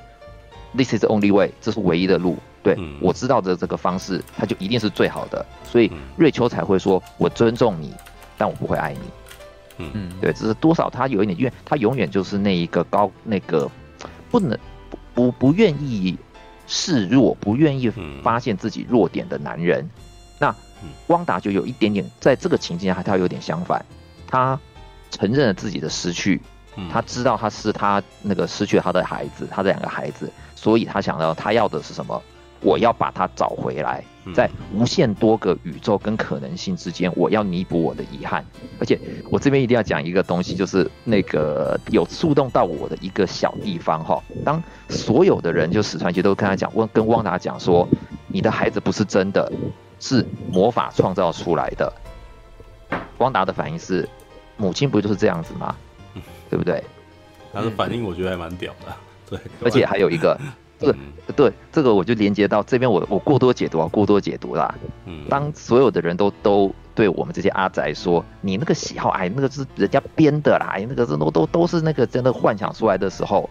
[0.75, 2.37] This is the only way，这是唯一的路。
[2.61, 7.91] 对，我知道的这个方式，他就一定是最好的，所以瑞秋才会说：“我尊重你，
[8.37, 8.99] 但我不会爱你。”
[9.79, 13.69] 嗯，对，只是多少他有一点，因为他永远就是那一个高那个
[14.29, 14.57] 不能
[14.89, 16.17] 不不不愿意
[16.67, 17.89] 示弱，不愿意
[18.21, 19.89] 发现自己弱点的男人。
[20.37, 20.53] 那
[21.07, 23.83] 汪达就有一点点在这个情境下，他有点相反，
[24.27, 24.59] 他
[25.09, 26.41] 承认了自己的失去，
[26.91, 32.21] 他知道他是他那个失去了他的孩子，他的两个孩子，所以他想到他要的是什么？
[32.61, 34.03] 我要把它找回来，
[34.35, 38.45] 在无限多个宇宙跟可能性之间，我要弥补我的遗憾。
[38.79, 38.99] 而且
[39.29, 44.21] 我这边一定要讲一个东西，就是那个有触动到我的一个小地方哈。
[44.43, 47.87] 当所有的人就史传奇都跟他讲，问跟汪达讲说，
[48.27, 49.51] 你的孩子不是真的，
[49.99, 51.91] 是魔法创造出来的。
[53.19, 54.07] 汪达的反应是，
[54.57, 55.75] 母亲不就是这样子吗？
[56.49, 56.83] 对不对？
[57.53, 58.93] 他的反应我觉得还蛮屌的。
[59.29, 60.37] 对，而且还有一个。
[60.79, 60.95] 这个
[61.35, 64.73] 对这个我就连接到这边，我我过多解读啊，过多解读啦。
[65.05, 73.49] 嗯，当所有的人都都对我们这些阿宅说，你那个喜好，哎，那个是人家编的啦，哎，那个是都都都是那个真的幻想出来的时候，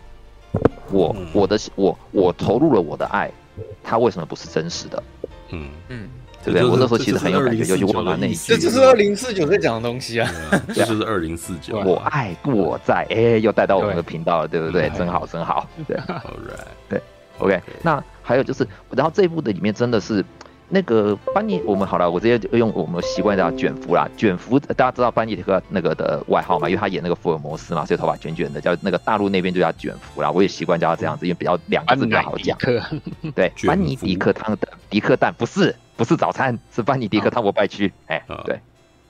[0.90, 3.30] 我我的我我投入了我的爱，
[3.82, 5.02] 他为什么不是真实的？
[5.50, 6.08] 嗯嗯。
[6.44, 6.64] 对不对？
[6.64, 10.30] 我那时候其实很有感觉，尤其我妈那一句，这就是二零四九在讲的东西啊。
[10.68, 14.88] 这就是二零四九， 我爱故我在，哎，又带到我们的频道了，对不对？
[14.90, 15.66] 真好，真好。
[15.88, 17.02] 对， All right，对。
[17.38, 20.24] OK，那还有就是，然后这一部的里面真的是
[20.68, 24.06] 那个班尼，我们好了，我直接用我们习惯叫卷福啦。
[24.18, 26.68] 卷福大家知道班尼迪克那个的外号嘛？
[26.68, 30.30] 因为他演那个福尔摩斯嘛，所以头发卷卷的，叫那个大陆那边就叫卷福啦。
[30.30, 32.58] 我也习惯叫他这样子，因为比较两个字比较好讲。
[33.34, 37.90] 对， 班尼迪克汤的迪克蛋不是不是早餐，是班尼迪克汤我拜区。
[38.06, 38.60] 哎，对，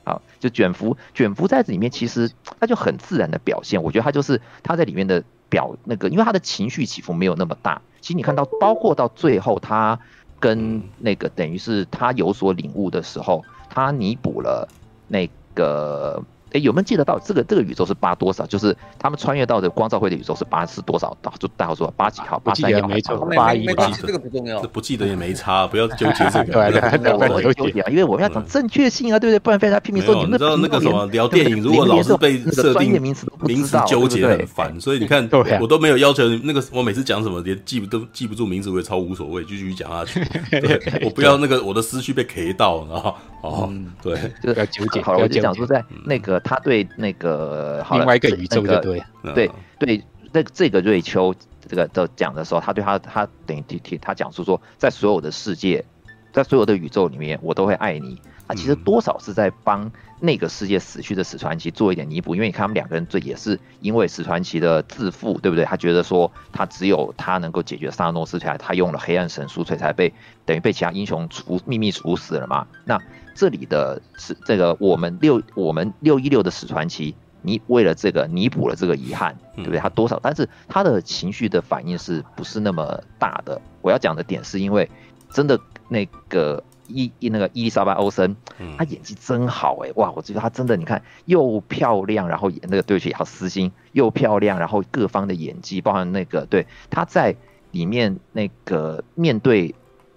[0.05, 2.31] 好，就卷福卷福在这里面其实
[2.61, 7.81] 他就很自然的表现，我觉得他就是他在里面的表那个，因为他的情绪起伏没有那么大。
[8.01, 9.99] 其实你看到，包括到最后，他
[10.41, 14.69] 跟那个等于是他有所领悟的时候，他弥补了
[15.09, 16.23] 那个。
[16.53, 18.47] 哎，有没有记得到这个这个宇宙是八多少？
[18.47, 21.16] 就是他们穿越到的光照会的宇宙是八是多少？
[21.39, 22.39] 就大号说八几号？
[22.39, 23.89] 八三幺没错，八一八。
[23.91, 26.53] 这个不重要，不记得也没差，不要纠结这个。
[26.70, 29.39] 对对对，不要纠结啊，因为我们要讲正确性啊，对不对？
[29.39, 30.33] 不然被他拼命说你们。
[30.33, 35.29] 你知道那个什么聊电影，如果老是被设定名词名词纠结很烦，所以你看
[35.61, 40.25] 我都没有要求那个，我每次讲什么连记不都记不住名字，我也超无所谓，继续讲下去。
[40.51, 43.73] 对， 我不要那个我的思绪被 K 到，然后哦，
[44.03, 45.03] 对，就要纠结。
[45.03, 47.85] 好了，我就讲说在那个他对那个。
[47.89, 49.02] 呃，另外一个宇宙的对
[49.35, 51.35] 对对，那这个瑞秋
[51.66, 55.85] 这个的讲的时候，他对他他等于提提他讲述说，在所有的世界，
[56.32, 58.20] 在所有的宇宙里面，我都会爱你。
[58.49, 65.65] 他其实多少是在帮那个世界死去的史传奇做一点弥补，因为你看他们两个人这也是因为史传奇的自负，对不对？
[65.65, 70.12] 他觉得说他只有他能够解决萨诺斯，才他用了黑暗神书，所以才被
[70.45, 72.66] 等于被其他英雄处秘密处死了嘛。
[72.85, 72.99] 那
[73.35, 79.79] 这里的是这个我们六我们六一六的史传奇，你为了这个弥补了这个遗憾，对不对？
[79.79, 83.61] 他多少，但是他的情绪的反应是不是那么大的？
[83.83, 84.91] 我要讲的点是因为
[85.31, 88.35] 真的那个伊伊那个伊丽莎白·欧森，
[88.77, 97.36] 她演技真好哎、欸，哇，我觉得她真的，你看又漂亮，然后演那个对不起，好私心，又漂亮，然后各方的演技，包含那个对她在
[97.70, 99.74] 里面那个面对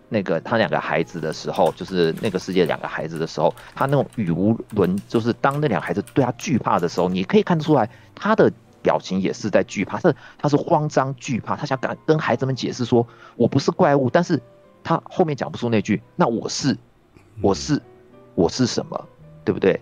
[0.10, 8.52] 那个她两个孩子的时候，就是那个世界两个孩子的时候，她那种语无伦，就是当那两个孩子对她惧怕的时候，你可以看得出来她的。
[8.84, 14.41] 表情也是在惧怕，是他是慌张惧怕，他想跟跟孩子们解释说，我不是怪物，但是
[14.84, 16.78] 他后面讲不出那句，那我是，
[17.41, 17.82] 我是，
[18.36, 19.08] 我是什么，
[19.45, 19.80] 对不对？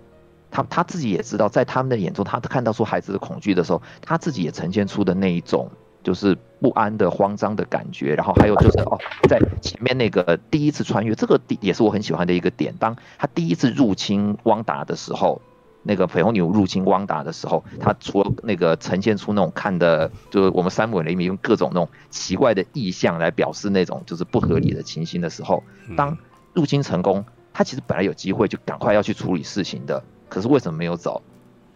[0.52, 5.70] 他他自己也知道，在他们的眼中，他看到说孩子的恐惧的时候，他自己也呈现出的那一种
[6.04, 8.16] 就是不安的、慌张的感觉。
[8.16, 8.98] 然后还有就是 哦，
[9.30, 15.42] 在前面那个第一次穿越，这个也是我很喜欢的一个点，当他第一次入侵汪达的时候。
[15.90, 25.64] 那个绯红女巫入侵汪达的时候，他除了那个呈现出那种看的，就是我们山姆雷米用各种那种奇怪的意象来表示那种就是不合理的情形的时候，
[25.98, 26.16] 当
[26.54, 31.24] 入侵成功，他其实本来有机会就赶快要去处理事情的，可是为什么没有走？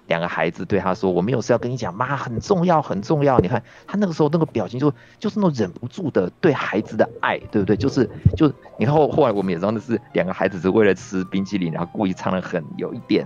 [0.08, 7.78] 两个孩子对他说：“我没有事要跟你讲，妈很重要很重要。”你看他那个时候那个表情就就是那种忍不住的对孩子的爱，对不对？
[7.78, 13.26] 就是就你看后后来我们也知道那是两个孩子是为了吃冰淇淋，然后故意唱的很有一点。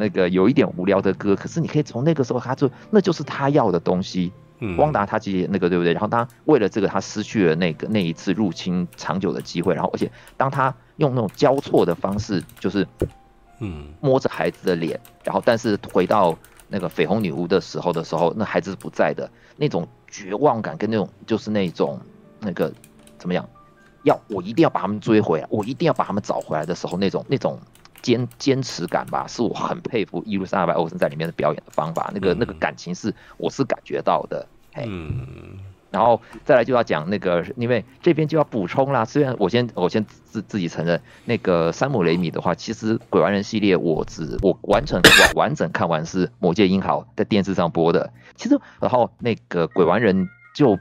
[0.00, 4.32] 那个有一点无聊的歌，可是你可以从那个时候，他就那就是他要的东西。
[4.60, 5.92] 嗯，汪达他其实那个对不对？
[5.92, 9.74] 然后他为了这个，他失去了那个那一次入侵长久的机会。
[9.74, 12.86] 然后而且当他用那种交错的方式，就是
[13.58, 16.36] 嗯摸着孩子的脸，然后但是回到
[16.68, 22.00] 那个绯红女巫的时候的时候，那孩子是不在的，那种绝望感跟那种就是那种
[22.40, 22.72] 那个
[23.16, 23.48] 怎么样？
[24.02, 27.58] 要我一定要把他们追回来，我一定要把他们找回来的时候，那种那种。
[28.02, 32.10] 坚坚持感吧，是我很佩服伊丽莎白·欧森在里面的表演的方法。
[32.14, 34.46] 那个那个感情是我是感觉到的。
[34.76, 35.58] 嗯，
[35.90, 39.04] 然后再来就要讲那个，因为这边就要补充啦。
[39.04, 48.12] 虽然我先我先自自己承认，那个山姆雷米的话，其实鬼玩人系列我只我完成完完整看完是《魔界英豪》在电视上播的。
[48.36, 50.78] 其实然后那个鬼玩人就。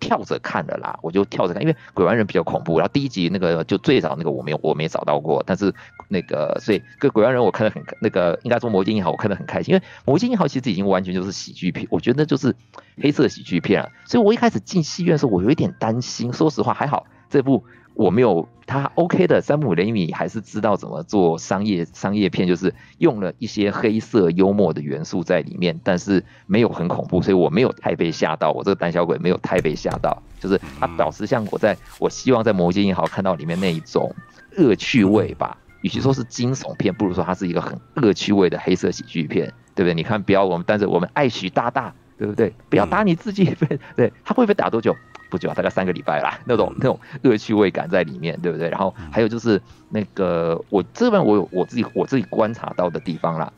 [0.00, 2.78] 跳着看的啦，我就跳着看，因为鬼玩人比较恐怖。
[2.78, 5.74] 然后第一集那个就最早那个我没有我没找到过，但是
[6.08, 12.54] 那个所以鬼玩人我看的很那个应该说魔镜一号我看的很开心，因为魔镜一号其实已经完全就是喜剧片，我觉得就是
[13.00, 13.90] 黑色喜剧片了。
[14.06, 16.32] 所以我一开始进戏院的时候，我有一点担心。
[16.32, 17.64] 说实话，还好这部。
[17.98, 28.52] 我没有他 OK 的，山姆雷米还是知道怎么做商业商业片，就是用了一些黑色幽默的元素在里面，但是没有很恐怖，所以我没有太被吓到。
[28.52, 34.14] 我这个胆小鬼没有太被吓到，就是他表示像我在我希望在魔戒英豪看到里面那一种
[34.58, 39.94] 恶趣味吧，与其说是惊悚片，不如说它是一个很恶趣味的黑色喜剧片，对不对？
[39.94, 42.52] 你看，不要我们，但是我们爱许大大，对不对？
[42.68, 43.54] 不要打你自己，
[43.96, 44.96] 对，他会不会打多久？
[45.30, 48.70] 不久啊，大概三个礼拜啦，那种那种恶趣味感在里面，对不对？
[48.70, 53.52] 然后还有就是那个我这边我有我自己我自己观察到的地方啦，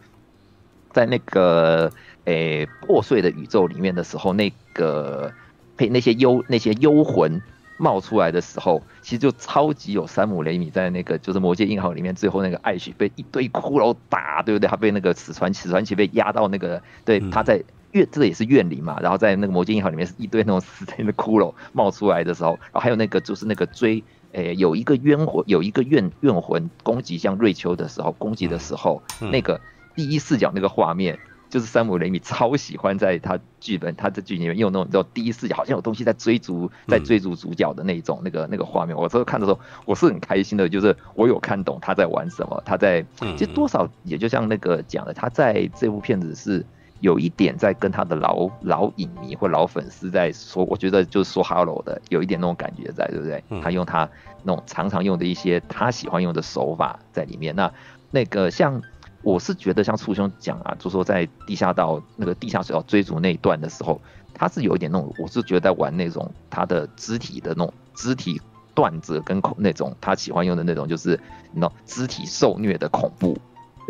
[0.93, 1.89] 在那个
[2.25, 5.33] 诶、欸、破碎的宇宙里面的时候，那个
[5.77, 7.41] 配那些幽那些幽魂
[7.77, 14.69] 冒出来的时候，其实就超级有山姆雷米在那个就是魔界英豪里面最后那个艾许被一堆骷髅打，对不对？
[14.69, 17.63] 他被那个死传史传奇被压到那个，对，他在。
[17.93, 24.03] 怨这个也是怨灵嘛，然后在那个魔戒英豪里面是一堆那种死人的骷髅冒出来的时候，然后还有那个就是那个追，
[24.33, 29.61] 诶、欸、有一个冤魂，有一个怨怨魂攻击像瑞秋的时候攻击的时候，嗯、那个
[29.95, 31.19] 第一视角那个画面，
[31.49, 46.65] 就是山姆雷米超喜欢在他剧本他的剧里面用那种叫第一视角，好像有东西在追逐在追逐主角的那种那个那个画面，我这时看的时候我是很开心的，就是我有看懂他在玩什么，他在其实多少也就像那个讲的，他在这部片子是。
[47.01, 53.43] 有一点在跟他的老老影迷或老粉丝在说，我觉得就是说 hello 的，有一点那种感觉在，对不对？
[53.63, 54.09] 他用他
[54.43, 57.57] 那种常常用的一些他喜欢用的手法在里面。
[57.57, 57.73] 那
[58.11, 58.81] 那个像
[59.23, 64.01] 我是觉得像初兄讲啊，就说在地下道那个地下水道追逐那一段的时候，
[64.35, 68.41] 他是有一点那种，我是觉得在玩那种他的肢体的那种肢体
[68.75, 71.19] 断折跟恐那种他喜欢用的那种，就是
[71.53, 73.39] 那种肢体受虐的恐怖。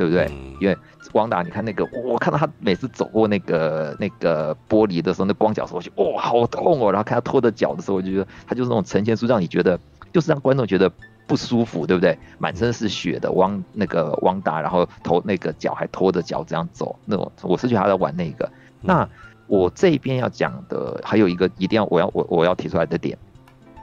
[0.00, 0.26] 对不对？
[0.58, 0.74] 因为
[1.12, 6.90] 汪达，你看那个，我看到他每次走过那个那个玻璃的时候，那光脚时候，就哇，好痛哦！
[6.90, 9.78] 然后看他拖着脚的时候，我就觉得他就是那种呈现出让你觉得，
[10.10, 10.90] 就是让观众觉得
[11.26, 12.18] 不舒服，对不对？
[12.38, 18.50] 满身是血的汪那个汪达，然后头那个脚还拖着脚这样走，那种我是觉得他在玩那个。
[18.80, 19.06] 那
[19.48, 23.18] 我这边要讲的还有一个一定要我要我我要提出来的点，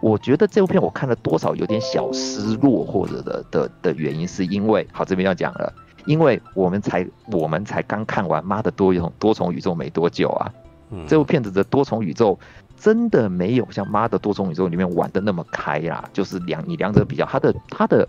[0.01, 5.71] 我觉得这部片我看了多少有点小失落或者的的的原因，是因为好这边要讲了。
[6.07, 10.51] 因为我们才我们才刚看完《妈的多重多重宇宙》没多久啊，
[10.89, 12.39] 嗯、这部片子的多重宇宙
[12.75, 16.09] 真的没有像《妈的多重宇宙》里面玩的那么开啦。
[16.13, 18.07] 就是两你两者比较，它的它的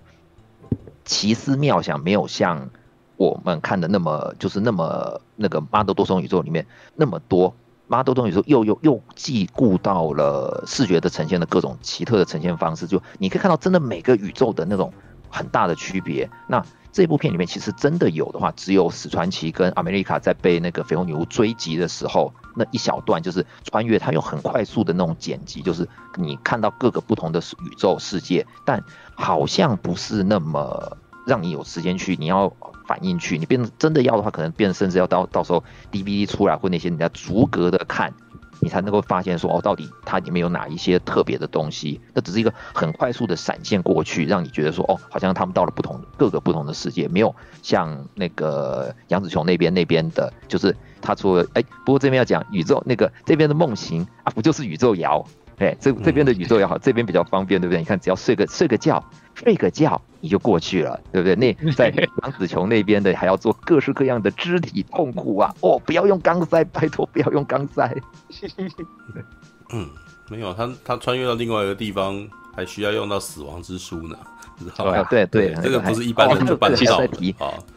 [1.05, 2.71] 奇思妙想没有像
[3.17, 6.65] 我们看的那么就是那么那个妈的多重宇宙里面
[6.95, 7.53] 那么多。
[7.91, 14.93] 妈的多重宇宙又又又既顾到了视觉的呈现的各种奇特的呈现方式，就你可以看到真的每个宇宙的那种
[15.31, 16.29] 很大的区别。
[16.47, 16.63] 那
[16.93, 28.83] 这部片里面其实真的有的话，只有史传奇跟阿梅丽卡在被那个绯红女巫追击的时候那一小段，就是穿越，它用很快速的那种剪辑，就是你看到各个不同的宇宙世界，但
[29.15, 30.97] 好像不是那么
[31.27, 32.53] 让你有时间去，你要。
[32.89, 35.63] 反应去，你变真的要的话，可能变甚至要到到时候
[35.93, 38.15] DVD 出来或那些，你要逐格的看，
[38.61, 42.01] 你才能够发现说哦，到底它里面有哪一些特别的东西。
[42.15, 55.25] 那只是一个很快速的闪现过去，让你觉得说哦，好像他们到了不同各个不同的世界，没有像那个杨紫琼那边那边的，就是他说哎，不过这边要讲宇宙那个这边的梦行啊，不就是宇宙摇？
[55.59, 57.81] 哎，这这边的宇宙也好，这边比较方便，对不对？
[57.81, 59.05] 你看，只要睡个睡个觉，
[59.35, 61.57] 睡个觉你就过去了，对不对？
[61.61, 61.89] 那 在
[62.23, 65.55] 杨子琼那边的还要做各式各样的肢体痛苦啊！
[65.61, 67.95] 哦，不要用钢塞，拜托不要用钢塞。
[69.73, 69.89] 嗯，
[70.29, 74.17] 没有，他他穿越到另外一个地方，还需要用到死亡之书呢。
[75.09, 77.01] 对，对对，这个不是一般人就办得到。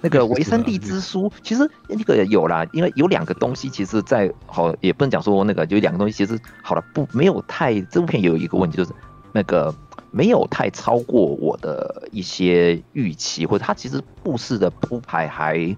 [0.01, 8.91] 那个维生地之书，其实那个有啦，因为有两个东西，其实，在好也不能讲说那个，就两个东西，其实好了，不没有太这部片有一个问题，就是
[9.33, 9.73] 那个
[10.11, 15.75] 没有太超过我的一些预期，或者它其实故事的铺排还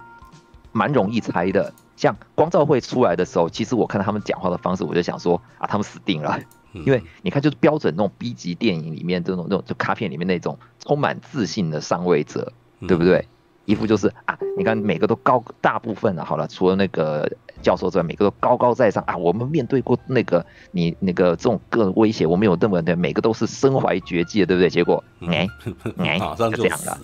[0.71, 1.73] 蛮容易猜的。
[1.95, 6.39] 像光照会出来的时候，其实我看到他们讲话的方式，我就想说啊，他们死定了。
[6.73, 12.51] 因为你看，就是标准那种 B 级电影里面这种、那种就卡片里面那种充满自信的上位者，
[12.87, 13.27] 对不对？
[13.65, 17.31] 一副就是啊，你看每个都高，大部分啊，好了，除了那个
[17.63, 19.17] 教授之外，每个都高高在上啊。
[19.17, 24.69] 我们面对过那个你那个这种个威胁，我们有这么的，每个都是身怀绝技的，对不对？
[24.69, 25.47] 结果哎
[25.97, 26.99] 哎， 就这样了。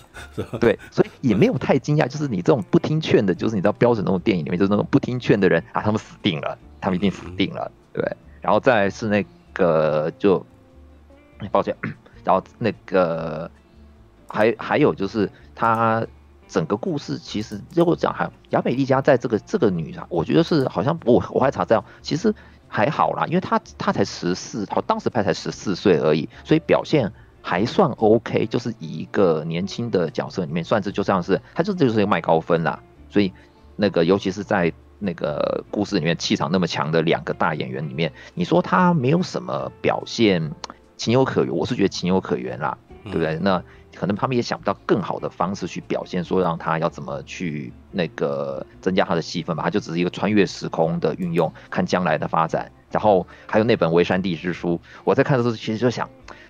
[0.59, 8.05] 对，所以也没有太惊讶，就是你这种不听劝的，就是你知道标准那种电影里面就是那种不听劝的人啊，他们死定了，他们一定死定了，对。
[8.41, 9.25] 然后再来是那。
[9.51, 10.45] 个就，
[11.51, 11.75] 抱歉，
[12.23, 13.49] 然后那个
[14.25, 16.05] 还还有就是，他
[16.49, 22.35] 整个故事其实如果讲还亚美利加在这个这个女啊，我觉得是好像我我还查这样，其实
[22.67, 27.09] 还好啦，因为她她才十四，她当时拍才十四岁而已，所以表现
[27.41, 33.31] 还算 OK，就是以一个年轻的角色里面算是就像是她就这就是一个麦高芬啦，所以
[33.77, 34.73] 那个尤其是在。
[35.01, 40.51] 那个故事里面气场那么强的两个大演员里面，你说她没有什么表现，
[40.97, 43.39] 情有可原，我是觉得情有可原啦，对不对？
[43.41, 43.63] 那
[43.99, 52.71] 可能他们也想不到更好的方式去表现，说让他要怎么去那个增加他的戏份吧，他就只是一个穿越时空的运用，看将来的发展。
[52.91, 56.09] 然后还有那本《维山地之书》，我在看的时候其实就想。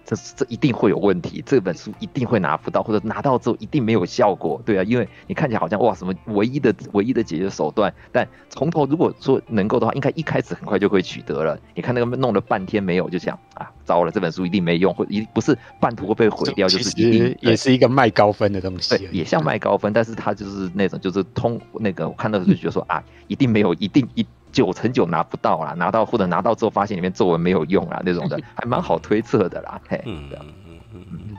[0.10, 11.56] 这这一定会有问题，这本书一定会拿不到，或者拿到之后一定没有效果，对啊，因为你看起来好像哇什么唯一的唯一的解决手段，但从头如果说能够的话，应该一开始很快就会取得了。
[11.76, 24.26] 你看那个弄了半天没有，就想啊，糟了，这本书一定没用，或一不是半途会被毁掉，就是一定也是一个卖高分的东西，对，也像卖高分，但是它就是那种就是通那个我看到的就觉得说啊，一定没有，一定一。
[24.52, 29.80] 九成九拿不到啦，拿到或者拿到之后发现里面作文没有用啦，那种的 还蛮好推测的啦。
[29.88, 30.54] 嘿，嗯嗯
[30.94, 31.38] 嗯嗯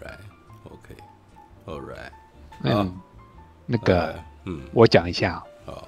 [0.00, 2.10] ，Right，OK，All right，
[2.62, 2.94] 嗯，
[3.66, 4.14] 那个，
[4.44, 5.82] 嗯，我讲一下，哦，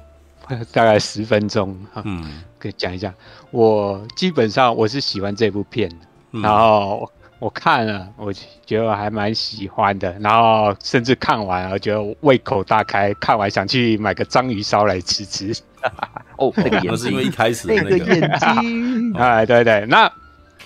[0.73, 3.13] 大概十分钟，嗯，可以讲一下。
[3.51, 5.91] 我基本上我是喜欢这部片，
[6.31, 15.55] 然后我看了，我觉得我还蛮喜欢的，然后甚至看完我觉得胃口大开，看完想去买个章鱼烧来吃吃。
[16.39, 20.11] 哦，那个也是因为一开始那个眼睛， 哎，对对，那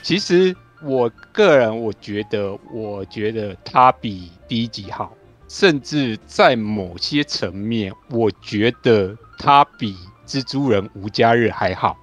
[0.02, 5.14] 其实我个人我觉得，我觉得他比第一集好，
[5.48, 11.96] 甚至在某些层面，我觉得他比蜘蛛人无家日还好。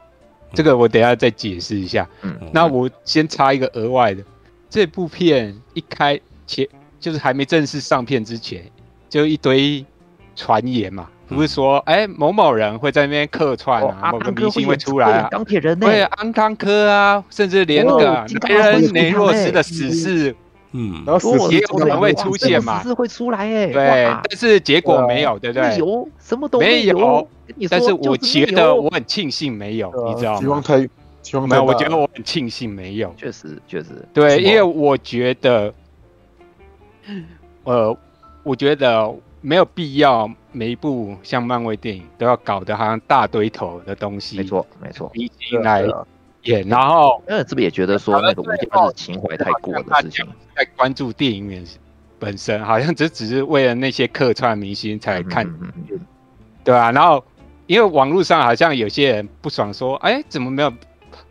[0.54, 2.08] 这个我等下再解释一下。
[2.22, 4.24] 嗯，那我先插一个额外的，
[4.70, 6.68] 这部片一开前
[7.00, 8.64] 就是还没正式上片之前，
[9.10, 9.84] 就一堆
[10.36, 11.10] 传言嘛。
[11.34, 20.36] 不是说，哎、欸，某某人会在那边客串啊，某个明星会出来啊，钢铁人对，安康科啊，甚至连那个雷恩雷诺斯的死侍，
[20.72, 25.78] 嗯，然后也有可能会出现嘛，死侍会出来哎，对，但是结果没有，对不对？
[25.78, 27.28] 有什么都没有，
[27.70, 30.40] 但是我觉得我很庆幸没有，你知道吗？
[30.40, 30.90] 希望太，
[31.22, 35.74] 希望太没有，我觉得我很庆幸没有，确实确实，对，因为我觉得，
[37.64, 37.98] 呃，
[38.44, 39.14] 我觉得。
[39.46, 44.38] 没有必要每一部像漫威电影都要搞得好像大堆头的东西。
[44.38, 45.12] 没错，没错。
[45.14, 45.86] 明星来
[46.44, 50.26] 演，然后，因为这边也觉得说那个无家的情怀太过的事情。
[50.56, 51.62] 在关注电影院
[52.18, 55.46] 本身，好像只只是为了那些客串明星才看，
[56.64, 56.92] 对吧、啊？
[56.92, 57.22] 然后
[57.68, 60.74] 因为网络上好像有些人不爽，说，哎，怎么没有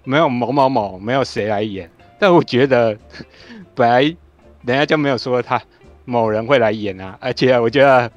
[0.04, 1.90] 没有某某某，没有谁来演？
[2.18, 2.94] 但我觉得
[3.74, 5.60] 本来人家就没有说他
[6.04, 8.10] 某人会来演啊，而且我觉得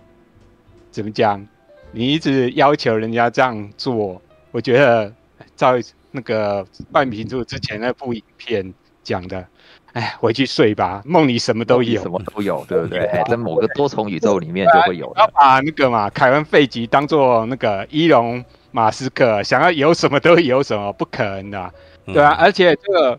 [0.91, 1.45] 怎么讲，
[1.91, 4.21] 你一直要求人家这样做，
[4.51, 5.11] 我觉得
[5.55, 5.73] 照
[6.11, 9.45] 那个半瓶醋之前那部影片讲的。
[9.93, 12.99] 哎，回去睡吧，梦里什么都有，什么都有，对不对？
[13.15, 15.09] 哎，在某个多重宇宙里面就会有。
[15.15, 21.73] 要把那个嘛，凯文·费吉当做那个伊隆·马斯克，想要有什么都有什么，不可能的，
[22.07, 22.31] 对啊。
[22.31, 23.17] 而且这个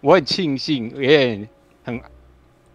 [0.00, 1.48] 我很庆幸，也
[1.82, 2.00] 很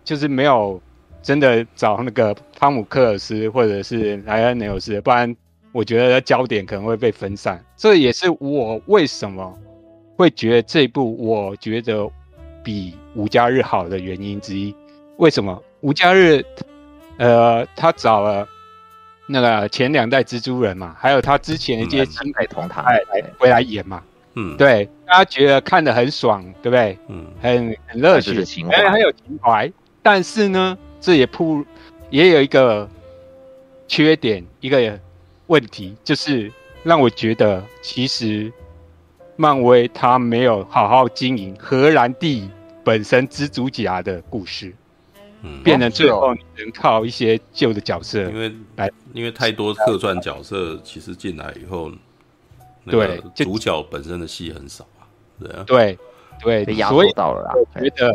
[0.04, 0.82] 就是没有
[1.22, 5.36] 真的找那个汤姆·克尔斯或者是莱恩·雷诺斯，不然
[5.72, 7.64] 我觉得焦点可能会被分散。
[7.76, 9.58] 这也是我为什么
[10.16, 12.10] 会觉得这一部，我觉得。
[12.62, 14.76] 比无家日好的原因之一，
[15.16, 16.44] 为什么无家日？
[17.18, 18.46] 呃，他找了
[19.28, 23.02] 那个前两代蜘蛛人嘛，还有他之前的一些亲代同堂来
[23.38, 24.04] 回来演嘛，
[24.36, 26.98] 嗯，对，大家觉得看得很爽，对不对？
[27.08, 28.32] 嗯，很很热血，
[28.72, 29.72] 哎，很有情怀。
[30.04, 31.66] 但是呢，这也铺
[32.10, 32.90] 也有一个
[33.88, 35.00] 缺点，一个
[35.48, 36.52] 问题，就是
[36.84, 38.52] 让我觉得其实。
[39.42, 42.50] 漫威他没有好好经营荷兰弟
[42.84, 44.76] 本身蜘蛛侠的故事，
[45.44, 51.90] 嗯，变成最后你能靠一些旧的角色，因为来，因为太多客串角色其实进来以后，
[52.86, 55.08] 对，主角本身的戏很少啊，
[55.40, 55.98] 对啊，对
[56.44, 57.54] 对，被压缩到了啦。
[57.56, 58.14] 我觉得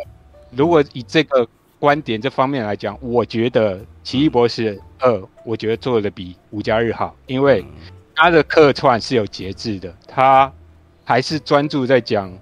[0.51, 1.49] 如果以这个
[1.85, 5.11] 观点这方面来讲，我觉得《奇异博士二》
[5.45, 7.63] 我觉得做的比《无家日》好，因为
[8.15, 10.51] 他的客串是有节制的，他。
[11.07, 12.33] 还是专注在讲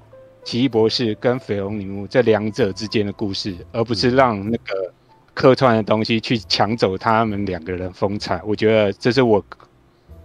[0.44, 4.93] 奇异博士跟绯红女巫这两者之间的故事，而不是让那个
[5.35, 8.40] 客串的东西去抢走他们两个人风采。
[8.47, 9.44] 我觉得这是我，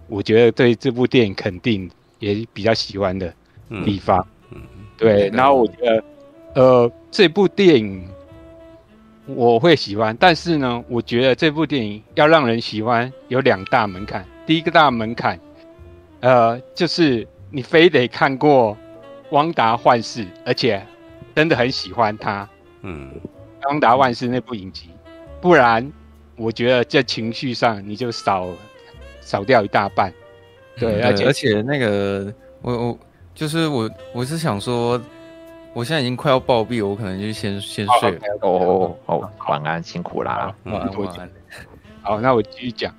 [0.06, 1.90] 我觉得对这部电影肯定
[2.20, 3.34] 也比较喜欢的
[3.84, 4.24] 地方。
[4.52, 4.60] 嗯，
[4.96, 5.28] 对。
[5.30, 6.04] 然后我觉得，
[6.54, 8.08] 呃，这部电影
[9.28, 14.24] 我会喜欢，但是呢，我觉得这部电影要让人喜欢有两大门槛。
[14.46, 15.38] 第一个大门槛，
[16.20, 17.26] 呃，就是。
[17.50, 18.74] 你非得看过
[19.30, 20.86] 《汪达幻视》，而且
[21.34, 22.46] 真的很喜欢他，
[22.82, 23.10] 嗯，
[23.66, 24.90] 《汪达幻视》那部影集，
[25.40, 25.90] 不然
[26.36, 28.50] 我觉得在情绪上你就少
[29.22, 30.12] 少掉一大半。
[30.78, 32.30] 对，而且而且那个
[32.60, 32.98] 我我
[33.34, 35.00] 就是我我是想说，
[35.72, 38.20] 我现在已经快要暴毙，我可能就先先睡了。
[38.42, 41.30] 哦哦，晚安，辛苦啦，晚安晚安。
[42.02, 42.92] 好，那我继续讲。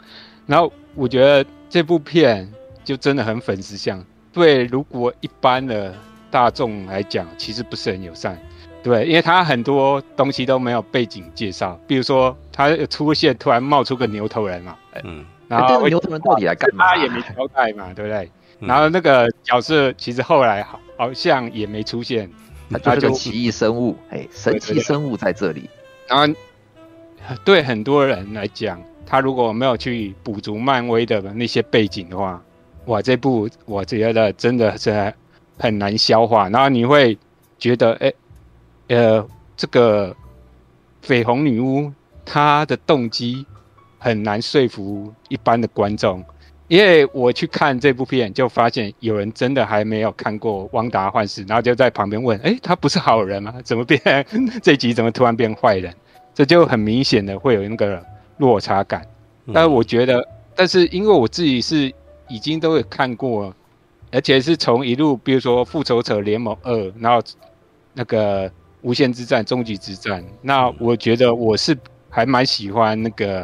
[0.46, 2.50] 然后我觉得这部片
[2.84, 4.04] 就真的很粉丝向。
[4.32, 5.94] 对，如果一般的
[6.32, 8.40] 大众来讲，其实不是很友善。
[8.82, 16.86] 对，因为他很多东西都没有背景介绍，比如说他出现突然冒出个牛头人嘛，嗯，然后牛头人到底来干嘛？
[16.88, 18.32] 他也没交代嘛，对不对？
[18.60, 22.30] 然后那个角色其实后来好好像也没出现，
[22.70, 25.70] 他就是个奇异生物，哎，神奇生物在这里。
[26.08, 26.34] 然后
[27.44, 32.41] 对很多人来讲，他如果没有去补足漫威的那些背景的话。
[32.86, 35.14] 哇，这部我觉得真的是
[35.60, 37.16] 很难消化，然后你会
[37.60, 38.12] 觉得，哎，
[38.88, 40.16] 呃，这个
[41.06, 41.91] 绯红女巫
[42.26, 43.46] 她的动机
[44.00, 46.24] 很难说服一般的观众，
[46.70, 53.54] 因为我去看这部片，就发现有人真的还没有看过《汪达幻视》，然后就在旁边问，哎，他不是好人吗？
[53.66, 54.00] 怎么变
[54.64, 55.94] 这集怎么突然变坏人？
[56.34, 58.02] 这就很明显的会有那个
[58.38, 59.06] 落差感。
[59.54, 60.26] 但是我觉得，
[60.56, 61.94] 但是因为我自己是。
[62.32, 63.52] 已经都有看过，
[64.12, 67.20] 而且是从一路，比如说《复仇者联盟二》，然后
[67.91, 68.48] 那个
[68.84, 70.24] 无限之战、终极之战。
[70.44, 71.76] 那我觉得我是
[72.08, 73.44] 还蛮喜欢那个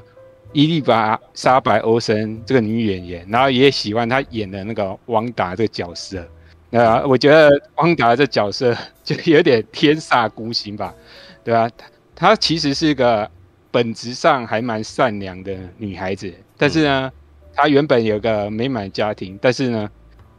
[0.56, 6.26] 伊丽莎莎白·欧森这个女演员，然后也喜欢她演的那个汪达这个角色。
[6.70, 10.96] 那我觉得汪达这角色就有点天煞孤星吧，
[11.44, 11.70] 对吧？
[12.16, 13.30] 她 她其实是一个
[13.70, 17.12] 本质上还蛮善良的女孩子，但是呢。
[17.14, 17.22] 嗯
[17.58, 19.90] 他原本有个美满家庭，但是呢，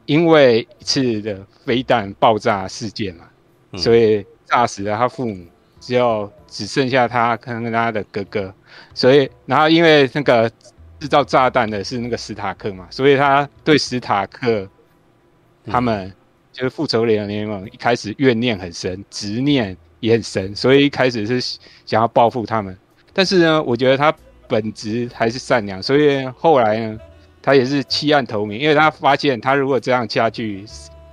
[0.05, 3.25] 因为一次的飞弹爆炸事件嘛，
[3.73, 5.47] 嗯、所以炸死了她父母，
[5.87, 8.53] 只有只剩下他跟他的哥哥。
[8.95, 10.51] 所以，然后因为那个
[10.99, 14.69] 制造炸弹的是那个史塔克嘛，所以他对史塔克
[15.65, 16.13] 他们、嗯、
[16.53, 22.77] 就是复仇者联盟一开始怨念很深，执念也很深，所以一开始是想要报复他们。
[23.13, 24.13] 但是呢，我觉得他。
[24.49, 26.97] 本质还是善良，所以后来呢，
[27.43, 30.65] 他也是弃暗投明，因为他发现他如果这样下去，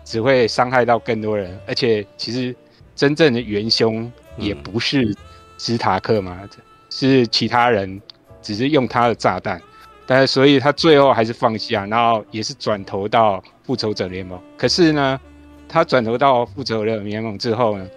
[0.06, 2.56] 只会伤害到更多人，而且其实
[2.96, 5.16] 真正的元凶也不是
[5.58, 6.50] 斯塔克嘛，嗯、
[6.90, 8.02] 是其他人
[8.42, 9.62] 只是用他的炸弹，
[10.06, 14.40] 但是所以他最后还是放下，然后也是转投到复仇者联盟。
[14.58, 15.20] 可是呢，
[15.68, 17.88] 他转投到复仇者联盟之后呢，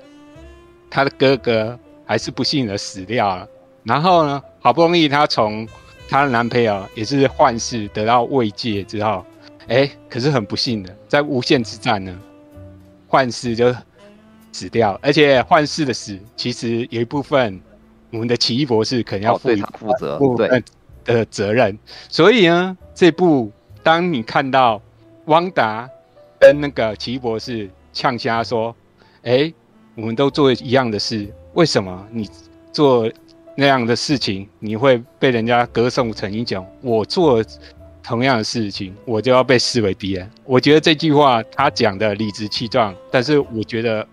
[0.91, 3.49] 他的哥哥还是不幸的死掉了。
[3.83, 5.67] 然后呢，好不容易他从
[6.09, 9.25] 她的男朋友也是幻视得到慰藉之后，
[9.67, 12.17] 哎，可是很不幸的，在无限之战呢，
[13.09, 13.75] 幻视就
[14.57, 17.61] 死掉，而且幻视的死其实有一部分
[18.11, 20.63] 我们的奇异博士可能要负负责对
[21.05, 21.79] 的责任。
[22.09, 23.53] 所以呢，这部
[23.83, 24.81] 当你看到
[25.27, 25.89] 汪达
[26.41, 28.75] 跟那个奇异博士呛瞎说
[29.25, 29.53] ：“哎，
[29.95, 32.29] 我们都做一样的事，为什么你
[32.73, 33.11] 做？”
[33.59, 36.63] 那样的事情，你会被人家歌颂成英雄。
[36.83, 37.43] 我做
[38.03, 40.31] 同样的事情，我就要被视为敌人。
[40.45, 44.07] 我觉得这句话他讲的理直气壮，但是我觉得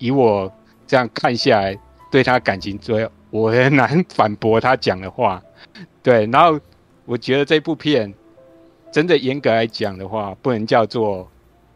[0.00, 0.52] 以我
[0.88, 1.78] 这样看下来，
[2.10, 5.40] 对他感情最，我很难反驳他讲的话。
[6.02, 6.58] 对，然后
[7.04, 8.12] 我觉得这部片
[8.90, 11.30] 真的严格来讲的话，不能叫做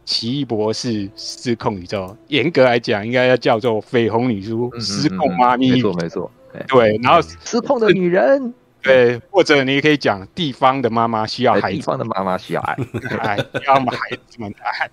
[0.04, 5.70] 奇异博士失控宇宙，严格来讲应该要叫做绯红女巫失控妈咪。
[5.72, 6.30] 没错，没错。
[6.68, 12.76] 对，然后失控的女人，对，或者你可以讲地方的妈妈需要孩子，地方的妈妈需要爱，
[13.18, 13.36] 爱
[13.66, 14.88] 要么孩子们爱。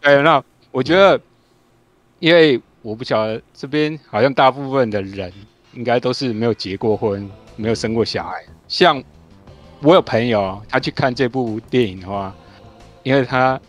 [0.00, 1.18] 对，那我觉得，
[2.18, 5.32] 因为我不晓得这边好像大部分的人
[5.72, 8.40] 应该都是没有结过婚，没有生过小孩。
[8.68, 9.02] 像
[9.82, 12.32] 我有朋友，他去看这部电影的话，
[13.02, 13.60] 因为他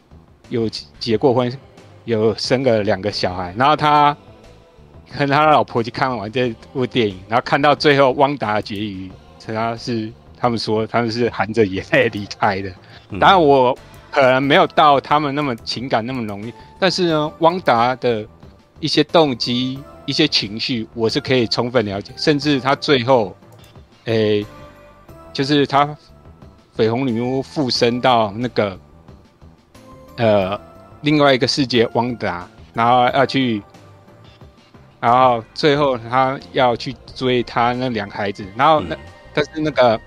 [0.49, 0.69] 有
[0.99, 1.51] 结过婚，
[2.05, 4.15] 有生个两个小孩，然后他。
[5.17, 9.09] 跟他老婆去看完这部电影，然后看到最后汪达的结局，
[9.45, 12.69] 他是他们说他们是含着眼泪离开的。
[13.11, 13.73] 当然我
[14.11, 18.27] 可能没有到他们那么情感那么浓郁，但是呢，汪达的
[18.79, 22.13] 一些动机、一些情绪，我是可以充分了解。
[22.17, 23.35] 甚至他最后，
[24.05, 24.47] 诶、欸，
[25.33, 25.85] 就是他
[26.75, 28.79] 绯红女巫附身到那个
[30.17, 30.59] 呃
[31.01, 33.61] 另外一个世界，汪达，然后要去。
[34.99, 38.99] 然后最后他要去追他那两个孩子，然后那、嗯、
[39.31, 40.01] 但是那个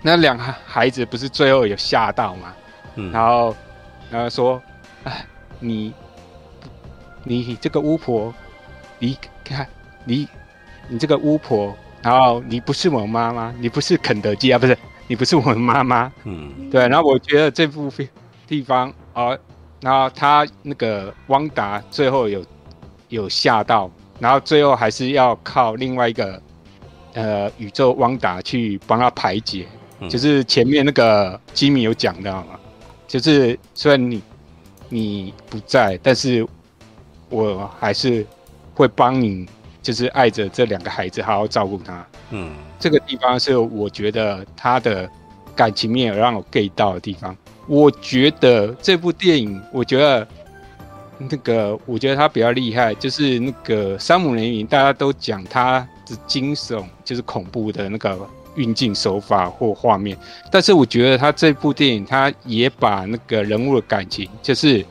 [0.00, 2.54] 那两个孩子不是最后有吓到吗？
[2.94, 3.54] 嗯，然后
[4.10, 4.60] 然后说，
[5.04, 5.26] 哎，
[5.60, 5.92] 你
[7.36, 8.34] 你这个巫婆，
[9.00, 9.66] 离开
[10.04, 10.26] 你
[10.88, 14.76] 你这个巫婆，然后你不是我妈妈，你不是肯德基啊，不是
[15.06, 16.88] 你不是我妈妈，嗯，对。
[16.88, 17.92] 然后我觉得这部
[18.46, 19.36] 地方啊，
[19.80, 22.44] 然后他那个汪达最后有
[23.08, 23.90] 有吓到。
[24.20, 26.42] 然后最后还是要靠另外一个
[27.14, 29.64] 呃宇宙汪达去帮他排解，
[30.00, 32.58] 嗯、就是前面那个吉米有讲到嘛，
[33.06, 34.20] 就是虽然你
[34.88, 36.44] 你不在，但是
[37.28, 38.26] 我还是
[38.74, 39.46] 会帮你，
[39.82, 42.06] 就是爱着这两个孩子，好好照顾他。
[42.30, 45.08] 嗯，这个地方是我觉得他的
[45.54, 47.36] 感情面有让我 get 到的地方。
[47.66, 50.26] 我觉得这部电影，我觉得。
[51.20, 58.16] 那个我觉得他比较厉害，就是那个山姆雷米，大家都讲他的惊悚，就是恐怖的那个
[58.54, 60.16] 运镜手法或画面。
[60.48, 64.86] 但是我觉得他这部电影，他也把那个人物的感情，就是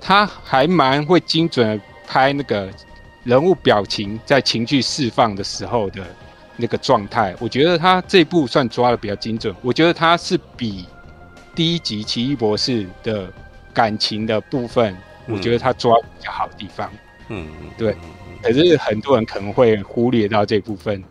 [0.00, 2.68] 他还蛮会精准的拍那个
[3.24, 6.06] 人物表情在情绪释放的时候的
[6.56, 7.34] 那个状态。
[7.38, 9.54] 我觉得他这部算抓的比较精准。
[9.62, 10.86] 我觉得他是比
[11.54, 13.32] 第一集奇异博士的
[13.72, 14.96] 感情的部分。
[15.30, 16.90] 我觉得他抓比较好的地方，
[17.28, 17.46] 嗯，
[17.76, 17.94] 对。
[18.42, 21.04] 可是很多人可能会忽略到这部分。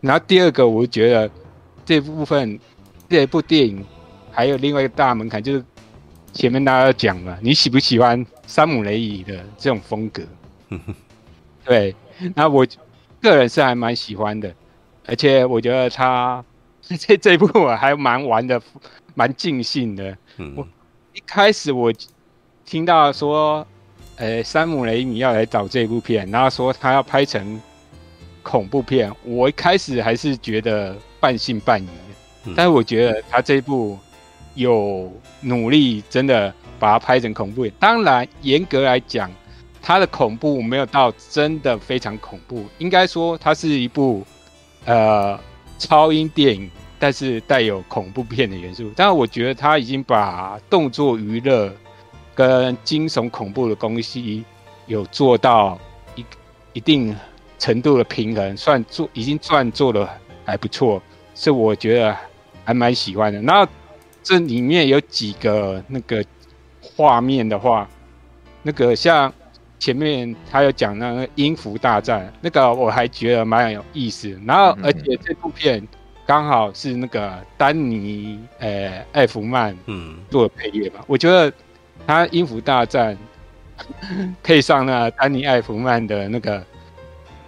[0.00, 1.30] 然后第二个，我觉得
[1.84, 2.58] 这部分
[3.08, 3.86] 这部电影
[4.32, 5.64] 还有另外一个大门槛，就是
[6.32, 10.22] 前面大家讲了，你喜不喜欢山姆雷米的这种风格？
[11.64, 11.94] 对。
[12.34, 12.66] 那我
[13.20, 14.54] 个人是还蛮喜欢的，
[15.06, 16.44] 而且我觉得他
[16.82, 18.60] 这这一部还蛮玩的，
[19.14, 20.16] 蛮尽兴的。
[20.56, 20.66] 我
[21.14, 21.92] 一开始我。
[22.66, 23.66] 听到说，
[24.14, 27.60] 呃、欸，山姆雷米要来找这部片，然后说他要拍成
[28.44, 31.88] 恐怖片，我一开始还是觉得半信半疑，
[32.54, 33.98] 但是我觉得他这部
[34.60, 37.72] 有努力，真的把它拍成恐怖片。
[37.78, 39.30] 当然，严格来讲，
[39.82, 44.24] 它的恐怖没有到真的非常恐怖，应该说它是一部
[44.84, 45.38] 呃
[45.78, 48.90] 超英电影，但是带有恐怖片的元素。
[48.94, 51.72] 但是我觉得他已经把动作娱乐。
[52.32, 54.42] 跟惊悚恐怖的东西
[54.86, 55.78] 有做到
[56.14, 56.24] 一
[56.72, 57.14] 一定
[57.58, 60.08] 程度的平衡，算做已经算做的
[60.46, 61.02] 还不错，
[61.34, 62.16] 是我觉得
[62.64, 63.42] 还蛮喜欢的。
[63.42, 63.68] 那
[64.22, 66.24] 这里面有几个那个
[66.80, 67.88] 画面的话，
[68.62, 69.32] 那个像
[69.78, 74.38] 前面他有讲那个音符大战，那个我还觉得蛮有意思。
[74.46, 75.86] 然后而且这部片
[76.26, 81.52] 刚好是那个丹尼呃艾弗曼嗯做的配乐吧，我觉得
[82.06, 83.16] 他音符大战
[84.42, 86.62] 配上那丹尼艾弗曼的那个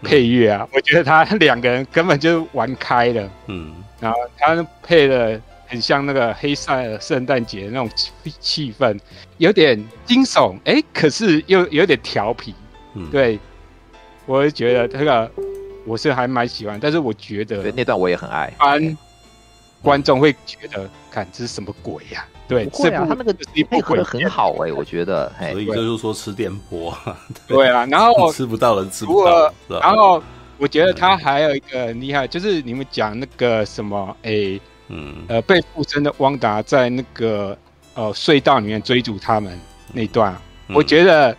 [0.03, 3.31] 配乐啊，我觉得他两个人根本就玩开了。
[3.49, 5.40] 嗯，然后他配的。
[5.73, 7.90] 很像那个黑塞尔圣诞节那种
[8.39, 8.99] 气氛，
[9.39, 12.55] 有点惊悚，哎、欸，可是又有点调皮。
[12.94, 13.40] 嗯，对，
[14.27, 15.31] 我是觉得这个
[15.86, 18.53] 我是还蛮喜欢，但是我觉得那段我也很爱。
[18.55, 18.99] 一般
[19.81, 22.28] 观众会觉得，看这是什么鬼呀、啊？
[22.47, 23.35] 对，不会啊，他那个
[23.70, 25.32] 配合的很好哎、欸，我觉得。
[25.53, 26.94] 所以就是说吃电波。
[27.47, 29.51] 对啊， 然后吃不到人吃不到。
[29.69, 30.23] 然后
[30.59, 34.61] 我觉得他还有一个很厉害，就是你们讲那个什么，哎、欸。
[34.93, 37.56] 嗯，呃，被附身的汪达在那个
[37.94, 39.59] 呃隧道里面追逐他们
[39.93, 40.36] 那段，
[40.69, 41.35] 嗯、我觉得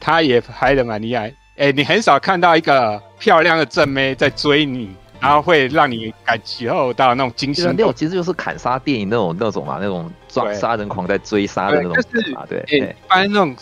[0.00, 1.28] 他也拍的蛮厉害。
[1.58, 7.62] 哎、欸，你很少看到一个漂亮的正妹在追你，然后会让你感受到那种惊喜。
[7.66, 11.94] 那种其实就是砍杀电影那种那种嘛，那种抓杀人狂在追杀的那种
[12.34, 12.64] 嘛，对。
[12.68, 13.54] 一般那种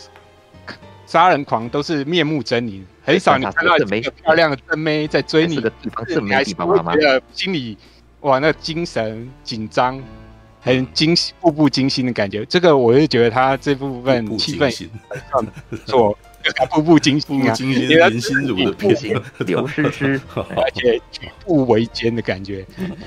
[1.05, 7.77] 杀人狂都是面目狰狞，很少你看到一个漂亮的正妹在追你，地方正妹地方妈妈觉得心里。
[8.25, 10.01] 哇，那精神紧张，
[10.59, 12.43] 很惊喜，步步惊心的感觉。
[12.45, 14.89] 这个我就觉得他这部分气氛
[15.85, 16.17] 做
[16.71, 22.65] 步步惊心啊，林心如的片， 刘诗诗， 而且举步维艰的感觉。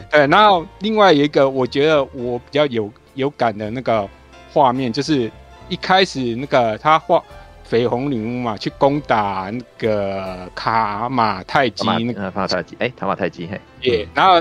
[0.08, 4.08] 对，然后另外一个我觉得我比较有有感的那个
[4.52, 5.28] 画面，就是
[5.68, 7.20] 一开始那个他画
[7.68, 14.40] 绯红女巫嘛，去攻打那个卡马泰基，那个卡马泰基，哎，卡马泰基，嘿，耶，然后。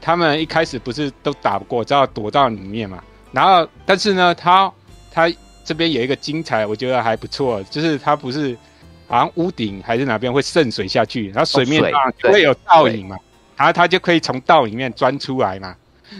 [0.00, 3.02] 他们一开始不是都打不过，只好躲到里面嘛。
[3.32, 4.72] 然后，但是呢，他
[5.12, 5.30] 他
[5.64, 8.56] 这边有一个精彩，我觉得还不错，就是他不是
[9.06, 11.82] 好像屋顶还是哪边会渗水下去，然后水面
[12.22, 13.16] 会有倒影嘛，
[13.56, 15.76] 然后他就可以从倒里面钻出来嘛。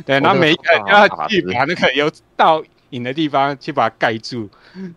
[0.07, 4.49] 对，然后每一个人都要去把那个有倒影的地方去把它盖住，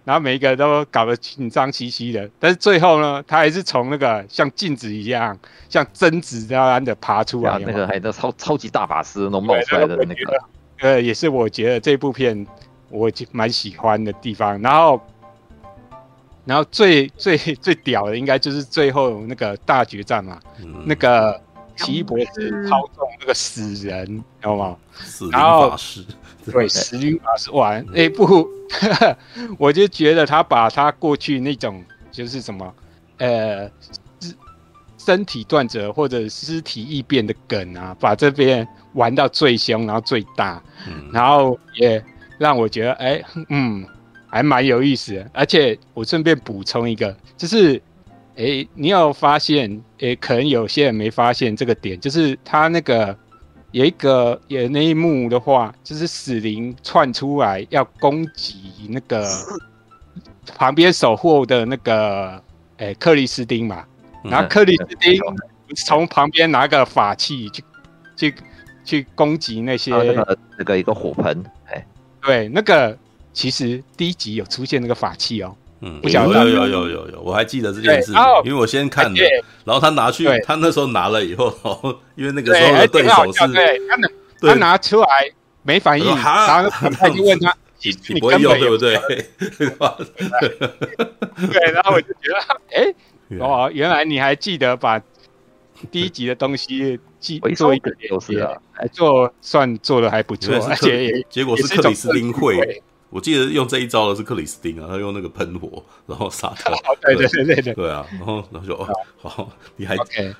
[0.03, 5.37] 然后每一个都搞得紧张兮兮的，但是最后呢，他还是从那个像镜子一样，
[5.69, 7.57] 像贞子这样的爬出来。
[7.59, 10.43] 那个还有超超级大法师那种冒出来的那个，
[10.79, 12.45] 呃，也是我觉得这部片
[12.89, 14.61] 我蛮喜欢的地方。
[14.61, 15.01] 然后，
[16.45, 21.39] 然后最最最屌的应该就是最后那个大决战嘛，嗯、那个
[21.75, 24.77] 奇异博士操纵那个死人，知道吗？
[24.93, 26.05] 死灵法师。
[26.51, 28.47] 对， 死灵法师玩那部，
[29.57, 32.73] 我就觉得他把他过去那种就是什么，
[33.17, 33.69] 呃，
[34.97, 42.03] 身体断折或者尸体异变的梗啊，把这边玩到最凶，然后最大，嗯、然后也
[42.37, 43.85] 让我觉得，哎、欸，嗯，
[44.27, 45.29] 还蛮有意思的。
[45.33, 47.81] 而且我顺便补充一个，就是，
[48.35, 49.69] 哎、欸，你有发现，
[49.99, 53.17] 诶、欸，可能有些人没发现这个点，就是他那个。
[53.73, 59.27] 有一个有那一幕的话，就是死灵窜出来要攻击那个
[60.55, 62.33] 旁边守护的那个
[62.77, 63.83] 诶、欸、克里斯汀嘛，
[64.23, 65.19] 然后克里斯汀
[65.75, 67.63] 从旁边拿个法器去
[68.15, 68.35] 去
[68.85, 71.83] 去攻击那些那个那个一个火盆，哎，
[72.21, 72.95] 对，那个
[73.33, 75.57] 其实第一集有出现那个法器哦。
[75.85, 79.21] 嗯，有有有有有有，我还记得这件事情，因为我先看的，
[79.65, 81.53] 然后他拿去，他那时候拿了以后，
[82.15, 83.97] 因为那个时候的对手是，对，他
[84.47, 85.07] 他拿出来
[85.63, 87.53] 没反应，然后他就问他，
[88.07, 88.95] 你不会用对不对？
[91.51, 92.39] 对，然后我就觉得，
[92.71, 92.93] 哎，
[93.39, 95.01] 哦，原来你还记得把
[95.91, 102.81] 第一集的东西记做一个连接，还做算做的还不错，而且结果是克里斯汀会。
[103.13, 106.73] 我记得用这一招的是克里斯汀啊，他用那个喷火，然后杀他。
[107.01, 107.73] 对对对对对。
[107.75, 108.87] 对啊，然后然后就哦，
[109.21, 109.95] 好，你还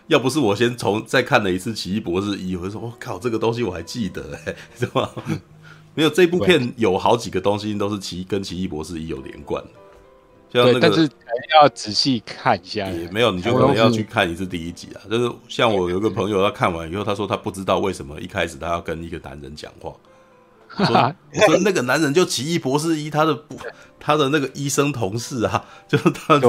[0.08, 5.08] 要不是我先从再看了一次《奇异博士一》，我就说我靠，这个东西我还记得哎， 是吧？
[5.94, 9.64] 没有这部片有好几个东西都是奇跟《奇异博士一》有连贯，
[10.52, 11.08] 像那个，但是
[11.54, 12.90] 要仔细看一下。
[12.90, 15.02] 也没有，你就可能要去看一次第一集啊。
[15.08, 19.94] 就是像我有个朋友，他看完以后，他说他不知道为什么一开始他要跟一个男人讲话。
[20.78, 20.96] 我说，
[21.36, 23.38] 我说那个男人就奇异博士一，他的
[24.00, 26.40] 他的那个医生同事啊，就是他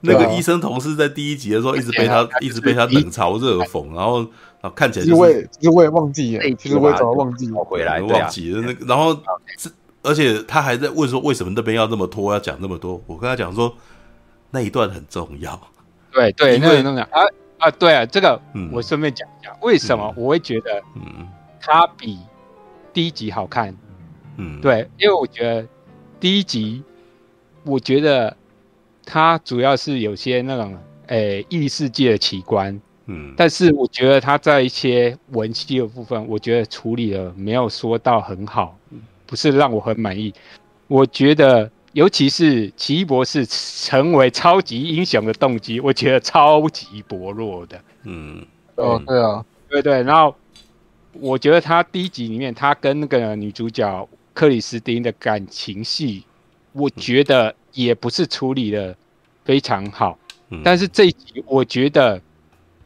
[0.00, 4.22] 那个医生同事在第一集的时候一直被他一直被他冷嘲热讽，然后
[4.60, 9.18] 啊看起来就是其实我也忘记了，其实我也早忘记了，回来忘记了那个，然后
[10.02, 13.02] 而且他还在问说为什么那边要那么拖，要讲那么多。
[13.06, 13.74] 我跟他讲说
[14.50, 15.58] 那一段很重要，
[16.12, 17.22] 对对，那个那个啊
[17.58, 18.38] 啊，对啊，这个
[18.72, 21.26] 我顺便讲一下为什么我会觉得嗯，
[21.60, 22.18] 他比。
[22.92, 23.74] 第一集好看，
[24.36, 25.66] 嗯，对，因为我觉得
[26.20, 26.82] 第一集，
[27.64, 28.36] 我觉得
[29.04, 38.76] 它主要是有些那种诶异世界的奇观，嗯，但是我觉得它在一些文戏的部分，我觉得处理的没有说到很好，
[39.26, 40.32] 不是让我很满意。
[40.88, 47.80] 我觉得，尤其是奇异博士成为超级英雄的动机，我觉得超级薄弱的。
[48.04, 48.44] 嗯，
[48.76, 50.02] 哦，对啊，对对。
[50.02, 50.34] 然后，
[51.12, 56.24] 我觉得他第一集里面，他跟那个女主角克里斯汀的感情戏，
[56.72, 58.96] 我觉得也不是处理的
[59.44, 60.18] 非常好。
[60.50, 62.20] 嗯，但是这一集，我觉得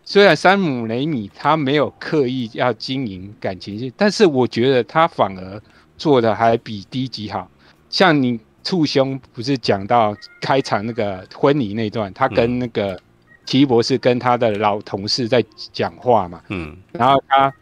[0.05, 5.62] 虽然山姆雷米他没有刻意要经营感情戏，但是我觉得他反而
[5.97, 7.48] 做的还比第一集好。
[7.89, 13.01] 像你促兄不是讲到开场那个婚礼那段，他跟那个
[13.44, 15.43] 奇异博士跟他的老同事在
[15.73, 17.53] 讲话嘛，嗯，然后他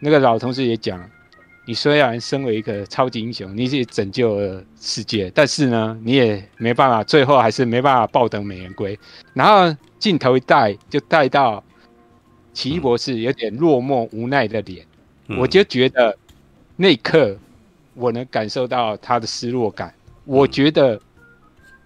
[0.00, 1.02] 那个老同事也讲，
[1.66, 8.98] 你虽然身为一个超级英雄，你也拯救了世界，但是呢，你也没办法，最后还是没办法抱得美人归。
[9.34, 11.62] 然后镜头一带就带到
[12.52, 14.86] 奇异博士有点落寞无奈的脸，
[15.38, 16.16] 我就觉得
[16.76, 17.36] 那一刻。
[18.00, 19.92] 我能感受到他的失落感。
[20.24, 21.00] 我觉得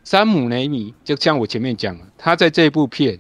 [0.04, 3.18] 山姆雷米就像我前面讲的，他在这部片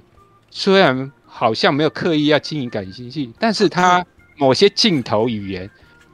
[0.50, 4.04] 虽然好像没有刻意要经营感情戏，但是他
[4.42, 5.70] 某些镜头语言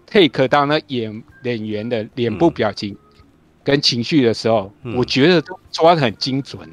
[0.07, 2.95] take 到那演演员的脸部表情
[3.65, 6.71] 跟情绪的时候，我觉得都抓得很精准。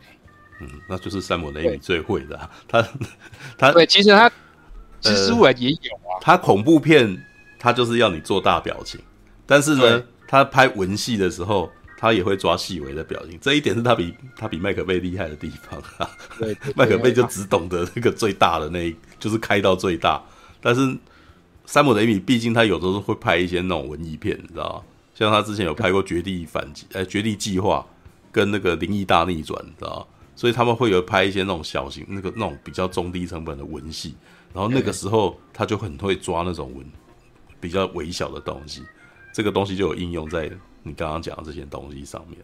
[0.59, 2.85] 嗯，那就是山姆雷米最会的，他
[3.57, 4.29] 他对，其实他
[5.01, 7.25] 蜘蛛人也有啊，他恐怖片
[7.57, 8.99] 他就是要你做大表情。
[9.45, 16.09] 但是呢，他拍文戏的时候，他也会抓细微的表情，这一点是他比他比麦克贝厉害的地方啊。
[16.37, 20.21] 对， 麦克贝就只懂得那个最大的那一，就是开到最大。
[20.61, 20.97] 但是
[21.65, 24.83] 山姆雷米毕竟他有的时候会拍一些那种文艺片，你知道吗？
[25.13, 27.85] 像他之前有拍过《绝地反击》呃，《绝地计划》
[28.31, 30.05] 跟那个《灵异大逆转》，你知道吗？
[30.35, 34.13] 所以他们会有拍一些那种小型、那个那种比较中低成本的文戏，
[34.53, 36.85] 然后那个时候他就很会抓那种文
[37.61, 38.83] 比较微小的东西。
[39.33, 40.51] 这个东西就有应用在
[40.83, 42.37] 你刚刚讲的这些东西上面，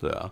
[0.00, 0.30] 对啊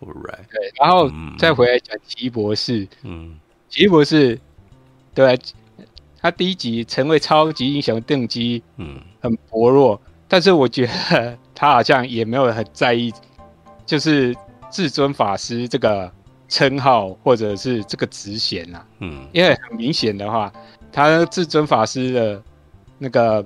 [0.00, 4.40] ，Right，对，然后再回来讲奇异博士，嗯，奇异博士，
[5.14, 5.38] 对，
[6.22, 13.12] 他第一集成为超级英雄的动机，嗯，很薄弱，但是我觉得他好像也没有很在意，
[13.84, 14.34] 就是
[14.70, 16.10] 至尊法师这个
[16.48, 20.52] 称号或者是这个职衔啊，嗯，因为很明显的话，
[20.92, 22.42] 他至尊法师的
[22.98, 23.44] 那个。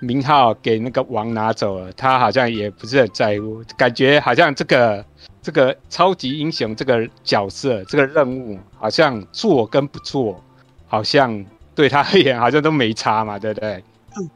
[0.00, 5.04] 名号给那个王拿走了，他好像也不是很在乎，感觉好像这个
[5.42, 10.40] 这个超级英雄这个角色这个任务，好像做跟不做，
[10.86, 11.44] 好像
[11.78, 13.84] 对他而言好像都没差嘛，对不对？
[14.16, 14.30] 嗯，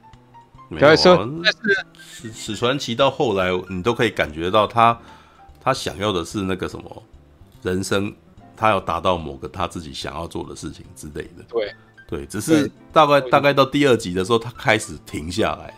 [0.68, 4.96] 没有说，但是史史传奇到后来，你都可以感觉到他
[5.60, 7.02] 他想要的是那个什么
[7.62, 8.14] 人生，
[8.56, 11.42] 他要达到某个他自己想要做的事情之类的。
[11.48, 11.74] 对。
[12.08, 15.74] 对，只是大概大概到第二集的时候，他开始停下来。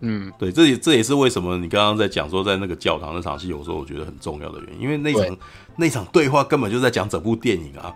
[0.00, 5.36] 嗯，对，这也这也是为什么你刚刚在讲说，在那个教堂那场戏，有时候我觉得很重要的原因，因为那场
[5.74, 7.92] 那场对话根本就在讲整部电影啊。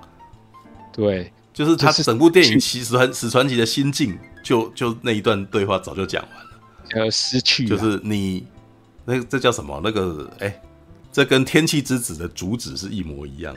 [0.90, 1.30] 对，
[1.61, 6.51] 就是他整部电影其实很史传奇的心境，就就那一段对话早就讲完了。
[6.95, 8.47] 呃，失去就是你
[9.05, 9.78] 那这叫什么？
[9.85, 10.59] 那个哎，
[11.12, 13.55] 这跟天气之子的主旨是一模一样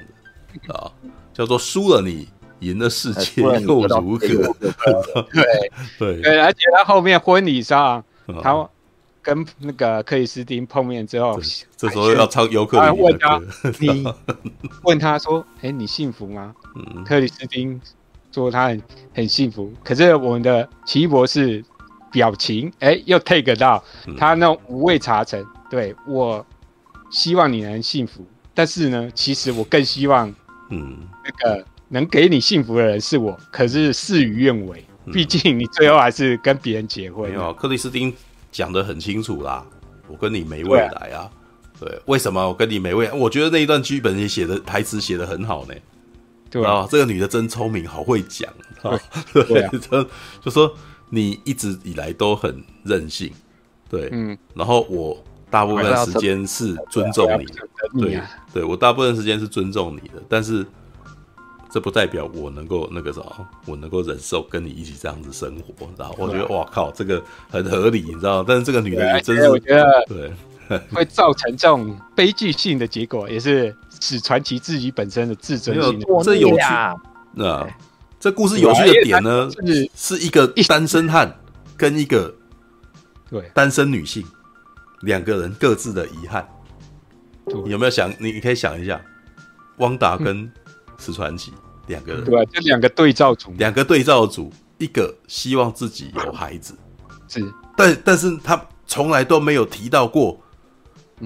[0.67, 0.91] 的啊，
[1.33, 2.27] 叫做输了你。
[2.59, 4.19] 赢了世界又如何？
[5.33, 8.01] 对对对，而且他后面婚礼上，
[8.41, 8.65] 他
[9.23, 11.39] 跟那个克里斯汀碰面之后，
[11.75, 13.43] 这时候要唱尤克里里的歌。
[13.79, 14.03] 你
[14.83, 16.53] 问他说：“哎，你幸福吗？”
[17.07, 17.81] 克里斯汀
[18.31, 18.83] 说他很
[19.15, 19.73] 很幸福。
[19.83, 21.63] 可是我们的奇异博士
[22.11, 23.83] 表情，哎，又 take 到
[24.17, 25.43] 他那种五味杂陈。
[25.69, 26.45] 对，我
[27.09, 28.23] 希望你能幸福，
[28.53, 30.27] 但是呢，其实我更希望，
[30.69, 31.65] 嗯，那个。
[31.89, 34.83] 能给你幸福的人是我，可是事与愿违。
[35.11, 37.29] 毕竟你最后还是跟别人结婚。
[37.29, 38.11] 没有，克里斯汀
[38.53, 39.65] 讲得很清楚啦，
[40.07, 41.29] 我跟你没未来啊。
[41.77, 43.11] 对，为什么我跟你没未来？
[43.11, 45.73] 我觉得那一段剧本也写的台词写得很好呢。
[46.49, 48.49] 对啊，这个女的真聪明，好会讲。
[49.33, 50.07] 对，对， 就
[50.39, 50.73] 就说
[51.09, 53.29] 你一直以来都很任性。
[53.89, 54.37] 对，嗯。
[54.53, 57.67] 然后我大部分时间是尊重你的。
[57.99, 58.21] 对，
[58.53, 60.65] 对我大部分时间是尊重你的，但是。
[61.73, 67.19] 这不代表我能够那个什么，我能够忍受跟你一起这样子生活，然后我觉得哇靠，这个
[67.49, 68.43] 很合理，你知道？
[68.43, 70.31] 但是这个女的也真是，我觉得对，
[70.93, 76.05] 会造成这种悲剧性的结果，也是使传奇自己本身的自尊心的。
[76.23, 76.63] 这有趣
[77.33, 77.67] 那
[78.19, 81.35] 这故事有趣的点呢，是是一个单身汉
[81.75, 82.31] 跟一个
[83.31, 84.23] 对单身女性
[85.01, 86.47] 两个人各自的遗憾。
[87.65, 88.11] 你有没有想？
[88.19, 89.01] 你你可以想一下。
[89.77, 90.47] 汪达跟
[91.03, 91.51] 石传奇
[91.87, 96.73] 两个人，对啊，这两个对照组，两个对照组，一个希望自己有孩子，
[97.27, 100.39] 是，但但是他从来都没有提到过，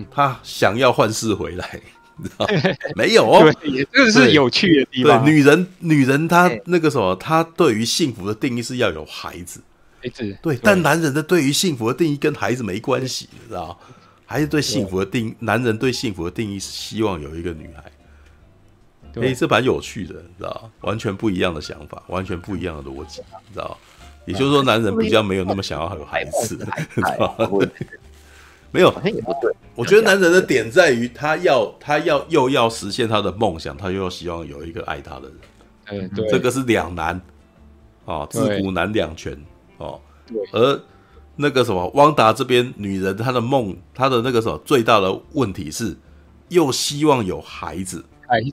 [0.09, 1.81] 他想要幻视回来，
[2.17, 2.47] 你知道
[2.97, 3.51] 没有
[3.91, 5.23] 这是有趣的地方。
[5.23, 9.61] 对，女人，女人她那个什么，她对于幸福的定义是要有孩子，
[10.01, 13.79] 孩子，对，但男人的对于幸福的定义跟孩子没关系，你知道。
[14.29, 17.89] 还是对幸福的定，男人对幸福的定义是希望有一个女孩。
[19.21, 20.69] 哎，这蛮有趣的，你知道？
[20.81, 23.77] 完全不一样的想法，完全不一样的逻辑，你知道？
[24.25, 26.57] 也就是说，男人比较没有那么想要有孩子，
[26.93, 27.35] 知道
[28.71, 28.93] 没有，
[29.75, 35.37] 我觉得男人的点在于，他要他要又要实现他的梦想，他又要希望有一个爱他的人。
[35.89, 37.19] 嗯，对，这个是两难
[38.05, 39.33] 啊，自古难两全
[39.77, 39.99] 哦。
[40.51, 40.77] 而
[41.37, 45.95] 那个什么，汪达这边女人她的梦，她的那个什么最大的问题是，
[46.49, 48.51] 又希望有孩子，孩子，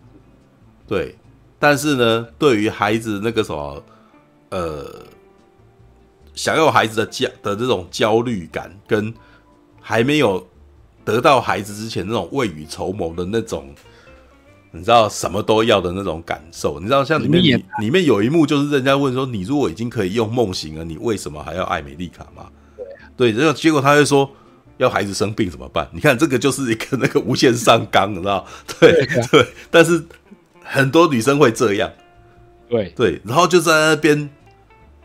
[0.87, 1.17] 对，
[1.59, 3.83] 但是呢，对于孩子那个什么，
[4.51, 4.85] 呃，
[6.35, 9.13] 想要孩子的焦的这种焦虑感，跟
[9.81, 10.47] 还没有
[11.05, 13.75] 得到孩子之前那种未雨绸缪的那种，
[14.73, 22.49] 你知道什么都要的那种感受，你知道像里面里，里面有一幕就是人家问说，你如果已经可以用梦醒了，你为什么还要爱美丽卡吗？
[23.17, 24.29] 对，然后结果他会说，
[24.79, 25.89] 要孩子生病怎么办？
[25.93, 28.45] 你看这个就是一个那个无限上纲，你知道？
[28.81, 30.05] 对对，对，但是
[30.65, 31.93] 很多女生会这样，
[32.69, 34.19] 对对，然后就在那边，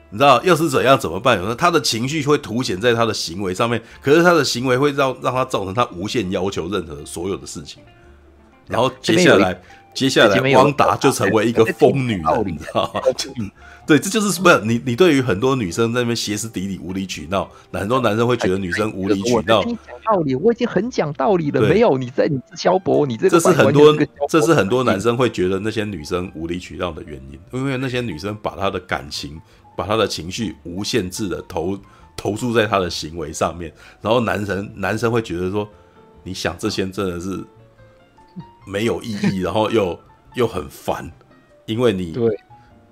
[0.10, 1.38] 你知道，要是怎样怎么办？
[1.38, 7.84] 有时候他的情绪会凸显在他的行为上面，可是他的行为会让让他造成他无限要求任何所有的事情，
[8.68, 9.61] 然后接下来
[9.94, 13.02] 接下来汪达就成为一个疯女人，你知道吗？
[13.90, 14.61] 对，这就是不是？
[14.66, 19.64] 你你对于很多女生在那边歇斯底里、无理取闹，很多男生会觉得女生无理取闹。
[19.64, 23.98] 你讲道理，我已经很讲道理了，没有你在你消薄，你这个这是很多
[24.30, 29.41] 这是很多男生会觉得那些女生无理取闹的原因，因为那些女生把她的感情、
[29.76, 31.76] 把她的情绪无限制的投
[32.16, 35.68] 投注在她的行为上面，然后男生男生会觉得说，
[36.22, 37.44] 你想这些真的是
[38.68, 39.99] 没有意义，然后又
[40.36, 41.11] 又很烦，
[41.66, 42.40] 因为你对，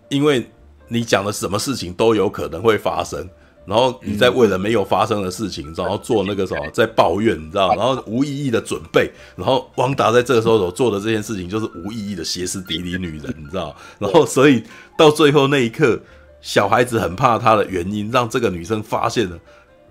[0.09, 0.43] 因为。
[0.87, 3.27] 你讲的什么事情都有可能会发生，
[3.65, 7.75] 然后你在为了没有发生的事情，然后做那个什么，在抱怨，你知道？
[7.75, 13.75] 然后无意义的准备，然后汪达在这个时候所做的这件事情就是无意义的歇斯底里女人，你知道？
[13.99, 14.63] 然后所以
[14.97, 15.99] 到最后那一刻，
[16.41, 19.37] 小孩子很怕他的原因，让这个女生发现了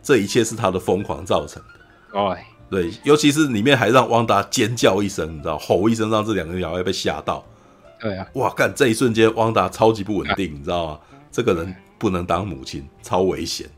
[0.02, 2.18] 这一切是他的疯狂造成的。
[2.18, 5.58] 哎，对，尤其是里面还让汪达尖叫一声，你知道？
[5.58, 7.44] 吼一声，让这两个小孩被吓到。
[7.98, 8.50] 对啊，哇！
[8.50, 11.00] 干这一瞬间，汪达超级不稳定，你知道吗？
[11.32, 13.68] 这个人不能当母亲，超危险，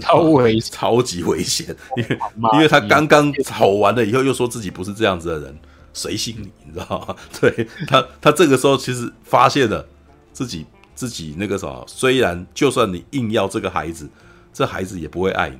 [0.00, 1.74] 超危，超级危险。
[1.96, 2.18] 因为
[2.54, 5.58] 因为他刚刚吵完了以后，又说自己不是这样子的人，
[5.92, 6.50] 谁信你？
[6.64, 7.16] 你知道吗？
[7.40, 9.86] 对他，他这个时候其实发现了
[10.32, 14.08] 自己自己那个什么，虽然就算你硬要这个孩子，
[14.52, 15.58] 这孩子也不会爱你。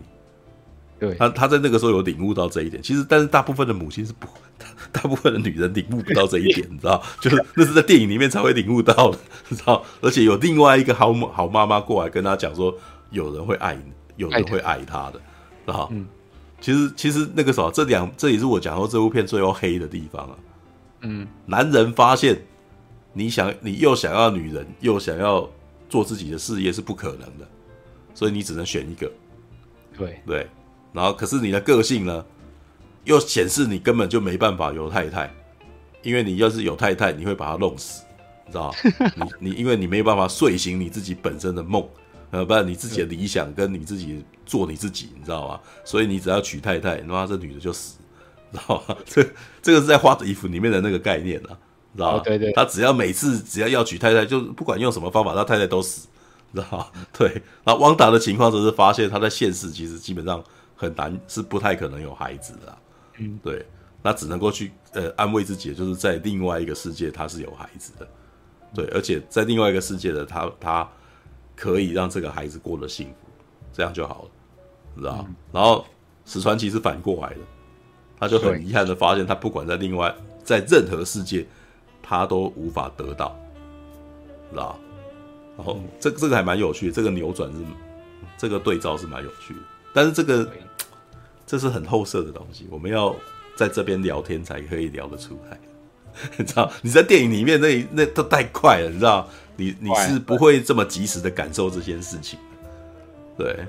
[0.99, 2.83] 对，他他在那个时候有领悟到这一点。
[2.83, 4.27] 其实，但是大部分的母亲是不。
[4.93, 9.19] 大部分的女人领悟不到这一点，你知道，就是那是在电影里面才会领悟到的，
[9.49, 9.85] 你知道。
[10.01, 12.75] 而且有另外一个好母好妈妈过来跟他讲说，
[13.11, 13.83] 有人会爱你，
[14.17, 15.21] 有人会爱他的，
[15.67, 15.89] 知道。
[15.93, 16.07] 嗯，
[16.61, 20.37] 其实其实那个时候，这两这也是我讲说这部片最后黑的地方啊。
[21.03, 22.41] 嗯，男人发现
[23.13, 25.49] 你想你又想要女人，又想要
[25.91, 27.47] 做自己的事业是不可能的，
[28.15, 29.11] 所以你只能选一个。
[29.99, 30.47] 对对，
[30.97, 32.25] 然后可是你的个性呢？
[33.05, 35.33] 又显示你根本就没办法有太太，
[36.03, 38.03] 因为你要是有太太，你会把她弄死，
[38.47, 38.75] 你知道
[39.17, 39.29] 吗？
[39.39, 41.89] 你你因为你没有办法睡醒你自己本身的梦，
[42.33, 45.61] 呃，不然你自己的理想跟你自己做你自己，你知道吗？
[45.85, 47.99] 所以你只要娶太太，那这女的就死，
[48.51, 48.97] 知道吗？
[49.07, 49.23] 这
[49.63, 51.55] 这个是在《花的衣服》里面的那个概念啊，
[51.95, 52.23] 知道吗？
[52.25, 56.09] 对对，他只要每次只要要娶太太，就不管用什么方法，他太太都死，
[56.53, 56.91] 知道吧？
[57.17, 57.41] 对。
[57.63, 60.43] 那汪达的情况则是发现他在现实其实基本上
[60.77, 62.79] 很难，是不太可能有孩子的。
[63.19, 63.65] 嗯，对，
[64.03, 68.09] 那只能够去呃安慰自己，就是在另外一个世界他是有孩子的，
[68.75, 70.89] 对，而且在另外一个世界的他，他
[71.57, 73.29] 可以让这个孩子过得幸福，
[73.73, 74.31] 这样就好了，
[74.97, 75.25] 知道？
[75.27, 75.85] 嗯、然后
[76.27, 77.41] 史传奇是反过来的，
[78.21, 81.47] 他就很遗憾的发现，他不管在另外在任何世界，
[82.03, 83.35] 他都无法得到，
[84.51, 84.79] 知道？
[85.57, 87.59] 然后这个这个还蛮有趣的，这个扭转是
[88.37, 89.61] 这个对照是蛮有趣的，
[89.97, 90.47] 但是这个。
[91.49, 93.15] 这是很后设的东西，我们要
[93.57, 95.57] 在这边聊天才可以聊得出来。
[96.37, 102.37] 你知道，你在电影里面那那都太快了，你知道，你你是不会这么及时的感受这件事情。
[103.39, 103.65] 对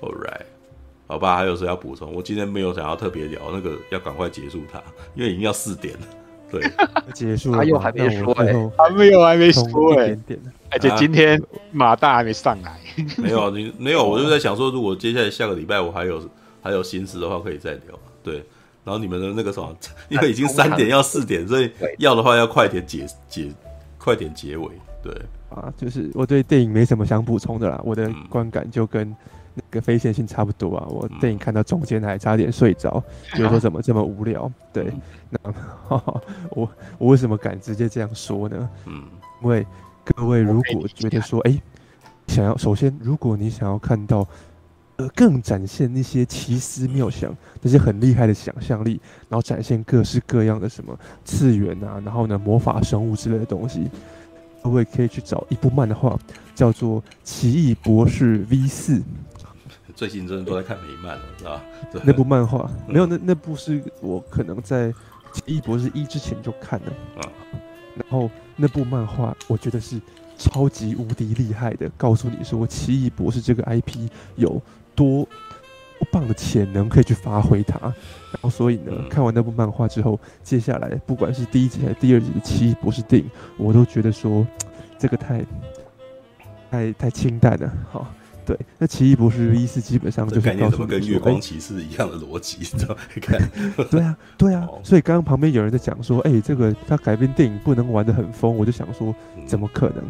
[0.00, 0.42] ，All right，
[1.06, 2.12] 好吧，还有谁要补充？
[2.12, 4.82] 我今天没有想要特别聊那个，要赶快结束它，
[5.14, 6.06] 因为已经要四点了。
[6.50, 6.60] 对，
[7.14, 7.58] 结束了。
[7.58, 10.18] 还有还没说哎，还没有还没说哎，
[10.72, 11.40] 而且今天
[11.70, 12.80] 马大还没上来。
[13.18, 16.28] 没有 你没有，我就在想说，如果接下来下个礼拜我还有
[16.62, 17.98] 还有心思的话，可以再聊。
[18.22, 18.44] 对。
[18.84, 19.72] 然后你们的那个什么，
[20.08, 23.48] 因为已经三点要四点，所以要的话要快点结结，
[23.96, 24.68] 快点结尾。
[25.04, 25.14] 对
[25.50, 29.08] 啊，就是我对电影没什么想补充的啦，我的观感就跟
[29.54, 30.86] 那个非线性差不多啊。
[30.88, 33.00] 我电影看到中间还差点睡着，
[33.36, 34.50] 觉得说怎么这么无聊。
[34.72, 34.92] 对，
[35.30, 35.38] 那
[36.50, 38.68] 我我为什么敢直接这样说呢？
[38.86, 39.04] 嗯，
[39.44, 39.64] 因为
[40.04, 41.56] 各位如果觉得说，哎，
[42.32, 44.26] 想要首先如果你想要看到。
[44.96, 53.90] 呃更展现那些奇思妙想，那些很厉害的想象力，然后展现各式各样的什么次元啊，然后呢魔法生物之类的东西，
[54.62, 56.16] 各位可以去找一部漫画，
[56.54, 58.98] 叫做《奇异博士 V 四》。
[59.96, 61.62] 最近真的都在看美漫了，是吧？
[62.04, 64.92] 那部漫画没有，那那部是我可能在
[65.32, 67.32] 《奇异博士一》之前就看了啊。
[67.96, 69.98] 然后那部漫画，我觉得是
[70.36, 74.60] 超级无敌厉害的，告诉你说奇异博士这个 IP 有。
[74.94, 75.26] 多
[75.98, 84.46] 多棒的潜能可以去发挥它，然后所以呢，看完那部漫画之后，接下来不管是第一集还是第二集的奇异博士电影，我都觉得说
[84.98, 85.42] 这个太
[86.70, 87.72] 太太清淡了。
[87.90, 88.06] 好，
[88.44, 92.96] 对，那奇异博士一四基本上就是告诉跟月光骑士一样的逻辑，你知道？
[93.22, 93.40] 看，
[93.90, 99.14] 对啊，对啊，所以刚刚旁边有人在讲说，哎，这个他改编电影不能玩的很疯，我就想说，
[99.46, 100.02] 怎么可能？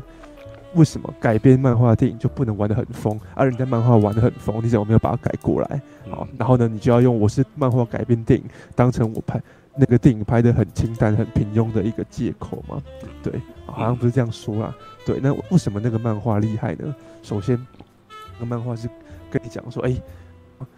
[0.74, 3.20] 为什么改编漫画电影就不能玩的很疯？
[3.34, 5.82] 而、啊、人家漫画玩的很疯，你怎么没有把它改过来？
[6.08, 9.38] 好，然后呢，你就要用我是漫画改编电影当成我拍
[9.76, 12.82] 那个电影拍的很清淡、很平庸的一个借口吗？
[13.22, 14.74] 对，好像不是这样说啦。
[15.04, 16.94] 对，那为什么那个漫画厉害呢？
[17.22, 17.91] 首先，那
[18.38, 18.88] 个漫画是
[19.30, 20.00] 跟你讲说，哎，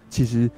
[0.09, 0.51] 其实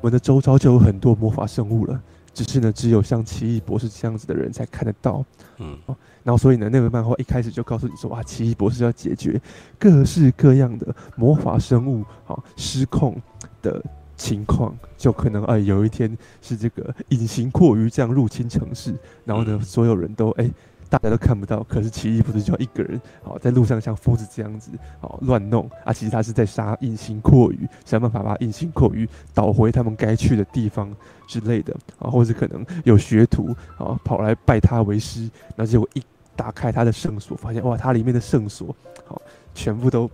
[0.00, 2.00] 我们的周遭就有很多魔法生物了，
[2.32, 5.24] 只是呢，只有像奇异博士这样子的人才看得到。
[5.58, 5.78] 嗯。
[6.22, 9.40] 然后，所以呢，那个漫画一开始就告诉你说，哇，奇异博士要解决
[9.78, 13.20] 各式各样的魔法生物啊失控
[13.60, 13.82] 的
[14.16, 18.94] 情况，就可能哎，有一天是这个隐形蛞蝓这样入侵城市，
[19.24, 20.50] 然后呢，所有人都哎。
[20.94, 25.92] 大家都看不到，可是奇异博士就一个人，好在路上像疯子这样子，好乱弄啊！
[25.92, 30.94] 其实他是在杀隐形蛞蝓，想办法把隐形蛞蝓导回他们该去的地方
[31.26, 35.22] 之类的啊，或者可能有学徒啊跑来拜他为师，
[35.56, 36.02] 然后结果一
[36.36, 38.72] 打开他的圣所，发现哇，他里面的圣所
[39.04, 39.20] 好
[39.52, 40.08] 全部都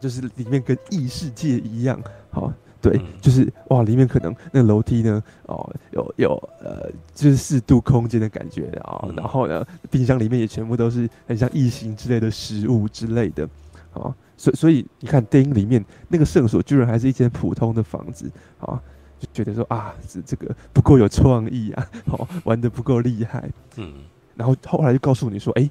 [0.00, 2.50] 就是里面跟异世界一样好。
[2.80, 13.44] 对，就是哇，里面可能那个楼梯呢，哦，有有呃，就是四度空间的感觉啊、哦，然后呢，冰箱里面也全部都是很像异形之类的食物之类的，
[13.92, 18.30] 啊、哦，所以所以你看电影里面那个圣所居然还是一间普通的房子
[18.60, 18.80] 啊、哦，
[19.18, 23.92] 就觉得说啊，这这个不够有创意啊， 哦，玩的不够厉害，嗯，
[24.36, 25.68] 然后后来就告诉你说，哎，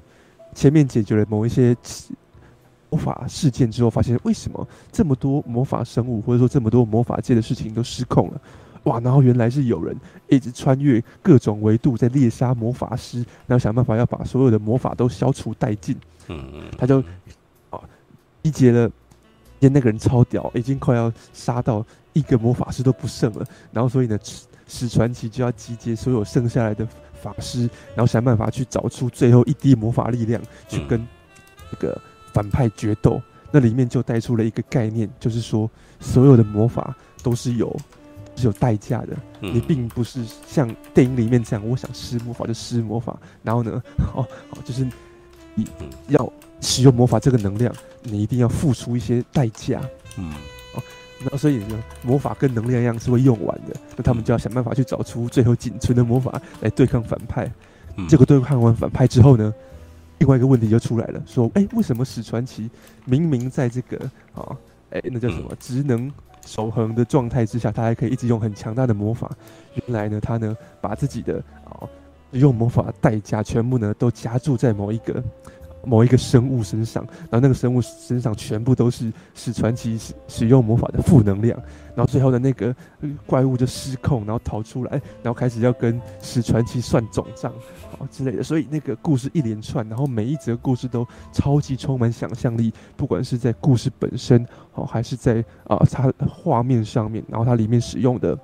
[0.54, 1.74] 前面解决了某一些。
[2.90, 8.40] 魔法事件之后，发现为什么这么多魔法生物，或者说这么多魔法界的事情都失控了？
[8.84, 8.98] 哇！
[9.00, 9.94] 然后原来是有人
[10.28, 15.94] 一直穿越各种维度，在猎杀魔法师，然后想办法要把所有的魔法都消除殆尽。
[16.28, 17.00] 嗯嗯，他就
[17.70, 17.80] 啊，
[18.42, 18.84] 集结了，
[19.58, 23.44] 因为那个人超屌，已经快要杀到一个魔法师都不剩了。
[23.72, 24.18] 然后所以呢，
[24.66, 26.86] 史传奇就要集结所有剩下来的
[27.20, 31.06] 法师，然后想办法去找出最后一滴魔法力量，去跟
[31.70, 32.00] 那个。
[32.32, 37.74] 反派决斗，那里面就带出了一个概念，就是说所有的魔法都是有
[38.36, 43.82] 是有代价的，嗯、你并不是像电影里面这样，我想施魔法就施魔法，然后呢，
[44.14, 44.86] 哦哦，就是
[45.54, 45.66] 你
[46.08, 49.80] 要使用魔法这个能量，你一定要付出一些代价，
[50.16, 50.32] 嗯，
[50.74, 50.82] 哦，
[51.28, 57.50] 那所以呢，魔法跟能量一样是会用完的，那他们就要想办法去找出最后仅存的魔法来对抗反派，
[57.96, 59.52] 嗯、结果对抗完反派之后呢？
[60.18, 62.70] 另外一个问题就出来了，说，哎，为什么史传奇
[63.04, 63.98] 明明在这个
[64.34, 64.56] 啊，
[64.90, 66.12] 哎，那叫什么职能
[66.44, 69.30] 守恒的状态之下，他还可以一直用很强大的魔法？
[69.74, 71.86] 原来呢，他呢把自己的啊
[72.32, 75.22] 用魔法的代价全部呢都加注在某一个。
[75.88, 81.58] 某一个生物身上，然后那个生物身上全部都是史传奇使使用魔法的负能量，
[81.94, 82.74] 然后最后的那个
[83.26, 84.92] 怪物就失控，然后逃出来，
[85.22, 87.50] 然后开始要跟史传奇算总账
[87.98, 88.42] 好之类的。
[88.42, 98.38] 所以那个故事一连串，然后每一则故事都超级充满想象力，不管是在故事本身哦，还是在啊它画面上面，然后它里面使用的。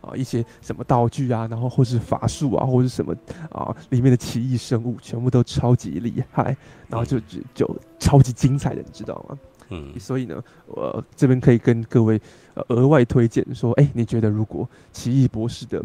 [0.00, 3.14] 啊，一些什么道具啊，然后或是法术啊，或是什么
[3.50, 6.56] 啊，里面的奇异生物全部都超级厉害，
[6.88, 9.38] 然后就就就超级精彩的，你知道吗？
[9.70, 12.20] 嗯，所以呢，我这边可以跟各位
[12.54, 15.82] 呃额外推荐说，哎，你觉得如果奇异博士的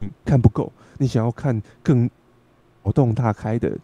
[0.00, 2.10] 你看不够，你想要看更
[2.82, 3.78] 脑洞大开的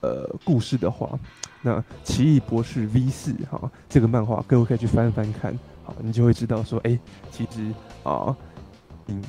[0.00, 1.18] 呃故事的话，
[1.62, 5.58] 那《奇异博士 V 四》哈，这个漫画各位可以去翻翻看，
[5.98, 6.98] 你就会知道说，哎、
[7.30, 7.72] 其实
[8.02, 8.36] 啊，
[9.06, 9.22] 嗯，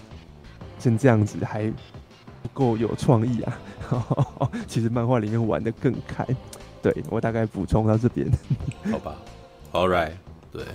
[0.79, 1.71] 像这样子还
[2.41, 3.59] 不够有创意啊，
[4.67, 6.25] 其实漫画里面玩得更开。
[6.81, 8.27] 对，我大概补充到这边，
[8.91, 9.15] 好吧
[9.71, 10.13] ，All right，
[10.51, 10.65] 对，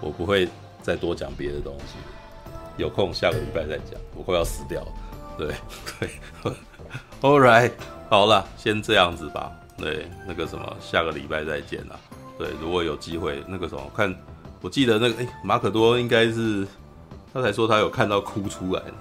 [0.00, 0.48] 我不会
[0.80, 1.96] 再多讲别的东西，
[2.76, 4.92] 有空下个礼拜再讲，我快要死掉了，
[5.36, 5.48] 对
[5.98, 6.08] 对
[7.20, 7.72] ，All right，
[8.08, 11.98] 好了，先这样子吧，对，那个什么，下个礼拜再见啦，
[12.38, 14.14] 对，如果有机会，那个什么，看，
[14.64, 16.66] 我记得那个，哎，马可多应该是，
[17.34, 18.94] 他才说他有看到哭出来的，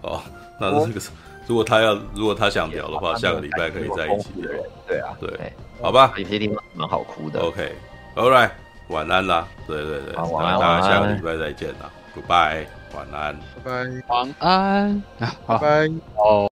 [0.00, 0.22] 哦，
[0.58, 1.00] 那是那个。
[1.46, 4.50] 如果他要，如果他想聊的话，下个礼拜可以在一起聊。
[4.86, 5.52] 对啊，对，
[5.82, 6.14] 好吧。
[6.16, 7.40] 有些地方蛮好哭的。
[7.40, 8.50] OK，All right，
[8.88, 9.46] 晚安啦。
[9.66, 11.90] 对对对，晚安，大家下个礼拜再见啦。
[12.16, 12.64] Goodbye，
[12.94, 15.02] 晚安，拜拜，晚安，
[15.46, 16.48] 拜拜，哦。